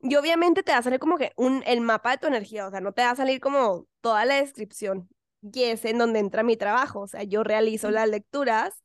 Y 0.00 0.16
obviamente 0.16 0.62
te 0.62 0.72
va 0.72 0.78
a 0.78 0.82
salir 0.82 0.98
como 0.98 1.16
que 1.16 1.32
un, 1.36 1.62
el 1.66 1.80
mapa 1.80 2.10
de 2.10 2.18
tu 2.18 2.26
energía, 2.26 2.66
o 2.66 2.70
sea, 2.70 2.80
no 2.80 2.92
te 2.92 3.02
va 3.02 3.10
a 3.10 3.16
salir 3.16 3.40
como 3.40 3.86
toda 4.00 4.24
la 4.26 4.34
descripción. 4.34 5.08
Y 5.40 5.62
es 5.62 5.84
en 5.84 5.98
donde 5.98 6.18
entra 6.18 6.42
mi 6.42 6.56
trabajo, 6.56 7.00
o 7.00 7.06
sea, 7.06 7.22
yo 7.22 7.42
realizo 7.42 7.90
las 7.90 8.08
lecturas 8.08 8.82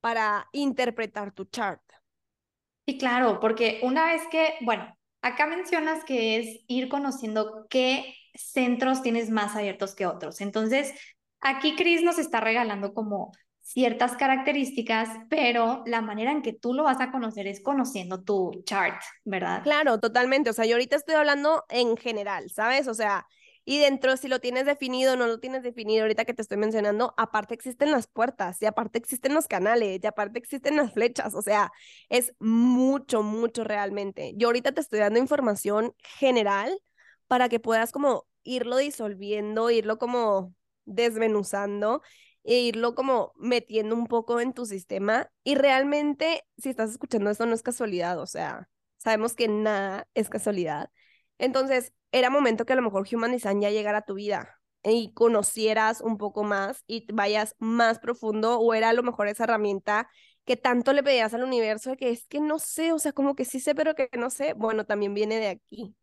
para 0.00 0.48
interpretar 0.52 1.32
tu 1.32 1.44
chart. 1.44 1.82
Y 2.86 2.98
claro, 2.98 3.40
porque 3.40 3.80
una 3.82 4.12
vez 4.12 4.22
que, 4.30 4.54
bueno, 4.62 4.96
acá 5.22 5.46
mencionas 5.46 6.04
que 6.04 6.38
es 6.38 6.60
ir 6.68 6.88
conociendo 6.88 7.66
qué 7.68 8.14
centros 8.34 9.02
tienes 9.02 9.30
más 9.30 9.56
abiertos 9.56 9.94
que 9.94 10.06
otros. 10.06 10.40
Entonces, 10.40 10.92
aquí 11.40 11.74
Chris 11.76 12.02
nos 12.02 12.18
está 12.18 12.40
regalando 12.40 12.94
como 12.94 13.32
ciertas 13.60 14.16
características, 14.16 15.08
pero 15.30 15.82
la 15.86 16.02
manera 16.02 16.30
en 16.30 16.42
que 16.42 16.52
tú 16.52 16.74
lo 16.74 16.84
vas 16.84 17.00
a 17.00 17.10
conocer 17.10 17.46
es 17.46 17.62
conociendo 17.62 18.22
tu 18.22 18.62
chart, 18.64 19.00
¿verdad? 19.24 19.62
Claro, 19.62 19.98
totalmente. 19.98 20.50
O 20.50 20.52
sea, 20.52 20.66
yo 20.66 20.74
ahorita 20.74 20.96
estoy 20.96 21.14
hablando 21.14 21.64
en 21.70 21.96
general, 21.96 22.50
¿sabes? 22.50 22.88
O 22.88 22.94
sea, 22.94 23.26
y 23.64 23.78
dentro, 23.78 24.18
si 24.18 24.28
lo 24.28 24.40
tienes 24.40 24.66
definido 24.66 25.14
o 25.14 25.16
no 25.16 25.26
lo 25.26 25.40
tienes 25.40 25.62
definido, 25.62 26.02
ahorita 26.02 26.26
que 26.26 26.34
te 26.34 26.42
estoy 26.42 26.58
mencionando, 26.58 27.14
aparte 27.16 27.54
existen 27.54 27.90
las 27.90 28.06
puertas, 28.06 28.60
y 28.60 28.66
aparte 28.66 28.98
existen 28.98 29.32
los 29.32 29.48
canales, 29.48 29.98
y 30.02 30.06
aparte 30.06 30.38
existen 30.38 30.76
las 30.76 30.92
flechas, 30.92 31.34
o 31.34 31.40
sea, 31.40 31.72
es 32.10 32.34
mucho, 32.38 33.22
mucho 33.22 33.64
realmente. 33.64 34.34
Yo 34.36 34.48
ahorita 34.48 34.72
te 34.72 34.82
estoy 34.82 34.98
dando 35.00 35.18
información 35.18 35.94
general 36.18 36.78
para 37.26 37.48
que 37.48 37.60
puedas 37.60 37.92
como 37.92 38.26
irlo 38.42 38.76
disolviendo, 38.78 39.70
irlo 39.70 39.98
como 39.98 40.54
desmenuzando 40.84 42.02
e 42.44 42.60
irlo 42.60 42.94
como 42.94 43.32
metiendo 43.36 43.94
un 43.94 44.06
poco 44.06 44.40
en 44.40 44.52
tu 44.52 44.66
sistema. 44.66 45.30
Y 45.44 45.54
realmente, 45.54 46.44
si 46.58 46.68
estás 46.70 46.90
escuchando 46.90 47.30
esto, 47.30 47.46
no 47.46 47.54
es 47.54 47.62
casualidad, 47.62 48.18
o 48.20 48.26
sea, 48.26 48.68
sabemos 48.98 49.34
que 49.34 49.48
nada 49.48 50.08
es 50.14 50.28
casualidad. 50.28 50.90
Entonces, 51.38 51.92
era 52.12 52.30
momento 52.30 52.64
que 52.66 52.72
a 52.74 52.76
lo 52.76 52.82
mejor 52.82 53.06
Human 53.12 53.32
Design 53.32 53.60
ya 53.60 53.70
llegara 53.70 53.98
a 53.98 54.02
tu 54.04 54.14
vida 54.14 54.60
y 54.82 55.12
conocieras 55.14 56.00
un 56.00 56.18
poco 56.18 56.44
más 56.44 56.84
y 56.86 57.06
vayas 57.12 57.56
más 57.58 57.98
profundo 57.98 58.58
o 58.60 58.74
era 58.74 58.90
a 58.90 58.92
lo 58.92 59.02
mejor 59.02 59.28
esa 59.28 59.44
herramienta 59.44 60.08
que 60.44 60.56
tanto 60.56 60.92
le 60.92 61.02
pedías 61.02 61.32
al 61.34 61.42
universo 61.42 61.90
de 61.90 61.96
que 61.96 62.10
es 62.10 62.26
que 62.26 62.40
no 62.40 62.58
sé, 62.58 62.92
o 62.92 62.98
sea, 62.98 63.12
como 63.12 63.34
que 63.34 63.44
sí 63.46 63.60
sé, 63.60 63.74
pero 63.74 63.94
que 63.94 64.10
no 64.18 64.28
sé, 64.30 64.52
bueno, 64.54 64.84
también 64.84 65.14
viene 65.14 65.36
de 65.38 65.48
aquí. 65.48 65.96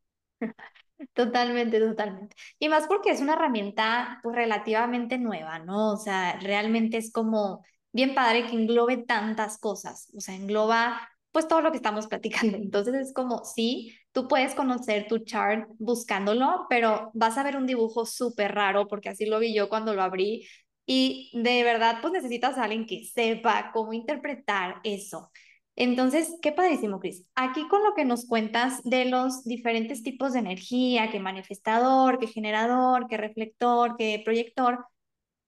Totalmente, 1.13 1.79
totalmente. 1.79 2.35
Y 2.59 2.69
más 2.69 2.87
porque 2.87 3.09
es 3.11 3.21
una 3.21 3.33
herramienta 3.33 4.19
pues 4.23 4.35
relativamente 4.35 5.17
nueva, 5.17 5.59
¿no? 5.59 5.93
O 5.93 5.97
sea, 5.97 6.37
realmente 6.39 6.97
es 6.97 7.11
como 7.11 7.63
bien 7.91 8.13
padre 8.15 8.45
que 8.47 8.55
englobe 8.55 8.97
tantas 8.97 9.57
cosas, 9.57 10.09
o 10.15 10.21
sea, 10.21 10.35
engloba 10.35 11.01
pues 11.31 11.47
todo 11.47 11.61
lo 11.61 11.71
que 11.71 11.77
estamos 11.77 12.07
platicando. 12.07 12.57
Entonces 12.57 12.93
es 12.95 13.13
como, 13.13 13.43
sí, 13.45 13.95
tú 14.11 14.27
puedes 14.27 14.53
conocer 14.55 15.07
tu 15.07 15.19
chart 15.19 15.67
buscándolo, 15.79 16.65
pero 16.69 17.09
vas 17.13 17.37
a 17.37 17.43
ver 17.43 17.57
un 17.57 17.65
dibujo 17.67 18.05
súper 18.05 18.53
raro 18.53 18.87
porque 18.87 19.09
así 19.09 19.25
lo 19.25 19.39
vi 19.39 19.53
yo 19.53 19.69
cuando 19.69 19.93
lo 19.93 20.03
abrí 20.03 20.47
y 20.85 21.31
de 21.33 21.63
verdad 21.63 21.97
pues 22.01 22.13
necesitas 22.13 22.57
a 22.57 22.63
alguien 22.63 22.85
que 22.85 23.05
sepa 23.05 23.71
cómo 23.73 23.93
interpretar 23.93 24.81
eso. 24.83 25.31
Entonces, 25.75 26.35
qué 26.41 26.51
padrísimo, 26.51 26.99
Cris. 26.99 27.25
Aquí 27.35 27.67
con 27.67 27.83
lo 27.83 27.93
que 27.93 28.05
nos 28.05 28.27
cuentas 28.27 28.81
de 28.83 29.05
los 29.05 29.43
diferentes 29.43 30.03
tipos 30.03 30.33
de 30.33 30.39
energía, 30.39 31.09
que 31.09 31.19
manifestador, 31.19 32.19
que 32.19 32.27
generador, 32.27 33.07
que 33.07 33.17
reflector, 33.17 33.95
que 33.97 34.21
proyector, 34.23 34.85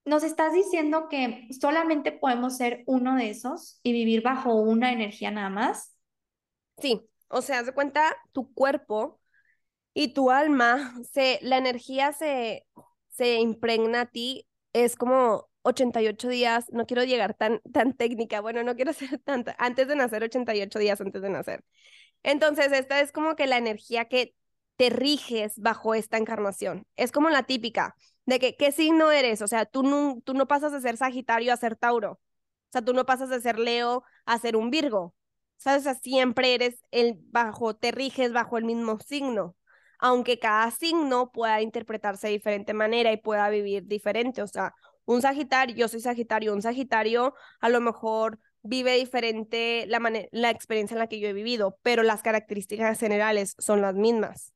nos 0.04 0.22
estás 0.22 0.52
diciendo 0.52 1.08
que 1.08 1.48
solamente 1.58 2.12
podemos 2.12 2.56
ser 2.56 2.82
uno 2.86 3.16
de 3.16 3.30
esos 3.30 3.80
y 3.82 3.92
vivir 3.92 4.22
bajo 4.22 4.54
una 4.54 4.92
energía 4.92 5.30
nada 5.30 5.50
más. 5.50 5.94
Sí, 6.78 7.00
o 7.28 7.42
sea, 7.42 7.60
haz 7.60 7.66
de 7.66 7.72
cuenta 7.72 8.14
tu 8.32 8.52
cuerpo 8.52 9.20
y 9.94 10.12
tu 10.12 10.30
alma, 10.30 10.94
se, 11.12 11.38
la 11.42 11.56
energía 11.56 12.12
se, 12.12 12.66
se 13.10 13.36
impregna 13.36 14.02
a 14.02 14.06
ti, 14.06 14.46
es 14.72 14.96
como 14.96 15.48
88 15.64 16.28
días, 16.28 16.66
no 16.72 16.86
quiero 16.86 17.04
llegar 17.04 17.34
tan, 17.34 17.60
tan 17.72 17.94
técnica, 17.94 18.40
bueno, 18.40 18.62
no 18.62 18.76
quiero 18.76 18.92
ser 18.94 19.18
tanta, 19.18 19.54
antes 19.58 19.88
de 19.88 19.96
nacer, 19.96 20.22
88 20.22 20.78
días 20.78 21.00
antes 21.00 21.22
de 21.22 21.30
nacer. 21.30 21.64
Entonces, 22.22 22.72
esta 22.72 23.00
es 23.00 23.12
como 23.12 23.36
que 23.36 23.46
la 23.46 23.58
energía 23.58 24.06
que 24.06 24.34
te 24.76 24.90
riges 24.90 25.58
bajo 25.58 25.94
esta 25.94 26.16
encarnación. 26.18 26.86
Es 26.96 27.12
como 27.12 27.30
la 27.30 27.44
típica 27.44 27.96
de 28.26 28.38
que, 28.38 28.56
¿qué 28.56 28.72
signo 28.72 29.10
eres? 29.12 29.42
O 29.42 29.48
sea, 29.48 29.66
tú 29.66 29.82
no, 29.82 30.20
tú 30.24 30.34
no 30.34 30.46
pasas 30.48 30.72
de 30.72 30.80
ser 30.80 30.96
Sagitario 30.96 31.52
a 31.52 31.56
ser 31.56 31.76
Tauro. 31.76 32.12
O 32.12 32.20
sea, 32.72 32.82
tú 32.82 32.94
no 32.94 33.06
pasas 33.06 33.28
de 33.30 33.40
ser 33.40 33.58
Leo 33.58 34.04
a 34.26 34.38
ser 34.38 34.56
un 34.56 34.70
Virgo. 34.70 35.14
¿Sabes? 35.56 35.86
O 35.86 35.94
siempre 35.94 36.54
eres 36.54 36.80
el 36.90 37.14
bajo, 37.30 37.76
te 37.76 37.92
riges 37.92 38.32
bajo 38.32 38.58
el 38.58 38.64
mismo 38.64 38.98
signo 39.00 39.56
aunque 39.98 40.38
cada 40.38 40.70
signo 40.70 41.30
pueda 41.32 41.62
interpretarse 41.62 42.26
de 42.26 42.34
diferente 42.34 42.74
manera 42.74 43.10
y 43.12 43.16
pueda 43.16 43.48
vivir 43.48 43.86
diferente. 43.86 44.42
O 44.42 44.46
sea, 44.46 44.74
un 45.06 45.22
Sagitario, 45.22 45.76
yo 45.76 45.88
soy 45.88 46.00
Sagitario, 46.00 46.52
un 46.52 46.62
Sagitario 46.62 47.34
a 47.60 47.68
lo 47.68 47.80
mejor 47.80 48.38
vive 48.62 48.96
diferente 48.96 49.84
la, 49.88 50.00
la 50.32 50.50
experiencia 50.50 50.94
en 50.94 50.98
la 50.98 51.06
que 51.08 51.20
yo 51.20 51.28
he 51.28 51.32
vivido, 51.32 51.78
pero 51.82 52.02
las 52.02 52.22
características 52.22 52.98
generales 52.98 53.54
son 53.58 53.82
las 53.82 53.94
mismas. 53.94 54.52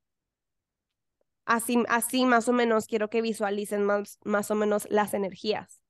Así, 1.45 1.83
así 1.89 2.27
más 2.27 2.49
o 2.49 2.53
menos 2.53 2.87
quiero 2.87 3.09
que 3.09 3.23
visualicen 3.23 3.83
más, 3.83 4.19
más 4.25 4.51
o 4.51 4.55
menos 4.55 4.87
las 4.91 5.15
energías. 5.15 5.81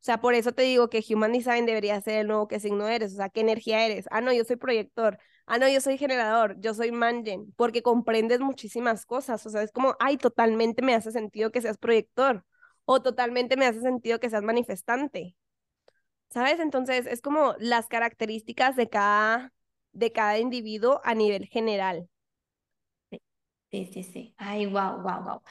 O 0.00 0.04
sea, 0.06 0.20
por 0.20 0.34
eso 0.34 0.52
te 0.52 0.62
digo 0.62 0.88
que 0.90 1.04
Human 1.08 1.32
Design 1.32 1.66
debería 1.66 2.00
ser 2.00 2.20
el 2.20 2.28
nuevo 2.28 2.48
qué 2.48 2.60
signo 2.60 2.88
eres, 2.88 3.12
o 3.14 3.16
sea, 3.16 3.28
qué 3.28 3.40
energía 3.40 3.84
eres. 3.86 4.06
Ah, 4.10 4.20
no, 4.20 4.32
yo 4.32 4.44
soy 4.44 4.56
proyector. 4.56 5.18
Ah, 5.46 5.58
no, 5.58 5.68
yo 5.68 5.80
soy 5.80 5.98
generador, 5.98 6.56
yo 6.60 6.74
soy 6.74 6.92
mangen, 6.92 7.52
porque 7.56 7.82
comprendes 7.82 8.40
muchísimas 8.40 9.06
cosas. 9.06 9.44
O 9.46 9.50
sea, 9.50 9.62
es 9.62 9.72
como, 9.72 9.96
ay, 10.00 10.16
totalmente 10.16 10.82
me 10.82 10.94
hace 10.94 11.10
sentido 11.12 11.50
que 11.50 11.62
seas 11.62 11.78
proyector 11.78 12.44
o 12.86 13.02
totalmente 13.02 13.56
me 13.58 13.66
hace 13.66 13.82
sentido 13.82 14.20
que 14.20 14.30
seas 14.30 14.44
manifestante. 14.44 15.36
¿Sabes? 16.30 16.60
Entonces, 16.60 17.06
es 17.06 17.22
como 17.22 17.54
las 17.58 17.88
características 17.88 18.76
de 18.76 18.88
cada, 18.88 19.52
de 19.92 20.12
cada 20.12 20.38
individuo 20.38 21.00
a 21.04 21.14
nivel 21.14 21.46
general. 21.46 22.08
Sí, 23.70 23.90
sí, 23.92 24.02
sí. 24.04 24.34
Ay, 24.38 24.66
wow, 24.66 25.02
wow, 25.02 25.22
wow. 25.24 25.42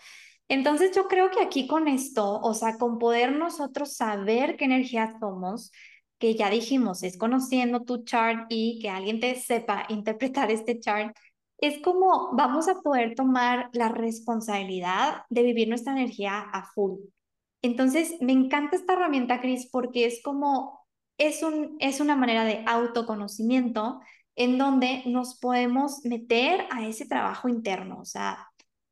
Entonces, 0.48 0.96
yo 0.96 1.08
creo 1.08 1.32
que 1.32 1.42
aquí 1.42 1.68
con 1.68 1.88
esto, 1.88 2.40
o 2.42 2.54
sea, 2.54 2.78
con 2.78 3.00
poder 3.00 3.34
nosotros 3.34 3.96
saber 3.96 4.58
qué 4.58 4.66
energía 4.66 5.18
somos, 5.20 5.72
que 6.20 6.36
ya 6.36 6.50
dijimos, 6.50 7.04
es 7.04 7.18
conociendo 7.18 7.82
tu 7.84 8.04
chart 8.04 8.48
y 8.50 8.80
que 8.82 8.90
alguien 8.90 9.20
te 9.20 9.36
sepa 9.40 9.86
interpretar 9.90 10.52
este 10.52 10.80
chart, 10.80 11.16
es 11.60 11.82
como 11.82 12.32
vamos 12.36 12.68
a 12.68 12.76
poder 12.82 13.16
tomar 13.16 13.70
la 13.74 13.90
responsabilidad 13.90 15.24
de 15.30 15.44
vivir 15.44 15.68
nuestra 15.70 15.94
energía 15.94 16.40
a 16.42 16.66
full. 16.74 17.00
Entonces, 17.66 18.16
me 18.22 18.32
encanta 18.32 18.76
esta 18.76 18.94
herramienta, 18.94 19.42
Cris, 19.42 19.68
porque 19.72 20.06
es 20.06 20.22
como, 20.24 20.86
es, 21.18 21.42
un, 21.42 21.78
es 21.80 22.00
una 22.00 22.16
manera 22.16 22.46
de 22.46 22.64
autoconocimiento 22.68 24.02
en 24.36 24.60
donde 24.60 25.02
nos 25.08 25.40
podemos 25.40 26.02
meter 26.06 26.68
a 26.70 26.86
ese 26.86 27.08
trabajo 27.08 27.50
interno, 27.50 28.00
o 28.00 28.06
sea, 28.06 28.50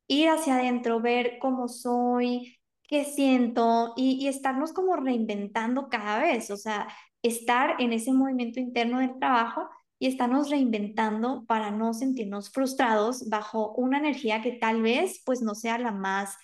ir 0.08 0.28
hacia 0.28 0.56
adentro, 0.56 1.00
ver 1.00 1.38
cómo 1.40 1.68
soy, 1.68 2.58
qué 2.88 3.04
siento 3.04 3.92
y, 3.96 4.14
y 4.20 4.26
estarnos 4.28 4.72
como 4.72 4.96
reinventando 4.96 5.88
cada 5.88 6.18
vez, 6.18 6.50
o 6.50 6.56
sea, 6.56 6.88
estar 7.22 7.76
en 7.80 7.92
ese 7.92 8.12
movimiento 8.12 8.58
interno 8.58 8.98
del 8.98 9.18
trabajo 9.20 9.68
y 10.00 10.08
estarnos 10.08 10.50
reinventando 10.50 11.44
para 11.46 11.70
no 11.70 11.94
sentirnos 11.94 12.50
frustrados 12.50 13.28
bajo 13.28 13.72
una 13.74 13.98
energía 13.98 14.42
que 14.42 14.52
tal 14.52 14.82
vez 14.82 15.22
pues 15.24 15.42
no 15.42 15.54
sea 15.54 15.78
la 15.78 15.92
más 15.92 16.36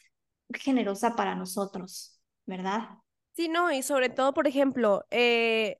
generosa 0.54 1.16
para 1.16 1.34
nosotros. 1.34 2.19
¿Verdad? 2.50 2.88
Sí, 3.32 3.48
no, 3.48 3.72
y 3.72 3.82
sobre 3.82 4.10
todo, 4.10 4.34
por 4.34 4.46
ejemplo, 4.46 5.06
eh, 5.10 5.78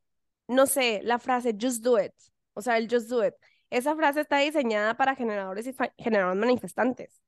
no 0.49 0.67
sé, 0.67 1.01
la 1.03 1.19
frase 1.19 1.57
just 1.61 1.83
do 1.83 2.01
it, 2.01 2.15
o 2.55 2.63
sea, 2.63 2.79
el 2.79 2.89
just 2.91 3.09
do 3.09 3.27
it, 3.27 3.35
esa 3.71 3.95
frase 3.97 4.21
está 4.21 4.39
diseñada 4.39 4.97
para 4.97 5.15
generadores 5.17 5.67
y 5.67 5.75
generadores 5.99 6.41
manifestantes. 6.41 7.23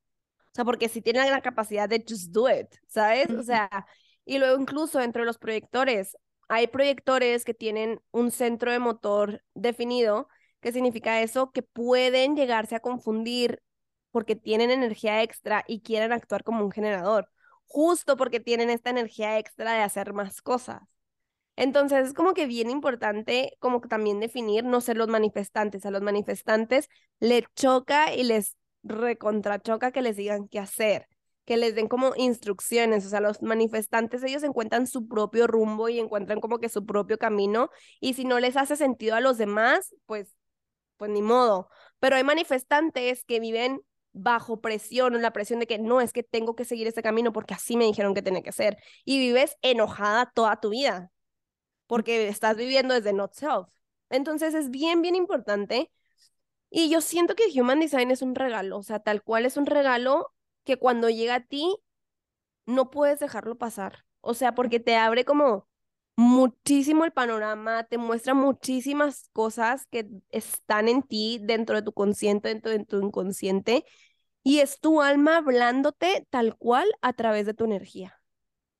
O 0.53 0.55
sea, 0.55 0.65
porque 0.65 0.89
si 0.89 1.01
tienen 1.01 1.31
la 1.31 1.41
capacidad 1.41 1.89
de 1.89 2.03
just 2.07 2.31
do 2.31 2.49
it, 2.49 2.67
¿sabes? 2.87 3.29
O 3.31 3.43
sea, 3.43 3.69
y 4.25 4.37
luego 4.39 4.59
incluso 4.61 5.01
entre 5.01 5.25
los 5.25 5.37
proyectores, 5.37 6.17
hay 6.47 6.67
proyectores 6.67 7.45
que 7.45 7.53
tienen 7.53 8.01
un 8.11 8.31
centro 8.31 8.71
de 8.71 8.79
motor 8.79 9.43
definido. 9.55 10.27
¿Qué 10.61 10.71
significa 10.71 11.21
eso? 11.21 11.51
Que 11.51 11.63
pueden 11.63 12.35
llegarse 12.35 12.75
a 12.75 12.81
confundir 12.81 13.63
porque 14.11 14.35
tienen 14.35 14.69
energía 14.71 15.23
extra 15.23 15.63
y 15.67 15.81
quieren 15.81 16.11
actuar 16.11 16.43
como 16.43 16.63
un 16.63 16.71
generador, 16.71 17.29
justo 17.67 18.17
porque 18.17 18.39
tienen 18.39 18.69
esta 18.69 18.89
energía 18.89 19.39
extra 19.39 19.73
de 19.73 19.81
hacer 19.81 20.13
más 20.13 20.41
cosas. 20.41 20.81
Entonces 21.55 22.07
es 22.07 22.13
como 22.13 22.33
que 22.33 22.47
bien 22.47 22.69
importante 22.69 23.55
como 23.59 23.79
que 23.81 23.87
también 23.87 24.19
definir 24.19 24.63
no 24.63 24.81
ser 24.81 24.97
los 24.97 25.07
manifestantes. 25.07 25.85
A 25.85 25.91
los 25.91 26.01
manifestantes 26.01 26.89
les 27.19 27.43
choca 27.55 28.13
y 28.13 28.23
les 28.23 28.57
recontrachoca 28.83 29.91
que 29.91 30.01
les 30.01 30.17
digan 30.17 30.47
qué 30.47 30.59
hacer, 30.59 31.07
que 31.45 31.57
les 31.57 31.75
den 31.75 31.87
como 31.87 32.13
instrucciones. 32.15 33.05
O 33.05 33.09
sea, 33.09 33.21
los 33.21 33.41
manifestantes 33.41 34.23
ellos 34.23 34.43
encuentran 34.43 34.87
su 34.87 35.07
propio 35.07 35.45
rumbo 35.47 35.89
y 35.89 35.99
encuentran 35.99 36.39
como 36.41 36.59
que 36.59 36.69
su 36.69 36.85
propio 36.85 37.17
camino 37.19 37.69
y 37.99 38.13
si 38.15 38.25
no 38.25 38.39
les 38.39 38.57
hace 38.57 38.75
sentido 38.75 39.15
a 39.15 39.21
los 39.21 39.37
demás, 39.37 39.93
pues, 40.05 40.35
pues 40.97 41.11
ni 41.11 41.21
modo. 41.21 41.69
Pero 41.99 42.15
hay 42.15 42.23
manifestantes 42.23 43.25
que 43.25 43.39
viven 43.39 43.81
bajo 44.13 44.61
presión, 44.61 45.21
la 45.21 45.33
presión 45.33 45.59
de 45.59 45.67
que 45.67 45.79
no 45.79 46.01
es 46.01 46.13
que 46.13 46.23
tengo 46.23 46.55
que 46.55 46.65
seguir 46.65 46.87
este 46.87 47.03
camino 47.03 47.33
porque 47.33 47.53
así 47.53 47.77
me 47.77 47.85
dijeron 47.85 48.13
que 48.13 48.21
tenía 48.21 48.43
que 48.43 48.51
ser 48.51 48.77
y 49.05 49.19
vives 49.19 49.57
enojada 49.61 50.31
toda 50.33 50.59
tu 50.59 50.69
vida 50.69 51.11
porque 51.87 52.27
estás 52.27 52.57
viviendo 52.57 52.93
desde 52.93 53.13
not 53.13 53.33
self. 53.33 53.67
Entonces 54.09 54.53
es 54.53 54.69
bien, 54.69 55.01
bien 55.01 55.15
importante. 55.15 55.91
Y 56.69 56.89
yo 56.89 57.01
siento 57.01 57.35
que 57.35 57.43
Human 57.59 57.79
Design 57.79 58.11
es 58.11 58.21
un 58.21 58.35
regalo, 58.35 58.77
o 58.79 58.83
sea, 58.83 58.99
tal 58.99 59.23
cual 59.23 59.45
es 59.45 59.57
un 59.57 59.65
regalo 59.67 60.33
que 60.63 60.77
cuando 60.77 61.09
llega 61.09 61.35
a 61.35 61.45
ti 61.45 61.77
no 62.65 62.89
puedes 62.89 63.19
dejarlo 63.19 63.57
pasar. 63.57 64.05
O 64.21 64.33
sea, 64.33 64.55
porque 64.55 64.79
te 64.79 64.95
abre 64.95 65.25
como 65.25 65.67
muchísimo 66.15 67.05
el 67.05 67.11
panorama, 67.11 67.83
te 67.83 67.97
muestra 67.97 68.33
muchísimas 68.33 69.29
cosas 69.33 69.85
que 69.87 70.07
están 70.29 70.87
en 70.87 71.03
ti, 71.03 71.39
dentro 71.41 71.75
de 71.75 71.81
tu 71.81 71.93
consciente, 71.93 72.49
dentro 72.49 72.71
de 72.71 72.85
tu 72.85 73.01
inconsciente, 73.01 73.85
y 74.43 74.59
es 74.59 74.79
tu 74.79 75.01
alma 75.01 75.37
hablándote 75.37 76.27
tal 76.29 76.55
cual 76.57 76.87
a 77.01 77.13
través 77.13 77.45
de 77.45 77.53
tu 77.53 77.65
energía. 77.65 78.19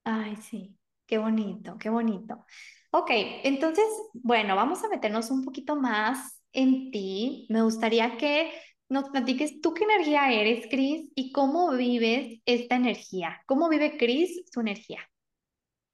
Ay, 0.04 0.36
sí, 0.36 0.78
qué 1.06 1.18
bonito, 1.18 1.78
qué 1.78 1.90
bonito. 1.90 2.46
Ok, 2.92 3.10
entonces, 3.44 3.86
bueno, 4.14 4.56
vamos 4.56 4.84
a 4.84 4.90
meternos 4.90 5.32
un 5.32 5.44
poquito 5.44 5.76
más 5.76 6.42
en 6.52 6.92
ti. 6.92 7.48
Me 7.50 7.62
gustaría 7.64 8.18
que 8.18 8.52
nos 8.90 9.10
platiques 9.10 9.62
tú 9.62 9.74
qué 9.74 9.86
energía 9.86 10.32
eres, 10.32 10.68
Cris, 10.70 11.10
y 11.16 11.32
cómo 11.32 11.72
vives 11.72 12.40
esta 12.46 12.76
energía. 12.76 13.42
¿Cómo 13.48 13.70
vive 13.70 13.98
Cris 13.98 14.44
su 14.52 14.60
energía? 14.60 15.00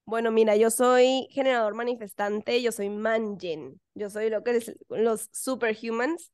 Bueno, 0.10 0.32
mira, 0.32 0.56
yo 0.56 0.72
soy 0.72 1.28
generador 1.30 1.76
manifestante, 1.76 2.64
yo 2.64 2.72
soy 2.72 2.90
Manjen, 2.90 3.80
yo 3.94 4.10
soy 4.10 4.32
lo 4.32 4.44
que 4.44 4.58
es 4.58 4.76
los 4.90 5.30
superhumans. 5.32 6.32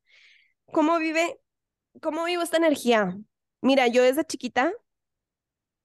¿Cómo 0.71 0.97
vive, 0.97 1.41
cómo 2.01 2.23
vivo 2.23 2.41
esta 2.41 2.55
energía? 2.55 3.17
Mira, 3.61 3.88
yo 3.88 4.01
desde 4.03 4.23
chiquita 4.23 4.71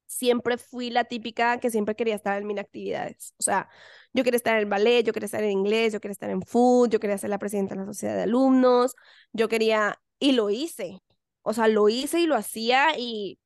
siempre 0.05 0.57
fui 0.57 0.89
la 0.89 1.03
típica 1.03 1.59
que 1.59 1.69
siempre 1.69 1.95
quería 1.95 2.15
estar 2.15 2.41
en 2.41 2.47
mil 2.47 2.59
actividades. 2.59 3.33
O 3.39 3.43
sea, 3.43 3.67
yo 4.13 4.23
quería 4.23 4.37
estar 4.37 4.57
en 4.61 4.69
ballet, 4.69 5.03
yo 5.03 5.11
quería 5.11 5.25
estar 5.25 5.43
en 5.43 5.51
inglés, 5.51 5.91
yo 5.91 5.99
quería 5.99 6.13
estar 6.13 6.29
en 6.29 6.41
food, 6.43 6.91
yo 6.91 6.99
quería 7.01 7.17
ser 7.17 7.29
la 7.29 7.39
presidenta 7.39 7.75
de 7.75 7.81
la 7.81 7.87
sociedad 7.87 8.15
de 8.15 8.23
alumnos, 8.23 8.95
yo 9.33 9.49
quería, 9.49 10.01
y 10.17 10.31
lo 10.31 10.49
hice. 10.49 11.01
O 11.41 11.51
sea, 11.53 11.67
lo 11.67 11.89
hice 11.89 12.21
y 12.21 12.25
lo 12.25 12.35
hacía 12.35 12.97
y, 12.97 13.37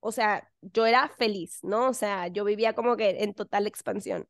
o 0.00 0.12
sea, 0.12 0.50
yo 0.60 0.86
era 0.86 1.08
feliz, 1.08 1.60
¿no? 1.62 1.88
O 1.88 1.94
sea, 1.94 2.28
yo 2.28 2.44
vivía 2.44 2.74
como 2.74 2.96
que 2.96 3.22
en 3.24 3.34
total 3.34 3.66
expansión. 3.66 4.28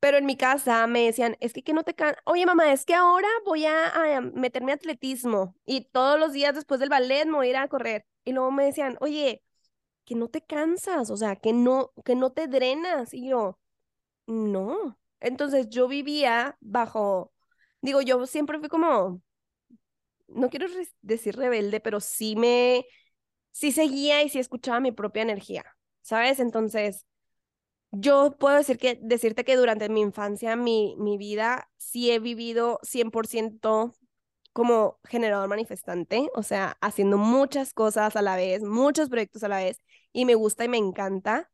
Pero 0.00 0.18
en 0.18 0.26
mi 0.26 0.36
casa 0.36 0.86
me 0.86 1.06
decían, 1.06 1.36
es 1.40 1.52
que, 1.52 1.62
que 1.62 1.72
no 1.72 1.84
te 1.84 1.94
can... 1.94 2.14
Oye, 2.24 2.46
mamá, 2.46 2.72
es 2.72 2.84
que 2.84 2.94
ahora 2.94 3.28
voy 3.44 3.66
a, 3.66 4.16
a, 4.18 4.20
meterme 4.20 4.72
atletismo 4.72 5.56
y 5.66 5.86
todos 5.86 6.20
los 6.20 6.32
días 6.32 6.54
después 6.54 6.80
del 6.80 6.88
ballet 6.90 7.26
me 7.26 7.32
voy 7.34 7.48
a 7.48 7.50
ir 7.50 7.56
a 7.56 7.68
correr. 7.68 8.06
Y 8.24 8.32
luego 8.32 8.50
me 8.52 8.64
decían, 8.64 8.96
oye, 9.00 9.42
que 10.04 10.14
no 10.14 10.28
te 10.28 10.42
cansas, 10.42 11.10
o 11.10 11.16
sea, 11.16 11.36
que 11.36 11.52
no, 11.52 11.92
que 12.04 12.14
no 12.16 12.32
te 12.32 12.48
drenas. 12.48 13.14
Y 13.14 13.28
yo, 13.30 13.58
no. 14.26 14.98
Entonces 15.20 15.68
yo 15.70 15.88
vivía 15.88 16.56
bajo, 16.60 17.32
digo, 17.82 18.02
yo 18.02 18.26
siempre 18.26 18.58
fui 18.60 18.68
como, 18.68 19.22
no 20.28 20.50
quiero 20.50 20.66
decir 21.02 21.36
rebelde, 21.36 21.80
pero 21.80 22.00
sí 22.00 22.36
me, 22.36 22.86
sí 23.58 23.72
seguía 23.72 24.22
y 24.22 24.28
sí 24.28 24.38
escuchaba 24.38 24.78
mi 24.78 24.92
propia 24.92 25.22
energía, 25.22 25.64
¿sabes? 26.00 26.38
Entonces, 26.38 27.04
yo 27.90 28.36
puedo 28.38 28.56
decir 28.56 28.78
que, 28.78 29.00
decirte 29.02 29.44
que 29.44 29.56
durante 29.56 29.88
mi 29.88 30.00
infancia, 30.00 30.54
mi, 30.54 30.94
mi 30.98 31.18
vida, 31.18 31.68
sí 31.76 32.12
he 32.12 32.20
vivido 32.20 32.78
100% 32.84 33.96
como 34.52 35.00
generador 35.02 35.48
manifestante, 35.48 36.30
o 36.34 36.44
sea, 36.44 36.78
haciendo 36.80 37.18
muchas 37.18 37.74
cosas 37.74 38.14
a 38.14 38.22
la 38.22 38.36
vez, 38.36 38.62
muchos 38.62 39.08
proyectos 39.08 39.42
a 39.42 39.48
la 39.48 39.58
vez, 39.58 39.78
y 40.12 40.24
me 40.24 40.36
gusta 40.36 40.64
y 40.64 40.68
me 40.68 40.78
encanta, 40.78 41.50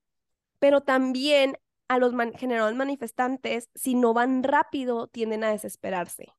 pero 0.58 0.82
también 0.82 1.56
a 1.88 1.98
los 1.98 2.12
generadores 2.36 2.76
manifestantes, 2.76 3.70
si 3.74 3.94
no 3.94 4.12
van 4.12 4.42
rápido, 4.42 5.08
tienden 5.08 5.42
a 5.42 5.52
desesperarse. 5.52 6.34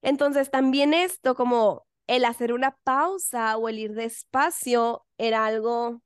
Entonces, 0.00 0.50
también 0.50 0.94
esto, 0.94 1.34
como 1.34 1.87
el 2.08 2.24
hacer 2.24 2.52
una 2.52 2.76
pausa 2.82 3.56
o 3.56 3.68
el 3.68 3.78
ir 3.78 3.94
despacio, 3.94 5.06
era 5.18 5.46
algo 5.46 6.02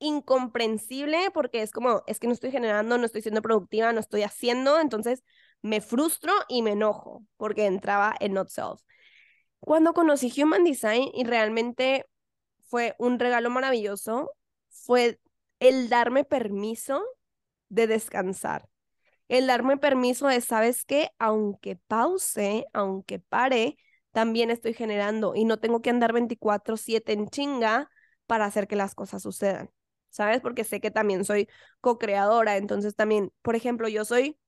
incomprensible 0.00 1.30
porque 1.32 1.62
es 1.62 1.72
como, 1.72 2.02
es 2.06 2.18
que 2.18 2.26
no 2.26 2.32
estoy 2.32 2.50
generando, 2.50 2.98
no 2.98 3.06
estoy 3.06 3.22
siendo 3.22 3.42
productiva, 3.42 3.92
no 3.92 4.00
estoy 4.00 4.22
haciendo, 4.22 4.80
entonces 4.80 5.22
me 5.62 5.80
frustro 5.80 6.32
y 6.48 6.62
me 6.62 6.72
enojo 6.72 7.24
porque 7.36 7.66
entraba 7.66 8.14
en 8.20 8.34
not 8.34 8.48
self. 8.48 8.80
Cuando 9.60 9.92
conocí 9.94 10.32
Human 10.42 10.64
Design 10.64 11.10
y 11.14 11.24
realmente 11.24 12.06
fue 12.62 12.94
un 12.98 13.18
regalo 13.18 13.50
maravilloso, 13.50 14.32
fue 14.70 15.20
el 15.60 15.88
darme 15.88 16.24
permiso 16.24 17.04
de 17.68 17.86
descansar, 17.86 18.68
el 19.28 19.46
darme 19.46 19.76
permiso 19.76 20.28
de, 20.28 20.40
¿sabes 20.40 20.84
qué? 20.84 21.10
Aunque 21.18 21.76
pause, 21.76 22.66
aunque 22.72 23.18
pare, 23.20 23.76
también 24.12 24.50
estoy 24.50 24.74
generando 24.74 25.34
y 25.34 25.44
no 25.44 25.58
tengo 25.58 25.82
que 25.82 25.90
andar 25.90 26.12
24/7 26.12 27.12
en 27.12 27.28
chinga 27.28 27.90
para 28.26 28.44
hacer 28.46 28.66
que 28.68 28.76
las 28.76 28.94
cosas 28.94 29.22
sucedan, 29.22 29.70
¿sabes? 30.10 30.40
Porque 30.40 30.64
sé 30.64 30.80
que 30.80 30.90
también 30.90 31.24
soy 31.24 31.48
co-creadora, 31.80 32.56
entonces 32.56 32.94
también, 32.96 33.32
por 33.42 33.56
ejemplo, 33.56 33.88
yo 33.88 34.04
soy 34.04 34.38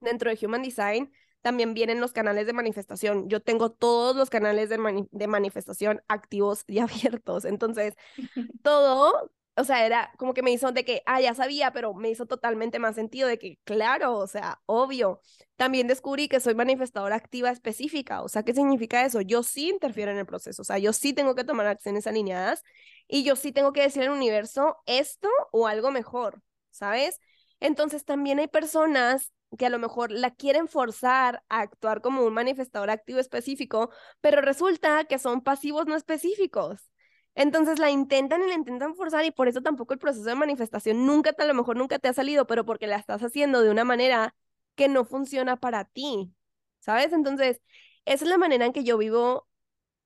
dentro 0.00 0.30
de 0.30 0.46
Human 0.46 0.62
Design, 0.62 1.12
también 1.42 1.74
vienen 1.74 2.00
los 2.00 2.12
canales 2.12 2.46
de 2.46 2.52
manifestación. 2.52 3.28
Yo 3.28 3.40
tengo 3.40 3.70
todos 3.70 4.16
los 4.16 4.30
canales 4.30 4.68
de, 4.68 5.06
de 5.10 5.26
manifestación 5.28 6.02
activos 6.08 6.64
y 6.66 6.78
abiertos. 6.80 7.44
Entonces, 7.44 7.94
todo, 8.62 9.30
o 9.58 9.64
sea, 9.64 9.84
era 9.84 10.12
como 10.18 10.34
que 10.34 10.42
me 10.42 10.52
hizo 10.52 10.72
de 10.72 10.84
que, 10.84 11.02
ah, 11.06 11.20
ya 11.20 11.34
sabía, 11.34 11.72
pero 11.72 11.94
me 11.94 12.10
hizo 12.10 12.26
totalmente 12.26 12.78
más 12.78 12.94
sentido 12.94 13.28
de 13.28 13.38
que, 13.38 13.58
claro, 13.64 14.16
o 14.16 14.26
sea, 14.26 14.60
obvio. 14.66 15.20
También 15.56 15.88
descubrí 15.88 16.28
que 16.28 16.40
soy 16.40 16.54
manifestadora 16.54 17.16
activa 17.16 17.50
específica. 17.50 18.22
O 18.22 18.28
sea, 18.28 18.44
¿qué 18.44 18.54
significa 18.54 19.04
eso? 19.04 19.20
Yo 19.20 19.42
sí 19.42 19.68
interfiero 19.70 20.12
en 20.12 20.18
el 20.18 20.26
proceso. 20.26 20.62
O 20.62 20.64
sea, 20.64 20.78
yo 20.78 20.92
sí 20.92 21.12
tengo 21.12 21.34
que 21.34 21.44
tomar 21.44 21.66
acciones 21.66 22.06
alineadas 22.06 22.62
y 23.08 23.24
yo 23.24 23.36
sí 23.36 23.52
tengo 23.52 23.72
que 23.72 23.82
decir 23.82 24.02
al 24.02 24.10
universo 24.10 24.76
esto 24.86 25.28
o 25.52 25.66
algo 25.66 25.90
mejor, 25.90 26.42
¿sabes? 26.70 27.20
Entonces 27.60 28.04
también 28.04 28.38
hay 28.38 28.48
personas 28.48 29.32
que 29.58 29.66
a 29.66 29.70
lo 29.70 29.78
mejor 29.78 30.12
la 30.12 30.34
quieren 30.34 30.68
forzar 30.68 31.42
a 31.48 31.60
actuar 31.60 32.00
como 32.02 32.22
un 32.24 32.34
manifestador 32.34 32.90
activo 32.90 33.18
específico, 33.18 33.90
pero 34.20 34.40
resulta 34.42 35.04
que 35.04 35.18
son 35.18 35.40
pasivos 35.42 35.86
no 35.86 35.96
específicos. 35.96 36.90
Entonces 37.38 37.78
la 37.78 37.90
intentan 37.90 38.42
y 38.42 38.48
la 38.48 38.54
intentan 38.54 38.96
forzar 38.96 39.24
y 39.24 39.30
por 39.30 39.46
eso 39.46 39.60
tampoco 39.62 39.92
el 39.94 40.00
proceso 40.00 40.24
de 40.24 40.34
manifestación 40.34 41.06
nunca, 41.06 41.30
a 41.38 41.44
lo 41.44 41.54
mejor 41.54 41.76
nunca 41.76 41.98
te 42.00 42.08
ha 42.08 42.12
salido, 42.12 42.46
pero 42.48 42.64
porque 42.64 42.88
la 42.88 42.96
estás 42.96 43.22
haciendo 43.22 43.62
de 43.62 43.70
una 43.70 43.84
manera 43.84 44.34
que 44.74 44.88
no 44.88 45.04
funciona 45.04 45.56
para 45.56 45.84
ti, 45.84 46.34
¿sabes? 46.80 47.12
Entonces, 47.12 47.60
esa 48.06 48.24
es 48.24 48.30
la 48.30 48.38
manera 48.38 48.66
en 48.66 48.72
que 48.72 48.82
yo 48.84 48.98
vivo 48.98 49.46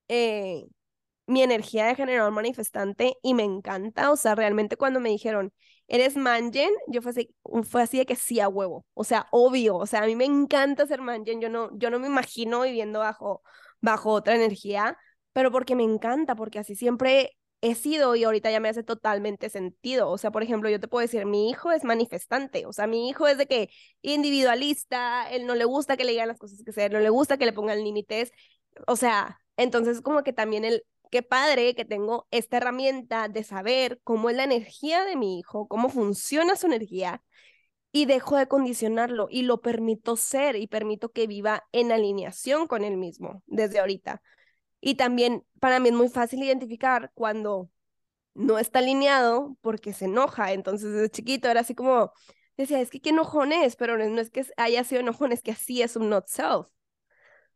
eh, 0.08 0.66
mi 1.26 1.42
energía 1.42 1.86
de 1.86 1.94
generador 1.94 2.32
manifestante 2.32 3.16
y 3.22 3.34
me 3.34 3.44
encanta, 3.44 4.10
o 4.10 4.16
sea, 4.16 4.34
realmente 4.34 4.76
cuando 4.76 5.00
me 5.00 5.10
dijeron, 5.10 5.52
¿eres 5.88 6.16
mangen? 6.16 6.70
Yo 6.88 7.02
fue 7.02 7.12
así, 7.12 7.34
fue 7.64 7.82
así 7.82 7.98
de 7.98 8.06
que 8.06 8.16
sí 8.16 8.40
a 8.40 8.48
huevo, 8.48 8.86
o 8.94 9.04
sea, 9.04 9.26
obvio, 9.30 9.76
o 9.76 9.86
sea, 9.86 10.02
a 10.02 10.06
mí 10.06 10.16
me 10.16 10.24
encanta 10.26 10.86
ser 10.86 11.00
mangen, 11.02 11.40
yo 11.40 11.48
no, 11.48 11.70
yo 11.78 11.90
no 11.90 11.98
me 12.00 12.08
imagino 12.08 12.62
viviendo 12.62 13.00
bajo, 13.00 13.42
bajo 13.80 14.10
otra 14.12 14.34
energía, 14.34 14.98
pero 15.32 15.50
porque 15.50 15.74
me 15.74 15.84
encanta, 15.84 16.34
porque 16.34 16.58
así 16.58 16.74
siempre 16.76 17.36
he 17.60 17.74
sido 17.76 18.16
y 18.16 18.24
ahorita 18.24 18.50
ya 18.50 18.60
me 18.60 18.68
hace 18.68 18.82
totalmente 18.82 19.48
sentido. 19.48 20.10
O 20.10 20.18
sea, 20.18 20.30
por 20.32 20.42
ejemplo, 20.42 20.68
yo 20.68 20.80
te 20.80 20.88
puedo 20.88 21.02
decir, 21.02 21.26
mi 21.26 21.48
hijo 21.50 21.70
es 21.72 21.84
manifestante, 21.84 22.66
o 22.66 22.72
sea, 22.72 22.86
mi 22.86 23.08
hijo 23.08 23.26
es 23.28 23.38
de 23.38 23.46
que 23.46 23.70
individualista, 24.02 25.30
él 25.30 25.46
no 25.46 25.54
le 25.54 25.64
gusta 25.64 25.96
que 25.96 26.04
le 26.04 26.12
digan 26.12 26.28
las 26.28 26.38
cosas 26.38 26.62
que 26.64 26.70
hacer, 26.70 26.92
no 26.92 27.00
le 27.00 27.10
gusta 27.10 27.38
que 27.38 27.46
le 27.46 27.52
pongan 27.52 27.82
límites, 27.84 28.32
o 28.86 28.96
sea, 28.96 29.38
entonces 29.56 30.00
como 30.00 30.22
que 30.22 30.32
también 30.32 30.64
él 30.64 30.84
qué 31.10 31.22
padre 31.22 31.74
que 31.74 31.84
tengo 31.84 32.26
esta 32.30 32.56
herramienta 32.56 33.28
de 33.28 33.44
saber 33.44 34.00
cómo 34.02 34.30
es 34.30 34.36
la 34.36 34.44
energía 34.44 35.04
de 35.04 35.14
mi 35.14 35.38
hijo, 35.38 35.68
cómo 35.68 35.90
funciona 35.90 36.56
su 36.56 36.66
energía 36.66 37.22
y 37.92 38.06
dejo 38.06 38.36
de 38.36 38.48
condicionarlo 38.48 39.28
y 39.30 39.42
lo 39.42 39.60
permito 39.60 40.16
ser 40.16 40.56
y 40.56 40.66
permito 40.66 41.10
que 41.12 41.26
viva 41.26 41.64
en 41.72 41.92
alineación 41.92 42.66
con 42.66 42.84
él 42.84 42.96
mismo 42.96 43.42
desde 43.46 43.80
ahorita. 43.80 44.22
Y 44.82 44.96
también 44.96 45.46
para 45.60 45.78
mí 45.80 45.88
es 45.90 45.94
muy 45.94 46.08
fácil 46.08 46.42
identificar 46.42 47.12
cuando 47.14 47.70
no 48.34 48.58
está 48.58 48.80
alineado 48.80 49.56
porque 49.60 49.92
se 49.92 50.06
enoja. 50.06 50.52
Entonces 50.52 50.92
desde 50.92 51.08
chiquito 51.08 51.48
era 51.48 51.60
así 51.60 51.74
como, 51.74 52.12
decía, 52.56 52.80
es 52.80 52.90
que 52.90 53.00
qué 53.00 53.10
enojón 53.10 53.52
es, 53.52 53.76
pero 53.76 53.96
no 53.96 54.20
es 54.20 54.30
que 54.30 54.44
haya 54.56 54.82
sido 54.84 55.00
enojón, 55.00 55.30
es 55.32 55.42
que 55.42 55.52
así 55.52 55.82
es 55.82 55.94
un 55.96 56.10
not 56.10 56.26
self. 56.26 56.66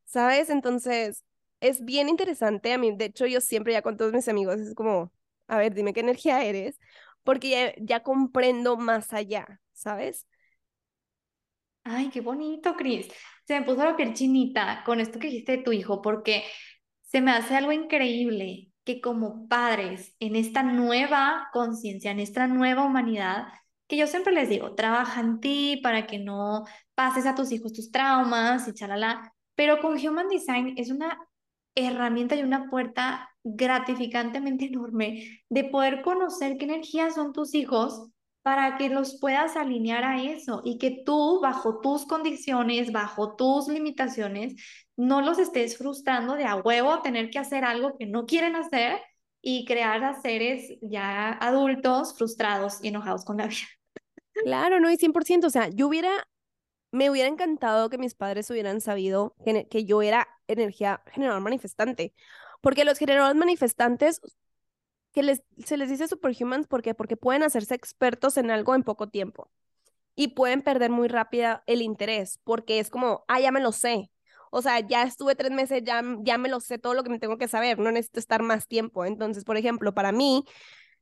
¿Sabes? 0.05 0.51
Entonces 0.51 1.25
es 1.61 1.85
bien 1.85 2.09
interesante. 2.09 2.73
A 2.73 2.79
mí, 2.79 2.97
de 2.97 3.07
hecho, 3.07 3.27
yo 3.27 3.41
siempre 3.41 3.73
ya 3.73 3.83
con 3.83 3.97
todos 3.97 4.13
mis 4.13 4.29
amigos 4.29 4.61
es 4.61 4.75
como, 4.75 5.13
a 5.49 5.59
ver, 5.59 5.75
dime 5.75 5.93
qué 5.93 6.01
energía 6.01 6.45
eres, 6.45 6.79
porque 7.25 7.75
ya, 7.81 8.05
comprendo 8.05 8.77
más 8.77 9.13
allá, 9.13 9.61
¿sabes? 9.73 10.29
Ay, 11.83 12.09
qué 12.11 12.21
bonito, 12.21 12.77
Cris. 12.77 13.09
Se 13.45 13.59
me 13.59 13.67
puso 13.67 13.85
la 13.85 13.97
piel 13.97 14.15
chinita 14.15 14.83
con 14.87 15.01
esto 15.01 15.19
que 15.19 15.27
dijiste 15.27 15.57
de 15.57 15.63
tu 15.65 15.73
hijo, 15.73 16.03
porque 16.03 16.45
se 17.07 17.21
me 17.21 17.31
hace 17.31 17.57
algo 17.57 17.73
increíble 17.73 18.73
que 18.85 19.01
como 19.01 19.49
padres 19.49 20.15
en 20.21 20.37
esta 20.37 20.63
nueva 20.63 21.49
conciencia, 21.53 22.11
en 22.11 22.21
esta 22.21 22.47
nueva 22.47 22.85
humanidad, 22.85 23.47
que 23.89 23.97
yo 23.97 24.07
siempre 24.07 24.33
les 24.33 24.49
digo, 24.49 24.75
trabaja 24.75 25.21
en 25.21 25.41
ti 25.41 25.81
para 25.83 26.07
que 26.07 26.19
no 26.19 26.65
pases 26.95 27.27
a 27.27 27.35
tus 27.35 27.53
hijos 27.53 27.73
tus 27.73 27.91
traumas 27.91 28.67
y 28.69 28.75
chalala, 28.75 29.33
pero 29.55 29.81
con 29.81 29.97
Human 29.97 30.29
Design 30.29 30.75
es 30.77 30.91
una 30.91 31.19
herramienta 31.77 32.35
y 32.37 32.43
una 32.43 32.69
puerta 32.71 33.31
gratificantemente 33.45 34.65
enorme 34.67 35.43
de 35.49 35.65
poder 35.65 36.03
conocer 36.03 36.59
qué 36.59 36.65
energías 36.65 37.15
son 37.15 37.33
tus 37.33 37.55
hijos 37.55 38.11
para 38.47 38.77
que 38.77 38.91
los 38.91 39.19
puedas 39.19 39.57
alinear 39.57 40.05
a 40.05 40.23
eso 40.23 40.63
y 40.65 40.79
que 40.79 41.03
tú, 41.05 41.41
bajo 41.43 41.81
tus 41.81 42.07
condiciones, 42.07 42.93
bajo 42.93 43.35
tus 43.35 43.67
limitaciones, 43.67 44.55
no 44.97 45.21
los 45.21 45.41
estés 45.41 45.77
frustrando 45.77 46.35
de 46.35 46.45
a 46.45 46.55
huevo 46.55 47.03
tener 47.03 47.29
que 47.31 47.41
hacer 47.41 47.65
algo 47.65 47.99
que 47.99 48.07
no 48.07 48.25
quieren 48.25 48.55
hacer 48.55 49.01
y 49.43 49.65
crear 49.65 50.05
a 50.05 50.21
seres 50.23 50.79
ya 50.81 51.33
adultos 51.33 52.17
frustrados 52.17 52.79
y 52.85 52.87
enojados 52.87 53.25
con 53.25 53.39
la 53.39 53.49
vida. 53.49 53.67
Claro, 54.45 54.79
no, 54.79 54.93
y 54.93 54.97
100%, 54.97 55.49
o 55.49 55.51
sea, 55.51 55.69
yo 55.71 55.89
hubiera, 55.89 56.29
me 56.93 57.11
hubiera 57.11 57.29
encantado 57.29 57.91
que 57.91 57.99
mis 57.99 58.15
padres 58.15 58.49
hubieran 58.49 58.81
sabido 58.81 59.35
que, 59.45 59.67
que 59.67 59.85
yo 59.85 60.03
era 60.03 60.29
energía 60.47 61.03
general 61.09 61.41
manifestante, 61.41 62.15
porque 62.61 62.85
los 62.85 62.97
generadores 62.97 63.35
manifestantes 63.35 64.21
que 65.17 65.23
les, 65.23 65.43
se 65.65 65.79
les 65.79 65.89
dice 65.89 66.09
superhumans 66.09 66.67
porque 66.67 66.95
porque 66.95 67.17
pueden 67.17 67.43
hacerse 67.43 67.75
expertos 67.75 68.37
en 68.37 68.51
algo 68.51 68.75
en 68.75 68.83
poco 68.83 69.09
tiempo 69.09 69.51
y 70.15 70.29
pueden 70.29 70.61
perder 70.61 70.91
muy 70.91 71.09
rápido 71.09 71.63
el 71.67 71.81
interés 71.81 72.39
porque 72.45 72.81
es 72.81 72.91
como, 72.91 73.25
ah, 73.27 73.41
ya 73.41 73.51
me 73.51 73.61
lo 73.61 73.73
sé. 73.73 74.11
O 74.51 74.61
sea, 74.61 74.81
ya 74.81 75.05
estuve 75.05 75.35
tres 75.35 75.53
meses, 75.53 75.83
ya, 75.85 76.03
ya 76.21 76.37
me 76.37 76.51
lo 76.51 76.61
sé 76.61 76.79
todo 76.79 76.93
lo 76.93 77.03
que 77.03 77.09
me 77.09 77.19
tengo 77.19 77.39
que 77.39 77.49
saber, 77.49 77.79
no 77.79 77.91
necesito 77.93 78.21
estar 78.21 78.43
más 78.43 78.69
tiempo. 78.69 79.07
Entonces, 79.07 79.45
por 79.45 79.57
ejemplo, 79.57 79.95
para 79.95 80.13
mí, 80.13 80.45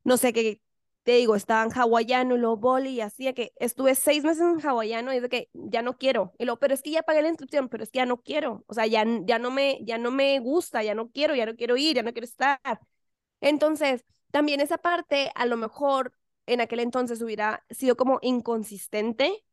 no 0.05 0.17
sé 0.17 0.33
qué 0.33 0.61
te 1.03 1.15
digo, 1.17 1.35
estaba 1.37 1.65
en 1.65 1.73
hawaiano 1.73 2.37
y 2.37 2.39
luego 2.39 2.57
boli 2.59 2.91
y 2.91 3.01
así, 3.01 3.33
que 3.35 3.53
estuve 3.57 3.97
seis 3.97 4.23
meses 4.25 4.43
en 4.43 4.65
hawaiano 4.65 5.13
y 5.13 5.21
de 5.21 5.29
que 5.29 5.51
ya 5.55 5.83
no 5.83 5.99
quiero. 5.99 6.35
Y 6.39 6.45
luego, 6.45 6.61
pero 6.61 6.75
es 6.75 6.83
que 6.83 6.93
ya 6.93 7.03
pagué 7.03 7.23
la 7.23 7.31
inscripción, 7.31 7.69
pero 7.69 7.83
es 7.83 7.91
que 7.91 7.99
ya 7.99 8.07
no 8.07 8.23
quiero. 8.23 8.65
O 8.69 8.75
sea, 8.75 8.87
ya, 8.87 9.05
ya, 9.27 9.41
no 9.41 9.51
me, 9.51 9.81
ya 9.85 9.99
no 9.99 10.13
me 10.13 10.39
gusta, 10.39 10.85
ya 10.85 10.95
no 10.95 11.11
quiero, 11.11 11.35
ya 11.35 11.47
no 11.47 11.57
quiero 11.57 11.77
ir, 11.77 11.97
ya 11.97 12.05
no 12.05 12.13
quiero 12.13 12.27
estar. 12.27 12.61
Entonces, 13.45 14.07
también 14.31 14.61
esa 14.61 14.79
parte, 14.79 15.31
a 15.35 15.45
lo 15.45 15.59
mejor 15.59 16.15
en 16.47 16.63
aquel 16.63 16.81
entonces 16.81 17.21
hubiera 17.21 17.63
sido 17.69 17.95
como 17.95 18.19
inconsistente, 18.23 19.45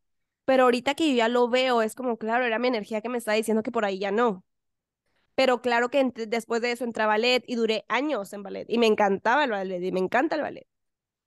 pero 0.45 0.63
ahorita 0.63 0.95
que 0.95 1.09
yo 1.09 1.15
ya 1.17 1.27
lo 1.27 1.49
veo, 1.49 1.81
es 1.81 1.93
como, 1.93 2.17
claro, 2.17 2.45
era 2.45 2.57
mi 2.57 2.69
energía 2.69 3.01
que 3.01 3.09
me 3.09 3.17
estaba 3.17 3.35
diciendo 3.35 3.63
que 3.63 3.71
por 3.71 3.83
ahí 3.83 3.99
ya 3.99 4.11
no. 4.11 4.45
Pero 5.35 5.61
claro 5.61 5.89
que 5.89 6.09
después 6.27 6.61
de 6.61 6.71
eso 6.71 6.85
entré 6.85 7.05
ballet 7.05 7.43
y 7.47 7.55
duré 7.55 7.85
años 7.89 8.31
en 8.33 8.43
ballet 8.43 8.65
y 8.69 8.77
me 8.77 8.87
encantaba 8.87 9.43
el 9.43 9.51
ballet 9.51 9.83
y 9.83 9.91
me 9.91 9.99
encanta 9.99 10.35
el 10.35 10.41
ballet. 10.41 10.67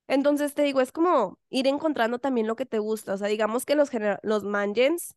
Entonces 0.07 0.55
te 0.55 0.63
digo, 0.63 0.81
es 0.81 0.91
como 0.91 1.39
ir 1.49 1.67
encontrando 1.67 2.19
también 2.19 2.47
lo 2.47 2.55
que 2.55 2.65
te 2.65 2.79
gusta. 2.79 3.13
O 3.13 3.17
sea, 3.17 3.27
digamos 3.27 3.65
que 3.65 3.75
los, 3.75 3.91
los 4.23 4.43
mangens 4.43 5.15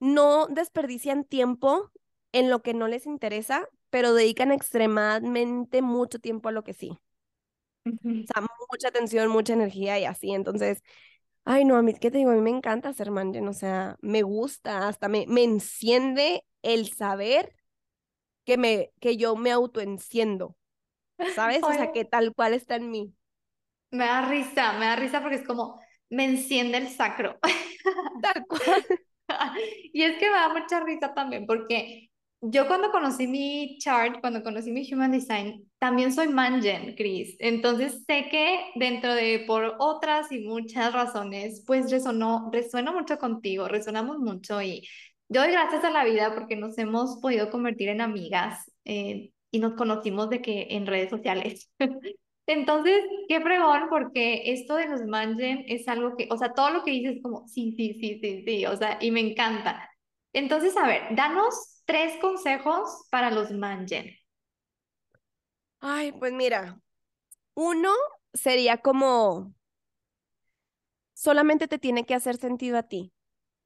no 0.00 0.46
desperdician 0.46 1.24
tiempo 1.24 1.90
en 2.32 2.50
lo 2.50 2.62
que 2.62 2.74
no 2.74 2.88
les 2.88 3.06
interesa, 3.06 3.68
pero 3.94 4.12
dedican 4.12 4.50
extremadamente 4.50 5.80
mucho 5.80 6.18
tiempo 6.18 6.48
a 6.48 6.52
lo 6.52 6.64
que 6.64 6.74
sí. 6.74 6.98
O 7.86 8.26
sea, 8.26 8.44
mucha 8.68 8.88
atención, 8.88 9.30
mucha 9.30 9.52
energía 9.52 10.00
y 10.00 10.04
así. 10.04 10.32
Entonces, 10.32 10.82
ay, 11.44 11.64
no, 11.64 11.76
a 11.76 11.82
mí, 11.82 11.94
¿qué 11.94 12.10
te 12.10 12.18
digo? 12.18 12.32
A 12.32 12.34
mí 12.34 12.40
me 12.40 12.50
encanta 12.50 12.88
hacer 12.88 13.12
mangen, 13.12 13.46
o 13.46 13.52
sea, 13.52 13.96
me 14.00 14.22
gusta, 14.22 14.88
hasta 14.88 15.06
me, 15.06 15.26
me 15.28 15.44
enciende 15.44 16.44
el 16.62 16.92
saber 16.92 17.54
que, 18.44 18.58
me, 18.58 18.90
que 19.00 19.16
yo 19.16 19.36
me 19.36 19.52
autoenciendo, 19.52 20.56
¿sabes? 21.36 21.62
O 21.62 21.72
sea, 21.72 21.92
que 21.92 22.04
tal 22.04 22.34
cual 22.34 22.52
está 22.54 22.74
en 22.74 22.90
mí. 22.90 23.14
Me 23.92 24.06
da 24.06 24.28
risa, 24.28 24.72
me 24.72 24.86
da 24.86 24.96
risa 24.96 25.20
porque 25.20 25.36
es 25.36 25.46
como, 25.46 25.80
me 26.10 26.24
enciende 26.24 26.78
el 26.78 26.88
sacro. 26.88 27.38
Tal 28.20 28.44
cual. 28.48 28.84
y 29.92 30.02
es 30.02 30.18
que 30.18 30.28
me 30.28 30.36
da 30.36 30.48
mucha 30.48 30.80
risa 30.80 31.14
también 31.14 31.46
porque 31.46 32.10
yo 32.50 32.66
cuando 32.66 32.90
conocí 32.90 33.26
mi 33.26 33.78
chart, 33.78 34.20
cuando 34.20 34.42
conocí 34.42 34.72
mi 34.72 34.86
Human 34.92 35.12
Design, 35.12 35.70
también 35.78 36.12
soy 36.12 36.28
Mangen, 36.28 36.94
Chris. 36.96 37.36
Entonces 37.38 38.04
sé 38.06 38.28
que 38.30 38.72
dentro 38.74 39.14
de, 39.14 39.44
por 39.46 39.76
otras 39.78 40.30
y 40.32 40.40
muchas 40.40 40.92
razones, 40.92 41.62
pues 41.66 41.90
resonó, 41.90 42.50
resueno 42.52 42.92
mucho 42.92 43.18
contigo, 43.18 43.68
resonamos 43.68 44.18
mucho 44.18 44.60
y 44.62 44.86
yo 45.28 45.40
doy 45.40 45.52
gracias 45.52 45.84
a 45.84 45.90
la 45.90 46.04
vida 46.04 46.34
porque 46.34 46.56
nos 46.56 46.76
hemos 46.78 47.18
podido 47.20 47.50
convertir 47.50 47.88
en 47.88 48.00
amigas 48.00 48.70
eh, 48.84 49.30
y 49.50 49.58
nos 49.58 49.74
conocimos 49.74 50.28
de 50.30 50.42
que 50.42 50.68
en 50.70 50.86
redes 50.86 51.10
sociales. 51.10 51.70
Entonces, 52.46 53.02
qué 53.28 53.40
fregón, 53.40 53.88
porque 53.88 54.52
esto 54.52 54.76
de 54.76 54.86
los 54.88 55.04
mangen 55.06 55.64
es 55.66 55.88
algo 55.88 56.14
que, 56.16 56.28
o 56.30 56.36
sea, 56.36 56.52
todo 56.52 56.70
lo 56.70 56.84
que 56.84 56.90
dices 56.90 57.16
es 57.16 57.22
como, 57.22 57.48
sí, 57.48 57.74
sí, 57.76 57.96
sí, 58.00 58.20
sí, 58.22 58.44
sí, 58.46 58.66
o 58.66 58.76
sea, 58.76 58.98
y 59.00 59.10
me 59.10 59.20
encanta. 59.20 59.90
Entonces, 60.34 60.76
a 60.76 60.86
ver, 60.86 61.02
danos 61.12 61.73
tres 61.84 62.20
consejos 62.20 63.06
para 63.10 63.30
los 63.30 63.50
mangen. 63.52 64.16
Ay, 65.80 66.12
pues 66.12 66.32
mira, 66.32 66.80
uno 67.54 67.90
sería 68.32 68.78
como, 68.78 69.54
solamente 71.14 71.68
te 71.68 71.78
tiene 71.78 72.06
que 72.06 72.14
hacer 72.14 72.36
sentido 72.36 72.78
a 72.78 72.84
ti. 72.84 73.12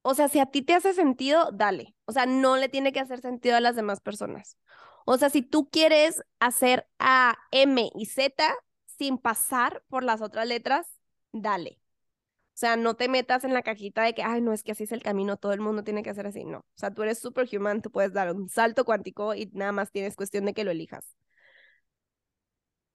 O 0.03 0.15
sea, 0.15 0.29
si 0.29 0.39
a 0.39 0.47
ti 0.47 0.63
te 0.63 0.75
hace 0.75 0.95
sentido, 0.95 1.51
dale. 1.53 1.95
O 2.07 2.13
sea, 2.13 2.27
no 2.27 2.57
le 2.57 2.69
tiene 2.69 2.93
que 2.93 3.01
hacer 3.01 3.21
sentido 3.21 3.57
a 3.57 3.61
las 3.61 3.77
demás 3.77 4.01
personas. 4.01 4.59
O 5.05 5.19
sea, 5.19 5.31
si 5.31 5.43
tú 5.43 5.69
quieres 5.71 6.23
hacer 6.41 6.89
A, 6.99 7.37
M 7.51 7.91
y 7.95 8.07
Z, 8.07 8.55
sin 8.87 9.19
pasar 9.19 9.83
por 9.89 10.03
las 10.05 10.23
otras 10.23 10.47
letras, 10.47 10.87
dale. 11.33 11.81
Sea, 12.59 12.77
no 12.77 12.95
te 12.97 13.09
metas 13.09 13.45
en 13.45 13.55
la 13.55 13.63
cajita 13.63 14.03
de 14.03 14.15
que, 14.15 14.25
ay, 14.25 14.41
no, 14.41 14.53
es 14.53 14.65
que 14.65 14.73
así 14.73 14.83
es 14.83 14.91
el 14.91 15.01
camino, 15.01 15.37
todo 15.37 15.53
el 15.53 15.61
mundo 15.61 15.85
tiene 15.85 16.03
que 16.03 16.11
hacer 16.11 16.27
así. 16.27 16.45
No. 16.45 16.59
O 16.59 16.65
sea, 16.75 16.91
tú 16.93 17.05
eres 17.05 17.21
superhuman, 17.21 17.83
tú 17.83 17.93
puedes 17.93 18.13
dar 18.13 18.35
un 18.35 18.49
salto 18.49 18.85
cuántico 18.85 19.33
y 19.37 19.47
nada 19.53 19.71
más 19.71 19.93
tienes 19.93 20.17
cuestión 20.17 20.45
de 20.45 20.55
que 20.55 20.65
lo 20.65 20.73
elijas. 20.73 21.05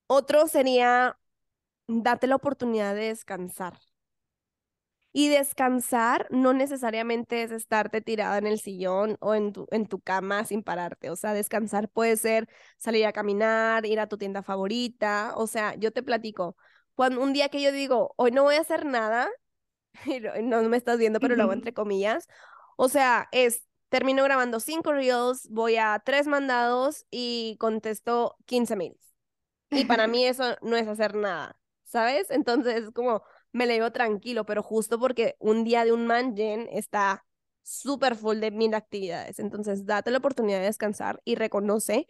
Otro 0.08 0.48
sería, 0.48 1.18
date 1.88 2.28
la 2.28 2.36
oportunidad 2.38 2.96
de 2.96 3.08
descansar. 3.08 3.74
Y 5.16 5.30
descansar 5.30 6.28
no 6.32 6.54
necesariamente 6.54 7.44
es 7.44 7.52
estarte 7.52 8.02
tirada 8.02 8.38
en 8.40 8.48
el 8.48 8.60
sillón 8.60 9.18
o 9.22 9.36
en 9.36 9.54
tu, 9.54 9.68
en 9.72 9.86
tu 9.88 10.00
cama 10.02 10.44
sin 10.44 10.64
pararte. 10.64 11.10
O 11.12 11.16
sea, 11.16 11.34
descansar 11.34 11.88
puede 11.90 12.18
ser 12.18 12.50
salir 12.78 13.06
a 13.06 13.14
caminar, 13.14 13.86
ir 13.86 14.00
a 14.00 14.08
tu 14.08 14.18
tienda 14.18 14.44
favorita. 14.44 15.34
O 15.38 15.48
sea, 15.48 15.76
yo 15.76 15.92
te 15.94 16.04
platico, 16.04 16.58
cuando 16.96 17.22
un 17.22 17.32
día 17.34 17.50
que 17.50 17.62
yo 17.62 17.72
digo, 17.72 18.14
hoy 18.18 18.32
no 18.32 18.44
voy 18.44 18.56
a 18.56 18.62
hacer 18.62 18.86
nada, 18.86 19.30
no 20.44 20.62
me 20.64 20.78
estás 20.78 20.98
viendo, 20.98 21.20
pero 21.20 21.36
lo 21.36 21.44
hago 21.44 21.54
entre 21.54 21.74
comillas. 21.74 22.28
O 22.78 22.90
sea, 22.90 23.28
es, 23.32 23.66
termino 23.90 24.24
grabando 24.24 24.60
cinco 24.60 24.94
reels, 24.94 25.48
voy 25.50 25.78
a 25.78 26.02
tres 26.04 26.28
mandados 26.28 27.06
y 27.12 27.58
contesto 27.60 28.36
15 28.46 28.76
mails. 28.76 29.16
Y 29.70 29.86
para 29.86 30.08
mí 30.08 30.26
eso 30.26 30.56
no 30.62 30.76
es 30.76 30.88
hacer 30.88 31.16
nada, 31.16 31.60
¿sabes? 31.84 32.30
Entonces, 32.30 32.92
como 32.92 33.24
me 33.52 33.68
le 33.68 33.92
tranquilo, 33.92 34.46
pero 34.46 34.64
justo 34.64 35.00
porque 35.00 35.36
un 35.40 35.64
día 35.64 35.86
de 35.86 35.94
un 35.94 36.08
mangen 36.08 36.68
está 36.72 37.26
súper 37.62 38.16
full 38.16 38.40
de 38.40 38.52
mil 38.52 38.74
actividades. 38.74 39.40
Entonces, 39.40 39.86
date 39.86 40.12
la 40.12 40.18
oportunidad 40.18 40.60
de 40.60 40.66
descansar 40.66 41.22
y 41.24 41.36
reconoce 41.36 42.08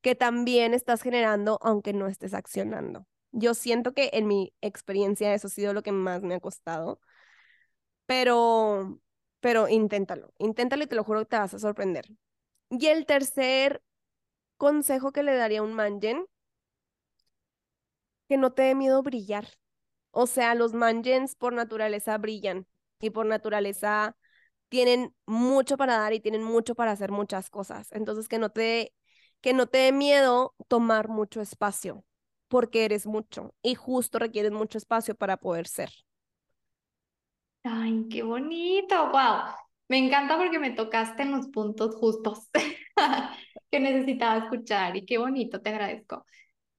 que 0.00 0.14
también 0.14 0.74
estás 0.74 1.02
generando 1.02 1.58
aunque 1.62 1.92
no 1.92 2.06
estés 2.06 2.34
accionando. 2.34 3.06
Yo 3.32 3.54
siento 3.54 3.92
que 3.92 4.10
en 4.14 4.26
mi 4.26 4.54
experiencia 4.62 5.34
eso 5.34 5.48
ha 5.48 5.50
sido 5.50 5.74
lo 5.74 5.82
que 5.82 5.92
más 5.92 6.22
me 6.22 6.34
ha 6.36 6.40
costado, 6.40 7.00
pero, 8.06 9.00
pero 9.40 9.68
inténtalo, 9.68 10.32
inténtalo 10.38 10.84
y 10.84 10.86
te 10.86 10.96
lo 10.96 11.04
juro 11.04 11.20
que 11.20 11.26
te 11.26 11.38
vas 11.38 11.54
a 11.54 11.58
sorprender. 11.58 12.06
Y 12.70 12.86
el 12.88 13.06
tercer 13.06 13.82
consejo 14.58 15.12
que 15.12 15.22
le 15.24 15.36
daría 15.36 15.60
a 15.60 15.62
un 15.64 15.74
mangen, 15.74 16.26
que 18.28 18.36
no 18.36 18.52
te 18.52 18.62
dé 18.62 18.74
miedo 18.74 19.02
brillar. 19.02 19.46
O 20.12 20.26
sea, 20.26 20.54
los 20.54 20.74
mangens 20.74 21.36
por 21.36 21.52
naturaleza 21.52 22.18
brillan 22.18 22.66
y 23.00 23.10
por 23.10 23.26
naturaleza 23.26 24.16
tienen 24.70 25.14
mucho 25.26 25.76
para 25.76 25.98
dar 25.98 26.14
y 26.14 26.20
tienen 26.20 26.44
mucho 26.44 26.74
para 26.74 26.92
hacer 26.92 27.12
muchas 27.12 27.50
cosas. 27.50 27.92
Entonces, 27.92 28.28
que 28.28 28.38
no 28.38 28.50
te, 28.50 28.94
que 29.42 29.54
no 29.54 29.68
te 29.68 29.78
dé 29.78 29.92
miedo 29.92 30.54
tomar 30.68 31.08
mucho 31.08 31.40
espacio, 31.40 32.04
porque 32.48 32.84
eres 32.86 33.06
mucho 33.06 33.54
y 33.62 33.74
justo 33.76 34.18
requieres 34.18 34.52
mucho 34.52 34.78
espacio 34.78 35.14
para 35.16 35.36
poder 35.38 35.68
ser. 35.68 35.90
Ay, 37.68 38.06
qué 38.10 38.22
bonito, 38.22 39.10
wow. 39.10 39.40
Me 39.88 39.98
encanta 39.98 40.36
porque 40.36 40.58
me 40.58 40.70
tocaste 40.72 41.22
en 41.22 41.32
los 41.32 41.48
puntos 41.48 41.94
justos 41.96 42.48
que 43.70 43.80
necesitaba 43.80 44.44
escuchar 44.44 44.96
y 44.96 45.04
qué 45.06 45.18
bonito, 45.18 45.60
te 45.60 45.70
agradezco. 45.70 46.24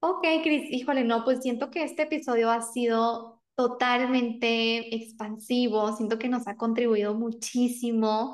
Ok, 0.01 0.23
Cris, 0.43 0.71
híjole, 0.71 1.03
no, 1.05 1.23
pues 1.25 1.41
siento 1.43 1.71
que 1.71 1.83
este 1.83 2.03
episodio 2.03 2.51
ha 2.51 2.61
sido 2.61 3.41
totalmente 3.55 4.95
expansivo, 4.95 5.95
siento 5.97 6.19
que 6.19 6.29
nos 6.29 6.47
ha 6.47 6.57
contribuido 6.57 7.15
muchísimo. 7.15 8.33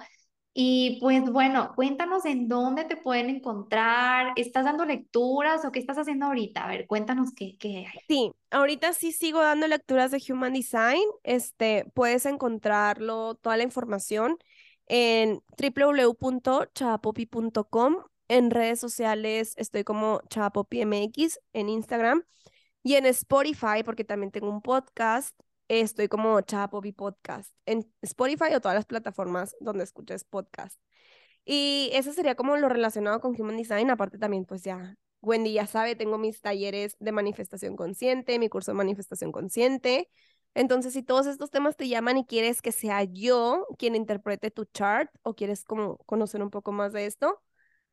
Y 0.54 0.99
pues 1.01 1.30
bueno, 1.32 1.74
cuéntanos 1.76 2.26
en 2.26 2.47
dónde 2.47 2.86
te 2.86 2.95
pueden 2.95 3.30
encontrar, 3.30 4.34
¿estás 4.36 4.66
dando 4.66 4.86
lecturas 4.86 5.66
o 5.66 5.72
qué 5.72 5.80
estás 5.80 5.97
haciendo 5.97 6.28
ahorita? 6.28 6.64
A 6.64 6.68
ver, 6.68 6.86
cuéntanos 6.86 7.32
qué, 7.36 7.58
qué 7.58 7.88
hay. 7.88 7.99
Sí, 8.08 8.32
ahorita 8.51 8.93
sí 8.93 9.12
sigo 9.12 9.41
dando 9.41 9.68
lecturas 9.68 10.12
de 10.12 10.22
Human 10.30 10.54
Design. 10.54 11.01
Este, 11.24 11.86
puedes 11.95 12.28
encontrarlo, 12.28 13.34
toda 13.36 13.58
la 13.58 13.64
información 13.64 14.38
en 14.88 15.41
www.chapopi.com 15.58 17.95
en 18.28 18.51
redes 18.51 18.80
sociales 18.80 19.54
estoy 19.58 19.84
como 19.84 20.22
ChapopiMX 20.30 21.39
en 21.54 21.70
Instagram 21.70 22.24
y 22.82 22.95
en 22.95 23.06
Spotify, 23.06 23.84
porque 23.86 24.04
también 24.04 24.32
tengo 24.32 24.49
un 24.49 24.62
podcast, 24.62 25.38
estoy 25.82 26.08
como 26.08 26.40
Chapopi 26.42 26.92
Podcast 26.92 27.54
en 27.66 27.92
Spotify 28.02 28.54
o 28.56 28.62
todas 28.62 28.76
las 28.76 28.86
plataformas 28.86 29.56
donde 29.60 29.84
escuches 29.84 30.24
podcast. 30.24 30.80
Y 31.46 31.90
eso 31.94 32.14
sería 32.14 32.36
como 32.36 32.58
lo 32.58 32.70
relacionado 32.70 33.20
con 33.20 33.40
Human 33.40 33.58
Design. 33.58 33.90
Aparte 33.90 34.18
también, 34.18 34.46
pues 34.46 34.64
ya, 34.64 34.96
Wendy 35.22 35.54
ya 35.54 35.68
sabe, 35.68 35.96
tengo 35.96 36.18
mis 36.18 36.42
talleres 36.42 36.96
de 37.00 37.12
manifestación 37.12 37.76
consciente, 37.76 38.40
mi 38.40 38.50
curso 38.50 38.72
de 38.72 38.78
manifestación 38.78 39.32
consciente. 39.32 40.10
Entonces, 40.56 40.94
si 40.94 41.04
todos 41.04 41.26
estos 41.26 41.50
temas 41.50 41.76
te 41.76 41.88
llaman 41.88 42.18
y 42.18 42.26
quieres 42.26 42.62
que 42.62 42.72
sea 42.72 43.04
yo 43.04 43.66
quien 43.78 43.96
interprete 43.96 44.52
tu 44.52 44.66
chart 44.66 45.10
o 45.24 45.34
quieres 45.36 45.64
como 45.64 45.98
conocer 46.06 46.44
un 46.44 46.52
poco 46.52 46.72
más 46.72 46.94
de 46.94 47.06
esto, 47.06 47.42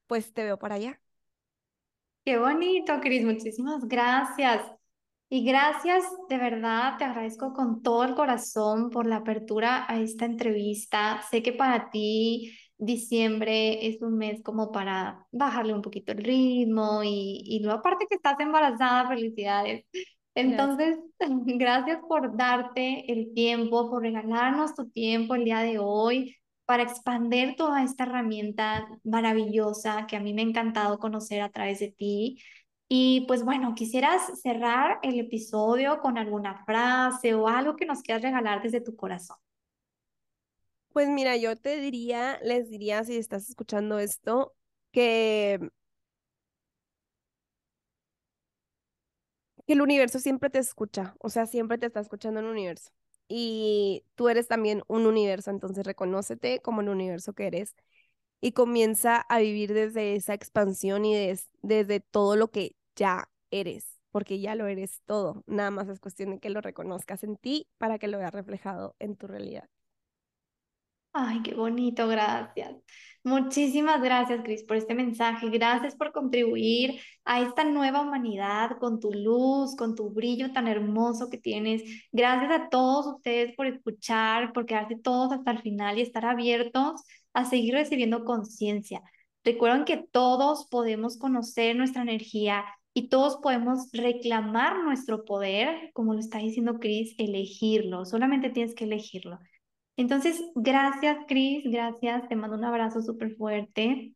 pues 0.07 0.33
te 0.33 0.45
veo 0.45 0.59
para 0.59 0.75
allá. 0.75 1.01
Qué 2.25 2.37
bonito, 2.37 3.01
Cris, 3.01 3.25
muchísimas 3.25 3.87
gracias. 3.89 4.80
Y 5.33 5.45
gracias, 5.45 6.05
de 6.29 6.39
verdad, 6.39 6.99
te 6.99 7.05
agradezco 7.05 7.53
con 7.53 7.83
todo 7.83 8.03
el 8.03 8.17
corazón 8.17 8.91
por 8.91 9.07
la 9.07 9.17
apertura 9.17 9.87
a 9.89 10.01
esta 10.01 10.25
entrevista. 10.25 11.23
Sé 11.31 11.41
que 11.43 11.53
para 11.53 11.91
ti 11.91 12.59
diciembre 12.79 13.87
es 13.87 14.03
un 14.03 14.17
mes 14.17 14.43
como 14.43 14.73
para 14.73 15.27
bajarle 15.31 15.75
un 15.75 15.83
poquito 15.83 16.13
el 16.13 16.19
ritmo 16.25 17.03
y, 17.05 17.43
y 17.45 17.61
luego 17.63 17.79
aparte 17.79 18.07
que 18.09 18.17
estás 18.17 18.41
embarazada, 18.41 19.09
felicidades. 19.09 19.85
Entonces, 20.35 20.99
gracias 21.21 22.01
por 22.09 22.37
darte 22.37 23.13
el 23.13 23.33
tiempo, 23.33 23.89
por 23.89 24.03
regalarnos 24.03 24.75
tu 24.75 24.91
tiempo 24.91 25.37
el 25.37 25.45
día 25.45 25.61
de 25.61 25.79
hoy 25.79 26.37
para 26.65 26.85
expander 26.85 27.57
toda 27.57 27.83
esta 27.83 28.05
herramienta 28.05 28.87
maravillosa 29.05 30.07
que 30.07 30.17
a 30.17 30.21
mí 30.21 30.33
me 30.33 30.43
ha 30.43 30.45
encantado 30.45 30.99
conocer 30.99 31.43
a 31.43 31.51
través 31.51 31.81
de 31.81 31.91
ti. 31.93 32.39
Y 32.93 33.21
pues 33.29 33.45
bueno, 33.45 33.77
quisieras 33.77 34.41
cerrar 34.43 34.99
el 35.05 35.21
episodio 35.21 36.01
con 36.01 36.19
alguna 36.19 36.65
frase 36.65 37.35
o 37.35 37.47
algo 37.47 37.77
que 37.77 37.87
nos 37.87 38.03
quieras 38.03 38.23
regalar 38.23 38.63
desde 38.63 38.81
tu 38.81 38.97
corazón. 38.97 39.37
Pues 40.93 41.09
mira, 41.09 41.37
yo 41.37 41.57
te 41.57 41.77
diría, 41.81 42.41
les 42.43 42.69
diría 42.69 43.05
si 43.05 43.17
estás 43.17 43.49
escuchando 43.49 43.99
esto, 44.01 44.55
que, 44.91 45.61
que 49.67 49.73
el 49.75 49.83
universo 49.83 50.19
siempre 50.19 50.51
te 50.51 50.59
escucha, 50.59 51.15
o 51.21 51.29
sea, 51.31 51.47
siempre 51.47 51.79
te 51.79 51.87
está 51.87 52.01
escuchando 52.01 52.41
el 52.41 52.47
universo 52.47 52.91
y 53.29 54.05
tú 54.17 54.29
eres 54.29 54.49
también 54.49 54.83
un 54.89 55.07
universo, 55.07 55.51
entonces 55.51 55.87
reconócete 55.87 56.61
como 56.61 56.81
el 56.81 56.89
universo 56.89 57.33
que 57.35 57.47
eres 57.47 57.75
y 58.41 58.53
comienza 58.53 59.19
a 59.19 59.41
vivir 59.41 59.75
desde 59.75 60.17
esa 60.17 60.35
expansión 60.35 61.05
y 61.05 61.35
desde 61.63 62.01
todo 62.01 62.37
lo 62.37 62.51
que 62.51 62.77
ya 62.97 63.29
eres, 63.51 64.01
porque 64.11 64.41
ya 64.41 64.55
lo 64.55 64.67
eres 64.67 65.01
todo, 65.07 65.43
nada 65.47 65.71
más 65.71 65.89
es 65.89 66.01
cuestión 66.01 66.31
de 66.31 66.39
que 66.41 66.51
lo 66.51 66.61
reconozcas 66.61 67.25
en 67.25 67.37
ti 67.37 67.69
para 67.79 67.99
que 67.99 68.09
lo 68.09 68.19
veas 68.19 68.33
reflejado 68.35 68.97
en 68.99 69.17
tu 69.17 69.27
realidad. 69.27 69.69
Ay, 71.13 71.43
qué 71.43 71.55
bonito, 71.55 72.07
gracias. 72.07 72.77
Muchísimas 73.25 74.01
gracias, 74.01 74.43
Cris, 74.45 74.63
por 74.65 74.77
este 74.77 74.95
mensaje. 74.95 75.51
Gracias 75.51 75.97
por 75.97 76.13
contribuir 76.13 77.01
a 77.25 77.41
esta 77.43 77.65
nueva 77.65 78.01
humanidad 78.01 78.79
con 78.79 79.01
tu 79.01 79.13
luz, 79.13 79.75
con 79.77 79.97
tu 79.97 80.11
brillo 80.11 80.53
tan 80.53 80.69
hermoso 80.69 81.29
que 81.29 81.37
tienes. 81.39 81.83
Gracias 82.13 82.53
a 82.53 82.69
todos 82.71 83.07
ustedes 83.17 83.55
por 83.57 83.67
escuchar, 83.67 84.53
por 84.53 84.67
quedarse 84.67 84.97
todos 84.97 85.33
hasta 85.33 85.51
el 85.51 85.61
final 85.63 85.99
y 85.99 86.03
estar 86.03 86.25
abiertos 86.25 87.03
a 87.35 87.45
seguir 87.45 87.75
recibiendo 87.75 88.25
conciencia. 88.25 89.03
Recuerden 89.45 89.85
que 89.85 89.97
todos 90.13 90.67
podemos 90.71 91.19
conocer 91.19 91.75
nuestra 91.77 92.03
energía 92.03 92.65
y 92.95 93.09
todos 93.09 93.39
podemos 93.43 93.91
reclamar 93.93 94.83
nuestro 94.83 95.25
poder, 95.25 95.91
como 95.93 96.15
lo 96.15 96.21
está 96.21 96.39
diciendo 96.39 96.79
Cris, 96.81 97.15
elegirlo. 97.19 98.05
Solamente 98.05 98.51
tienes 98.51 98.75
que 98.75 98.85
elegirlo. 98.85 99.39
Entonces, 99.97 100.43
gracias, 100.55 101.19
Cris, 101.29 101.65
gracias, 101.65 102.29
te 102.29 102.37
mando 102.37 102.57
un 102.57 102.65
abrazo 102.65 103.03
súper 103.03 103.37
fuerte. 103.37 104.15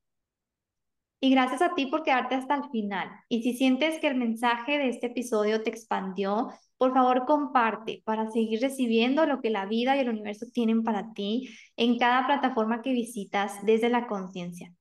Y 1.20 1.30
gracias 1.30 1.62
a 1.62 1.74
ti 1.74 1.86
por 1.86 2.02
quedarte 2.02 2.34
hasta 2.34 2.54
el 2.54 2.68
final. 2.70 3.08
Y 3.28 3.42
si 3.42 3.54
sientes 3.54 3.98
que 3.98 4.08
el 4.08 4.16
mensaje 4.16 4.78
de 4.78 4.88
este 4.88 5.06
episodio 5.06 5.62
te 5.62 5.70
expandió, 5.70 6.50
por 6.76 6.92
favor 6.92 7.24
comparte 7.24 8.02
para 8.04 8.30
seguir 8.30 8.60
recibiendo 8.60 9.24
lo 9.24 9.40
que 9.40 9.50
la 9.50 9.66
vida 9.66 9.96
y 9.96 10.00
el 10.00 10.10
universo 10.10 10.46
tienen 10.52 10.82
para 10.82 11.12
ti 11.14 11.48
en 11.76 11.98
cada 11.98 12.26
plataforma 12.26 12.82
que 12.82 12.92
visitas 12.92 13.54
desde 13.64 13.88
la 13.88 14.06
conciencia. 14.06 14.72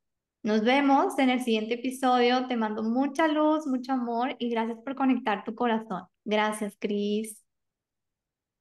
Nos 0.44 0.62
vemos 0.62 1.18
en 1.20 1.30
el 1.30 1.42
siguiente 1.42 1.76
episodio. 1.76 2.48
Te 2.48 2.58
mando 2.58 2.84
mucha 2.84 3.30
luz, 3.30 3.66
mucho 3.66 3.94
amor 3.94 4.36
y 4.40 4.50
gracias 4.50 4.78
por 4.80 4.94
conectar 4.94 5.46
tu 5.46 5.56
corazón. 5.56 6.04
Gracias, 6.26 6.76
Cris. 6.78 7.42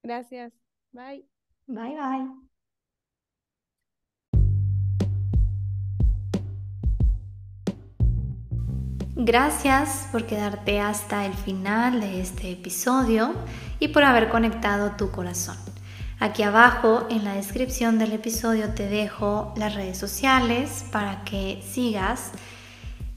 Gracias. 0.04 0.52
Bye. 0.92 1.26
Bye 1.66 1.96
bye. 1.96 2.52
Gracias 9.16 10.08
por 10.12 10.26
quedarte 10.26 10.80
hasta 10.80 11.26
el 11.26 11.34
final 11.34 12.00
de 12.00 12.20
este 12.20 12.52
episodio 12.52 13.34
y 13.80 13.88
por 13.88 14.04
haber 14.04 14.28
conectado 14.28 14.92
tu 14.96 15.10
corazón. 15.10 15.71
Aquí 16.22 16.44
abajo 16.44 17.08
en 17.10 17.24
la 17.24 17.34
descripción 17.34 17.98
del 17.98 18.12
episodio 18.12 18.74
te 18.74 18.88
dejo 18.88 19.52
las 19.56 19.74
redes 19.74 19.98
sociales 19.98 20.84
para 20.92 21.24
que 21.24 21.60
sigas 21.68 22.30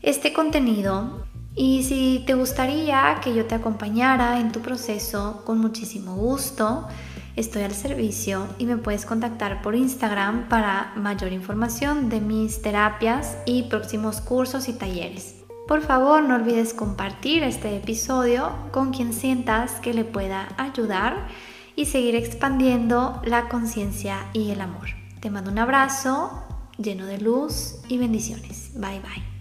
este 0.02 0.34
contenido. 0.34 1.24
Y 1.54 1.84
si 1.84 2.24
te 2.26 2.34
gustaría 2.34 3.20
que 3.24 3.36
yo 3.36 3.46
te 3.46 3.54
acompañara 3.54 4.40
en 4.40 4.52
tu 4.52 4.62
proceso, 4.62 5.44
con 5.46 5.60
muchísimo 5.60 6.16
gusto, 6.16 6.88
estoy 7.36 7.62
al 7.62 7.76
servicio 7.76 8.48
y 8.58 8.66
me 8.66 8.78
puedes 8.78 9.06
contactar 9.06 9.62
por 9.62 9.76
Instagram 9.76 10.50
para 10.50 10.92
mayor 10.96 11.32
información 11.32 12.10
de 12.10 12.22
mis 12.22 12.64
terapias 12.64 13.38
y 13.46 13.70
próximos 13.70 14.20
cursos 14.20 14.68
y 14.68 14.74
talleres. 14.74 15.44
Por 15.68 15.84
favor, 15.84 16.24
no 16.24 16.34
olvides 16.34 16.74
compartir 16.74 17.44
este 17.44 17.78
episodio 17.78 18.52
con 18.72 18.92
quien 18.92 19.14
sientas 19.14 19.74
que 19.74 19.94
le 19.94 20.06
pueda 20.06 20.48
ayudar 20.58 21.28
y 21.76 21.86
seguir 21.86 22.16
expandiendo 22.16 23.22
la 23.26 23.50
conciencia 23.50 24.30
y 24.34 24.52
el 24.52 24.62
amor. 24.62 24.88
Te 25.20 25.30
mando 25.30 25.52
un 25.52 25.60
abrazo 25.60 26.44
lleno 26.78 27.06
de 27.06 27.20
luz 27.20 27.76
y 27.88 27.98
bendiciones. 27.98 28.72
Bye 28.76 29.00
bye. 29.00 29.35